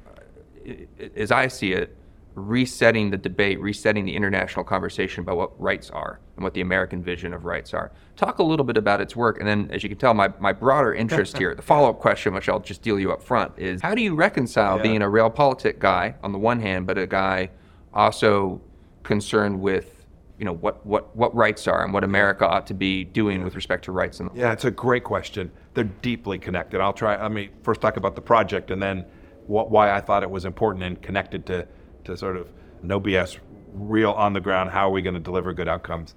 uh, 0.07 0.73
as 1.15 1.31
I 1.31 1.47
see 1.47 1.73
it, 1.73 1.97
resetting 2.37 3.11
the 3.11 3.17
debate, 3.17 3.59
resetting 3.61 4.05
the 4.05 4.15
international 4.15 4.63
conversation 4.63 5.23
about 5.23 5.39
what 5.39 5.59
rights 5.61 5.89
are 5.91 6.21
and 6.37 6.45
what 6.45 6.53
the 6.53 6.61
American 6.61 7.03
vision 7.03 7.33
of 7.33 7.47
rights 7.47 7.73
are. 7.73 7.91
Talk 8.15 8.39
a 8.39 8.43
little 8.43 8.65
bit 8.65 8.77
about 8.77 9.01
its 9.01 9.17
work, 9.17 9.39
and 9.39 9.49
then, 9.49 9.71
as 9.73 9.83
you 9.83 9.89
can 9.89 9.97
tell, 9.97 10.13
my, 10.13 10.31
my 10.39 10.53
broader 10.53 10.95
interest 10.95 11.39
here, 11.39 11.55
the 11.55 11.63
follow 11.63 11.89
up 11.89 11.99
question, 11.99 12.35
which 12.35 12.47
I'll 12.51 12.61
just 12.61 12.83
deal 12.83 13.01
you 13.01 13.11
up 13.11 13.23
front, 13.23 13.53
is 13.57 13.81
how 13.81 13.95
do 13.95 14.03
you 14.03 14.15
reconcile 14.15 14.77
Yeah. 14.77 14.83
being 14.83 15.03
a 15.03 15.07
realpolitik 15.07 15.79
guy 15.79 16.15
on 16.23 16.33
the 16.33 16.39
one 16.39 16.61
hand, 16.61 16.87
but 16.87 16.99
a 16.99 17.07
guy 17.07 17.51
also 17.95 18.61
concerned 19.03 19.59
with 19.61 19.93
you 20.39 20.45
know 20.45 20.53
what, 20.53 20.85
what, 20.85 21.17
what 21.17 21.35
rights 21.35 21.67
are 21.67 21.83
and 21.83 21.95
what 21.95 22.05
America 22.05 22.47
ought 22.47 22.67
to 22.67 22.75
be 22.75 23.05
doing 23.05 23.43
with 23.43 23.55
respect 23.55 23.87
to 23.87 23.93
rights 23.93 24.19
the 24.19 24.29
Yeah, 24.35 24.53
it's 24.53 24.67
a 24.67 24.71
great 24.71 25.03
question. 25.03 25.51
They're 25.73 25.85
deeply 25.85 26.39
connected. 26.39 26.83
I'll 26.83 26.93
try. 26.93 27.19
Let 27.19 27.33
me 27.33 27.49
first 27.63 27.81
talk 27.81 27.97
about 27.97 28.15
the 28.15 28.21
project, 28.21 28.71
and 28.71 28.83
then 28.83 29.07
what, 29.47 29.71
why 29.71 29.91
I 29.93 30.03
thought 30.03 30.23
it 30.23 30.31
was 30.31 30.45
important 30.45 30.85
and 30.85 31.01
connected 31.01 31.47
to 31.47 31.67
to 32.07 32.17
sort 32.17 32.37
of 32.37 32.49
no 32.83 33.01
BS, 33.01 33.39
real 33.73 34.13
on 34.13 34.33
the 34.33 34.41
ground. 34.41 34.71
How 34.71 34.89
are 34.89 34.93
we 34.93 35.03
going 35.03 35.15
to 35.15 35.21
deliver 35.21 35.53
good 35.53 35.69
outcomes? 35.69 36.15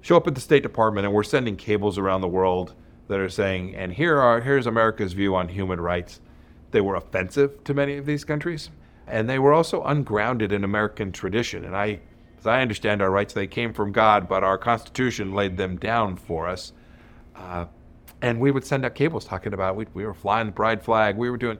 Show 0.00 0.16
up 0.16 0.26
at 0.26 0.34
the 0.34 0.40
State 0.40 0.62
Department, 0.62 1.06
and 1.06 1.14
we're 1.14 1.22
sending 1.22 1.56
cables 1.56 1.98
around 1.98 2.20
the 2.20 2.28
world 2.28 2.74
that 3.08 3.20
are 3.20 3.28
saying, 3.28 3.74
and 3.74 3.92
here 3.92 4.18
are 4.18 4.40
here's 4.40 4.66
America's 4.66 5.12
view 5.12 5.34
on 5.34 5.48
human 5.48 5.80
rights. 5.80 6.20
They 6.70 6.80
were 6.80 6.94
offensive 6.94 7.64
to 7.64 7.74
many 7.74 7.96
of 7.96 8.06
these 8.06 8.24
countries, 8.24 8.70
and 9.06 9.28
they 9.28 9.38
were 9.38 9.52
also 9.52 9.82
ungrounded 9.82 10.52
in 10.52 10.64
American 10.64 11.12
tradition. 11.12 11.64
And 11.64 11.76
I, 11.76 12.00
as 12.38 12.46
I 12.46 12.60
understand 12.60 13.00
our 13.02 13.10
rights, 13.10 13.32
they 13.32 13.46
came 13.46 13.72
from 13.72 13.92
God, 13.92 14.28
but 14.28 14.44
our 14.44 14.58
Constitution 14.58 15.34
laid 15.34 15.56
them 15.56 15.76
down 15.78 16.16
for 16.16 16.46
us. 16.46 16.72
Uh, 17.34 17.66
and 18.20 18.40
we 18.40 18.50
would 18.50 18.64
send 18.64 18.84
out 18.84 18.94
cables 18.94 19.24
talking 19.24 19.54
about 19.54 19.76
we, 19.76 19.86
we 19.94 20.04
were 20.04 20.14
flying 20.14 20.46
the 20.46 20.52
pride 20.52 20.82
flag. 20.82 21.16
We 21.16 21.30
were 21.30 21.36
doing 21.36 21.58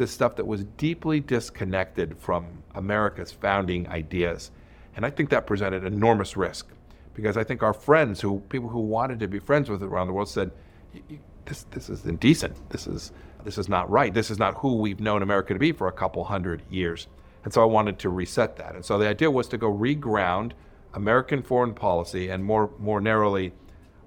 this 0.00 0.10
stuff 0.10 0.34
that 0.36 0.46
was 0.46 0.64
deeply 0.78 1.20
disconnected 1.20 2.16
from 2.18 2.46
America's 2.74 3.30
founding 3.30 3.86
ideas. 3.88 4.50
And 4.96 5.04
I 5.04 5.10
think 5.10 5.28
that 5.28 5.46
presented 5.46 5.84
enormous 5.84 6.38
risk 6.38 6.68
because 7.12 7.36
I 7.36 7.44
think 7.44 7.62
our 7.62 7.74
friends, 7.74 8.18
who 8.22 8.40
people 8.48 8.70
who 8.70 8.80
wanted 8.80 9.20
to 9.20 9.28
be 9.28 9.38
friends 9.38 9.68
with 9.68 9.82
around 9.82 10.06
the 10.06 10.14
world, 10.14 10.30
said, 10.30 10.52
"Y- 10.94 11.02
y- 11.10 11.18
"This 11.44 11.64
this 11.64 11.90
is 11.90 12.06
indecent. 12.06 12.70
This 12.70 12.86
is 12.86 13.12
this 13.44 13.58
is 13.58 13.68
not 13.68 13.90
right. 13.90 14.14
This 14.14 14.30
is 14.30 14.38
not 14.38 14.54
who 14.54 14.76
we've 14.76 15.00
known 15.00 15.20
America 15.22 15.52
to 15.52 15.60
be 15.60 15.70
for 15.70 15.86
a 15.86 15.92
couple 15.92 16.24
hundred 16.24 16.62
years." 16.70 17.06
And 17.44 17.52
so 17.52 17.60
I 17.60 17.66
wanted 17.66 17.98
to 17.98 18.08
reset 18.08 18.56
that. 18.56 18.74
And 18.74 18.82
so 18.82 18.96
the 18.96 19.06
idea 19.06 19.30
was 19.30 19.48
to 19.48 19.58
go 19.58 19.70
reground 19.70 20.52
American 20.94 21.42
foreign 21.42 21.74
policy 21.74 22.30
and 22.30 22.42
more 22.42 22.70
more 22.78 23.02
narrowly 23.02 23.52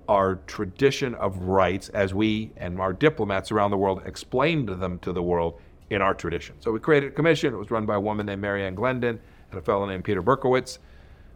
our 0.10 0.40
tradition 0.48 1.14
of 1.14 1.38
rights 1.38 1.90
as 1.90 2.16
we 2.16 2.52
and 2.58 2.82
our 2.82 2.94
diplomats 2.94 3.52
around 3.52 3.70
the 3.70 3.78
world 3.78 4.02
explained 4.06 4.70
them 4.70 4.98
to 5.00 5.14
the 5.14 5.22
world 5.22 5.60
in 5.90 6.02
our 6.02 6.14
tradition. 6.14 6.56
So 6.60 6.72
we 6.72 6.80
created 6.80 7.12
a 7.12 7.16
commission. 7.16 7.54
It 7.54 7.58
was 7.58 7.72
run 7.72 7.86
by 7.86 7.96
a 7.96 8.00
woman 8.00 8.26
named 8.26 8.42
Mary 8.42 8.66
Ann 8.66 8.76
Glendon 8.76 9.20
and 9.52 9.60
a 9.60 9.62
fellow 9.62 9.86
named 9.86 10.04
Peter 10.04 10.22
Berkowitz. 10.22 10.80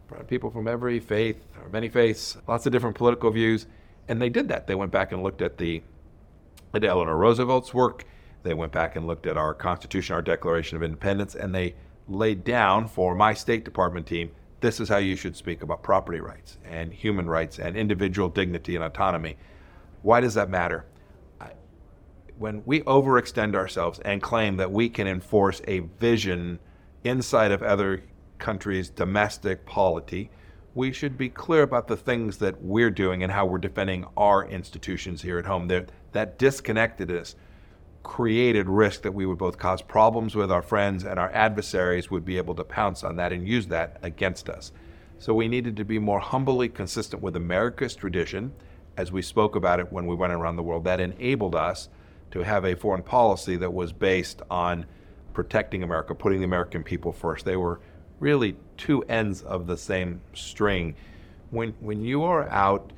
Brought 0.08 0.28
people 0.28 0.50
from 0.50 0.68
every 0.68 1.00
faith 1.00 1.38
or 1.62 1.70
many 1.70 1.90
faiths, 1.90 2.38
lots 2.48 2.66
of 2.66 2.72
different 2.72 2.96
political 2.96 3.30
views. 3.30 3.68
And 4.08 4.22
they 4.22 4.30
did 4.30 4.48
that. 4.48 4.68
They 4.68 4.76
went 4.76 4.92
back 4.92 5.12
and 5.12 5.22
looked 5.22 5.42
at 5.42 5.58
the 5.58 5.84
at 6.74 6.84
Eleanor 6.84 7.18
Roosevelt's 7.18 7.74
work. 7.74 8.06
They 8.44 8.54
went 8.54 8.72
back 8.72 8.96
and 8.96 9.06
looked 9.08 9.26
at 9.26 9.38
our 9.38 9.54
Constitution, 9.54 10.16
our 10.16 10.22
Declaration 10.22 10.78
of 10.78 10.84
Independence, 10.84 11.36
and 11.36 11.54
they 11.54 11.76
laid 12.08 12.44
down 12.44 12.88
for 12.88 13.16
my 13.16 13.34
State 13.34 13.66
Department 13.66 14.08
team 14.08 14.32
this 14.60 14.80
is 14.80 14.90
how 14.90 14.98
you 14.98 15.16
should 15.16 15.36
speak 15.36 15.62
about 15.62 15.84
property 15.84 16.20
rights 16.20 16.58
and 16.66 16.92
human 16.92 17.30
rights 17.30 17.60
and 17.60 17.78
individual 17.78 18.30
dignity 18.30 18.76
and 18.76 18.84
autonomy. 18.84 19.38
Why 20.02 20.20
does 20.20 20.34
that 20.34 20.50
matter? 20.50 20.86
When 22.38 22.62
we 22.66 22.82
overextend 22.82 23.56
ourselves 23.56 24.00
and 24.06 24.22
claim 24.22 24.58
that 24.58 24.72
we 24.72 24.90
can 24.90 25.08
enforce 25.08 25.60
a 25.68 25.80
vision 25.80 26.60
inside 27.04 27.52
of 27.52 27.64
other 27.64 28.04
countries' 28.38 28.90
domestic 28.90 29.66
polity, 29.66 30.30
we 30.76 30.92
should 30.92 31.18
be 31.18 31.30
clear 31.30 31.64
about 31.64 31.88
the 31.88 31.98
things 31.98 32.38
that 32.38 32.62
we're 32.62 32.92
doing 32.92 33.24
and 33.24 33.32
how 33.32 33.48
we're 33.48 33.58
defending 33.58 34.06
our 34.16 34.46
institutions 34.46 35.24
here 35.24 35.40
at 35.40 35.48
home. 35.48 35.68
That, 35.68 35.92
that 36.12 36.38
disconnectedness 36.38 37.34
created 38.04 38.70
risk 38.70 39.02
that 39.02 39.16
we 39.16 39.26
would 39.26 39.40
both 39.40 39.58
cause 39.58 39.82
problems 39.82 40.36
with 40.36 40.52
our 40.52 40.62
friends 40.62 41.04
and 41.04 41.20
our 41.20 41.32
adversaries 41.32 42.12
would 42.12 42.24
be 42.24 42.38
able 42.38 42.54
to 42.54 42.64
pounce 42.64 43.04
on 43.04 43.16
that 43.16 43.34
and 43.34 43.48
use 43.48 43.66
that 43.68 43.98
against 44.04 44.48
us. 44.48 44.72
So 45.18 45.34
we 45.34 45.48
needed 45.48 45.76
to 45.78 45.86
be 45.86 45.98
more 45.98 46.20
humbly 46.20 46.70
consistent 46.70 47.24
with 47.24 47.36
America's 47.36 47.96
tradition, 47.96 48.54
as 48.96 49.12
we 49.12 49.24
spoke 49.24 49.56
about 49.56 49.80
it 49.80 49.92
when 49.92 50.06
we 50.06 50.14
went 50.14 50.34
around 50.34 50.56
the 50.56 50.64
world. 50.64 50.84
That 50.84 51.00
enabled 51.00 51.56
us 51.56 51.90
to 52.32 52.40
have 52.40 52.66
a 52.66 52.76
foreign 52.76 53.04
policy 53.04 53.56
that 53.58 53.74
was 53.74 53.94
based 53.94 54.42
on 54.50 54.86
protecting 55.34 55.84
America, 55.84 56.16
putting 56.16 56.40
the 56.40 56.46
American 56.46 56.84
people 56.84 57.12
first. 57.12 57.46
They 57.46 57.58
were 57.58 57.80
really 58.20 58.56
two 58.76 59.04
ends 59.04 59.42
of 59.42 59.68
the 59.68 59.78
same 59.78 60.22
string. 60.34 60.96
When, 61.52 61.74
when 61.80 62.02
you 62.02 62.24
are 62.24 62.50
out 62.50 62.92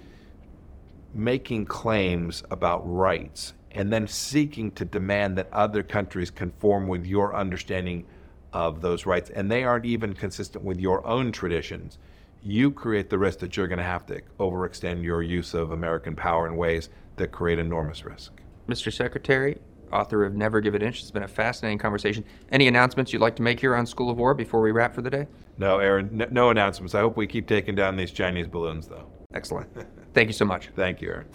making 1.13 1.65
claims 1.65 2.43
about 2.51 2.81
rights 2.85 3.53
and 3.71 3.91
then 3.91 4.07
seeking 4.07 4.71
to 4.71 4.85
demand 4.85 5.37
that 5.37 5.51
other 5.51 5.83
countries 5.83 6.31
conform 6.31 6.87
with 6.87 7.05
your 7.05 7.35
understanding 7.35 8.05
of 8.53 8.81
those 8.81 9.05
rights, 9.05 9.29
and 9.29 9.51
they 9.51 9.63
aren't 9.63 9.85
even 9.85 10.13
consistent 10.13 10.63
with 10.63 10.79
your 10.79 11.05
own 11.05 11.31
traditions, 11.31 11.97
you 12.41 12.71
create 12.71 13.09
the 13.09 13.17
risk 13.17 13.39
that 13.39 13.57
you're 13.57 13.67
going 13.67 13.77
to 13.79 13.83
have 13.83 14.05
to 14.07 14.21
overextend 14.39 15.03
your 15.03 15.21
use 15.21 15.53
of 15.53 15.71
American 15.71 16.15
power 16.15 16.47
in 16.47 16.55
ways 16.55 16.89
that 17.17 17.31
create 17.31 17.59
enormous 17.59 18.05
risk. 18.05 18.38
Mr. 18.69 18.93
Secretary, 18.93 19.57
author 19.91 20.23
of 20.23 20.35
Never 20.35 20.61
Give 20.61 20.75
an 20.75 20.81
Inch, 20.81 21.01
it's 21.01 21.11
been 21.11 21.23
a 21.23 21.27
fascinating 21.27 21.79
conversation. 21.79 22.23
Any 22.51 22.67
announcements 22.67 23.11
you'd 23.11 23.21
like 23.21 23.35
to 23.37 23.41
make 23.41 23.59
here 23.59 23.75
on 23.75 23.85
School 23.85 24.09
of 24.09 24.17
War 24.17 24.33
before 24.33 24.61
we 24.61 24.71
wrap 24.71 24.93
for 24.93 25.01
the 25.01 25.09
day? 25.09 25.27
No, 25.57 25.79
Aaron, 25.79 26.21
n- 26.21 26.27
no 26.31 26.51
announcements. 26.51 26.93
I 26.95 26.99
hope 26.99 27.17
we 27.17 27.27
keep 27.27 27.47
taking 27.47 27.75
down 27.75 27.95
these 27.97 28.11
Chinese 28.11 28.47
balloons, 28.47 28.87
though. 28.87 29.09
Excellent. 29.33 29.67
Thank 30.13 30.27
you 30.27 30.33
so 30.33 30.45
much. 30.45 30.69
Thank 30.75 31.01
you, 31.01 31.09
Aaron. 31.09 31.27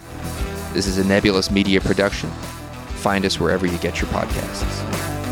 This 0.73 0.87
is 0.87 0.99
a 0.99 1.05
Nebulous 1.05 1.51
Media 1.51 1.81
production. 1.81 2.31
Find 2.97 3.25
us 3.25 3.39
wherever 3.39 3.67
you 3.67 3.79
get 3.79 4.01
your 4.01 4.11
podcasts. 4.11 5.24